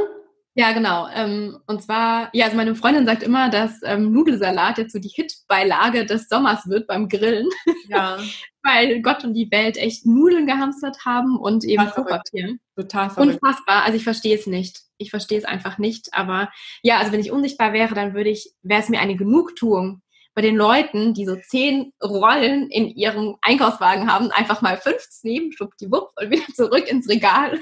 Ja, 0.57 0.72
genau. 0.72 1.09
Ähm, 1.12 1.59
und 1.66 1.82
zwar, 1.82 2.30
ja, 2.32 2.44
also 2.44 2.57
meine 2.57 2.76
Freundin 2.76 3.07
sagt 3.07 3.24
immer, 3.24 3.50
dass 3.50 3.80
ähm, 3.82 4.12
Nudelsalat 4.12 4.78
jetzt 4.78 4.92
so 4.92 5.00
die 5.00 5.09
Hitbeilage 5.09 6.07
des 6.07 6.28
Sommers 6.28 6.68
wird 6.68 6.86
beim 6.86 7.09
Grillen. 7.09 7.48
Ja. 7.88 8.18
Weil 8.62 9.02
Gott 9.02 9.24
und 9.24 9.34
die 9.34 9.50
Welt 9.50 9.76
echt 9.76 10.07
Nudeln 10.07 10.46
gehamstert 10.46 11.05
haben 11.05 11.36
und 11.36 11.64
eben 11.64 11.86
Klopapier. 11.90 12.57
Total 12.76 13.11
verrückt. 13.11 13.34
Unfassbar. 13.34 13.82
Also 13.82 13.96
ich 13.96 14.05
verstehe 14.05 14.36
es 14.36 14.46
nicht. 14.46 14.80
Ich 14.96 15.11
verstehe 15.11 15.38
es 15.38 15.44
einfach 15.44 15.78
nicht. 15.78 16.09
Aber 16.12 16.50
ja, 16.82 16.98
also 16.98 17.12
wenn 17.12 17.20
ich 17.20 17.32
unsichtbar 17.32 17.72
wäre, 17.72 17.94
dann 17.94 18.14
würde 18.14 18.30
ich, 18.30 18.55
wäre 18.62 18.80
es 18.80 18.88
mir 18.88 19.00
eine 19.00 19.16
Genugtuung, 19.16 20.00
bei 20.35 20.43
den 20.43 20.57
Leuten, 20.57 21.14
die 21.14 21.26
so 21.26 21.37
zehn 21.37 21.93
Rollen 22.03 22.68
in 22.70 22.89
ihrem 22.89 23.37
Einkaufswagen 23.41 24.12
haben, 24.12 24.30
einfach 24.30 24.62
mal 24.62 24.76
fünf 24.76 25.09
zu 25.09 25.26
nehmen, 25.26 25.53
schwuppdiwupp 25.53 26.11
und 26.16 26.30
wieder 26.30 26.53
zurück 26.55 26.89
ins 26.89 27.09
Regal. 27.09 27.61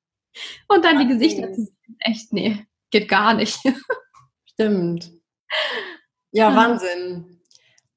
und 0.68 0.84
dann 0.84 0.98
die 1.00 1.08
Gesichter 1.08 1.52
zu 1.52 1.64
sehen. 1.64 1.96
Echt, 1.98 2.32
nee, 2.32 2.64
geht 2.90 3.08
gar 3.08 3.34
nicht. 3.34 3.58
Stimmt. 4.46 5.12
Ja, 6.30 6.54
Wahnsinn. 6.54 7.36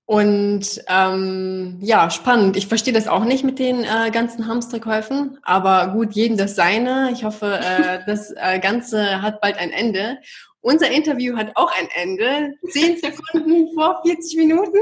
Und 0.10 0.84
ähm, 0.88 1.78
ja, 1.82 2.10
spannend. 2.10 2.58
Ich 2.58 2.66
verstehe 2.66 2.96
das 2.96 3.08
auch 3.08 3.26
nicht 3.26 3.44
mit 3.44 3.60
den 3.60 3.84
äh, 3.84 4.10
ganzen 4.12 4.48
Hamsterkäufen, 4.48 5.38
aber 5.44 5.90
gut, 5.90 6.14
jedem 6.14 6.36
das 6.36 6.56
seine. 6.56 7.12
Ich 7.12 7.24
hoffe, 7.24 7.60
äh, 7.62 8.00
das 8.08 8.34
äh, 8.36 8.60
Ganze 8.60 9.22
hat 9.22 9.40
bald 9.40 9.58
ein 9.60 9.70
Ende. 9.70 10.18
Unser 10.62 10.92
Interview 10.92 11.38
hat 11.38 11.56
auch 11.56 11.72
ein 11.80 11.88
Ende. 11.96 12.54
Zehn 12.70 12.98
Sekunden 12.98 13.74
vor 13.76 14.02
40 14.06 14.38
Minuten. 14.38 14.78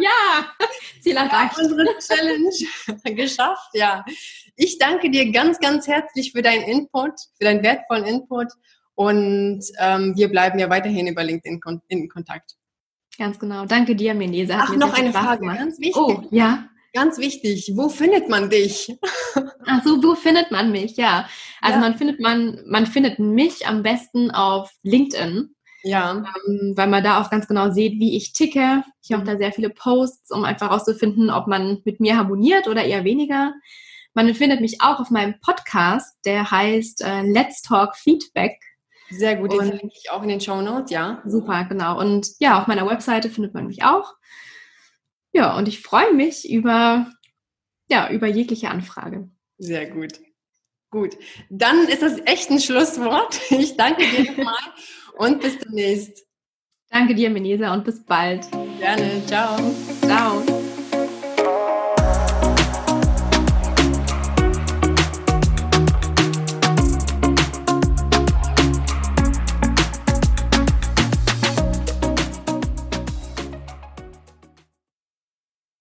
Ja, 0.00 0.52
Ziel 1.00 1.16
erreicht. 1.16 1.58
unsere 1.58 1.98
Challenge 1.98 3.14
geschafft, 3.16 3.70
ja. 3.74 4.04
Ich 4.54 4.78
danke 4.78 5.10
dir 5.10 5.30
ganz, 5.32 5.58
ganz 5.58 5.88
herzlich 5.88 6.32
für 6.32 6.42
deinen 6.42 6.62
Input, 6.62 7.12
für 7.38 7.44
deinen 7.44 7.62
wertvollen 7.62 8.04
Input. 8.04 8.48
Und 8.94 9.62
ähm, 9.78 10.16
wir 10.16 10.28
bleiben 10.28 10.58
ja 10.58 10.70
weiterhin 10.70 11.06
über 11.08 11.22
LinkedIn 11.22 11.60
in 11.88 12.08
Kontakt. 12.08 12.56
Ganz 13.18 13.38
genau. 13.38 13.66
Danke 13.66 13.96
dir, 13.96 14.14
Menesa. 14.14 14.58
Ach, 14.60 14.76
noch 14.76 14.94
eine 14.94 15.12
Frage, 15.12 15.40
gemacht. 15.40 15.58
ganz 15.58 15.78
wichtig. 15.78 15.96
Oh, 15.96 16.22
ja. 16.30 16.68
Ganz 16.96 17.18
wichtig, 17.18 17.72
wo 17.74 17.90
findet 17.90 18.30
man 18.30 18.48
dich? 18.48 18.96
Ach 19.66 19.84
so, 19.84 20.02
wo 20.02 20.14
findet 20.14 20.50
man 20.50 20.72
mich? 20.72 20.96
Ja, 20.96 21.28
also 21.60 21.74
ja. 21.74 21.80
man 21.80 21.98
findet 21.98 22.20
man 22.20 22.62
man 22.66 22.86
findet 22.86 23.18
mich 23.18 23.66
am 23.66 23.82
besten 23.82 24.30
auf 24.30 24.70
LinkedIn. 24.82 25.54
Ja. 25.82 26.24
Ähm, 26.48 26.72
weil 26.74 26.86
man 26.86 27.04
da 27.04 27.20
auch 27.20 27.28
ganz 27.28 27.46
genau 27.48 27.70
sieht, 27.70 28.00
wie 28.00 28.16
ich 28.16 28.32
ticke. 28.32 28.82
Ich 29.02 29.12
habe 29.12 29.24
mhm. 29.24 29.26
da 29.26 29.36
sehr 29.36 29.52
viele 29.52 29.68
Posts, 29.68 30.30
um 30.30 30.44
einfach 30.44 30.70
herauszufinden, 30.70 31.28
ob 31.28 31.48
man 31.48 31.82
mit 31.84 32.00
mir 32.00 32.16
harmoniert 32.16 32.66
oder 32.66 32.82
eher 32.82 33.04
weniger. 33.04 33.52
Man 34.14 34.34
findet 34.34 34.62
mich 34.62 34.80
auch 34.80 34.98
auf 34.98 35.10
meinem 35.10 35.38
Podcast, 35.40 36.16
der 36.24 36.50
heißt 36.50 37.02
äh, 37.04 37.20
Let's 37.30 37.60
Talk 37.60 37.94
Feedback. 37.94 38.58
Sehr 39.10 39.36
gut, 39.36 39.52
den 39.52 39.58
verlinke 39.58 39.94
ich 40.02 40.10
auch 40.10 40.22
in 40.22 40.30
den 40.30 40.40
Show 40.40 40.62
Notes, 40.62 40.90
ja. 40.90 41.22
Super, 41.26 41.64
genau. 41.64 42.00
Und 42.00 42.30
ja, 42.38 42.58
auf 42.58 42.66
meiner 42.66 42.88
Webseite 42.88 43.28
findet 43.28 43.52
man 43.52 43.66
mich 43.66 43.84
auch. 43.84 44.14
Ja, 45.36 45.54
und 45.54 45.68
ich 45.68 45.82
freue 45.82 46.14
mich 46.14 46.50
über, 46.50 47.12
ja, 47.90 48.10
über 48.10 48.26
jegliche 48.26 48.70
Anfrage. 48.70 49.28
Sehr 49.58 49.90
gut. 49.90 50.14
Gut, 50.90 51.18
dann 51.50 51.88
ist 51.88 52.00
das 52.00 52.18
echt 52.24 52.50
ein 52.50 52.58
Schlusswort. 52.58 53.38
Ich 53.50 53.76
danke 53.76 54.06
dir 54.06 54.32
nochmal 54.36 54.56
und 55.18 55.42
bis 55.42 55.58
demnächst. 55.58 56.24
Danke 56.88 57.14
dir, 57.14 57.28
Menesa, 57.28 57.74
und 57.74 57.84
bis 57.84 58.02
bald. 58.02 58.50
Gerne. 58.78 59.22
Ciao. 59.26 59.58
Ciao. 60.06 60.55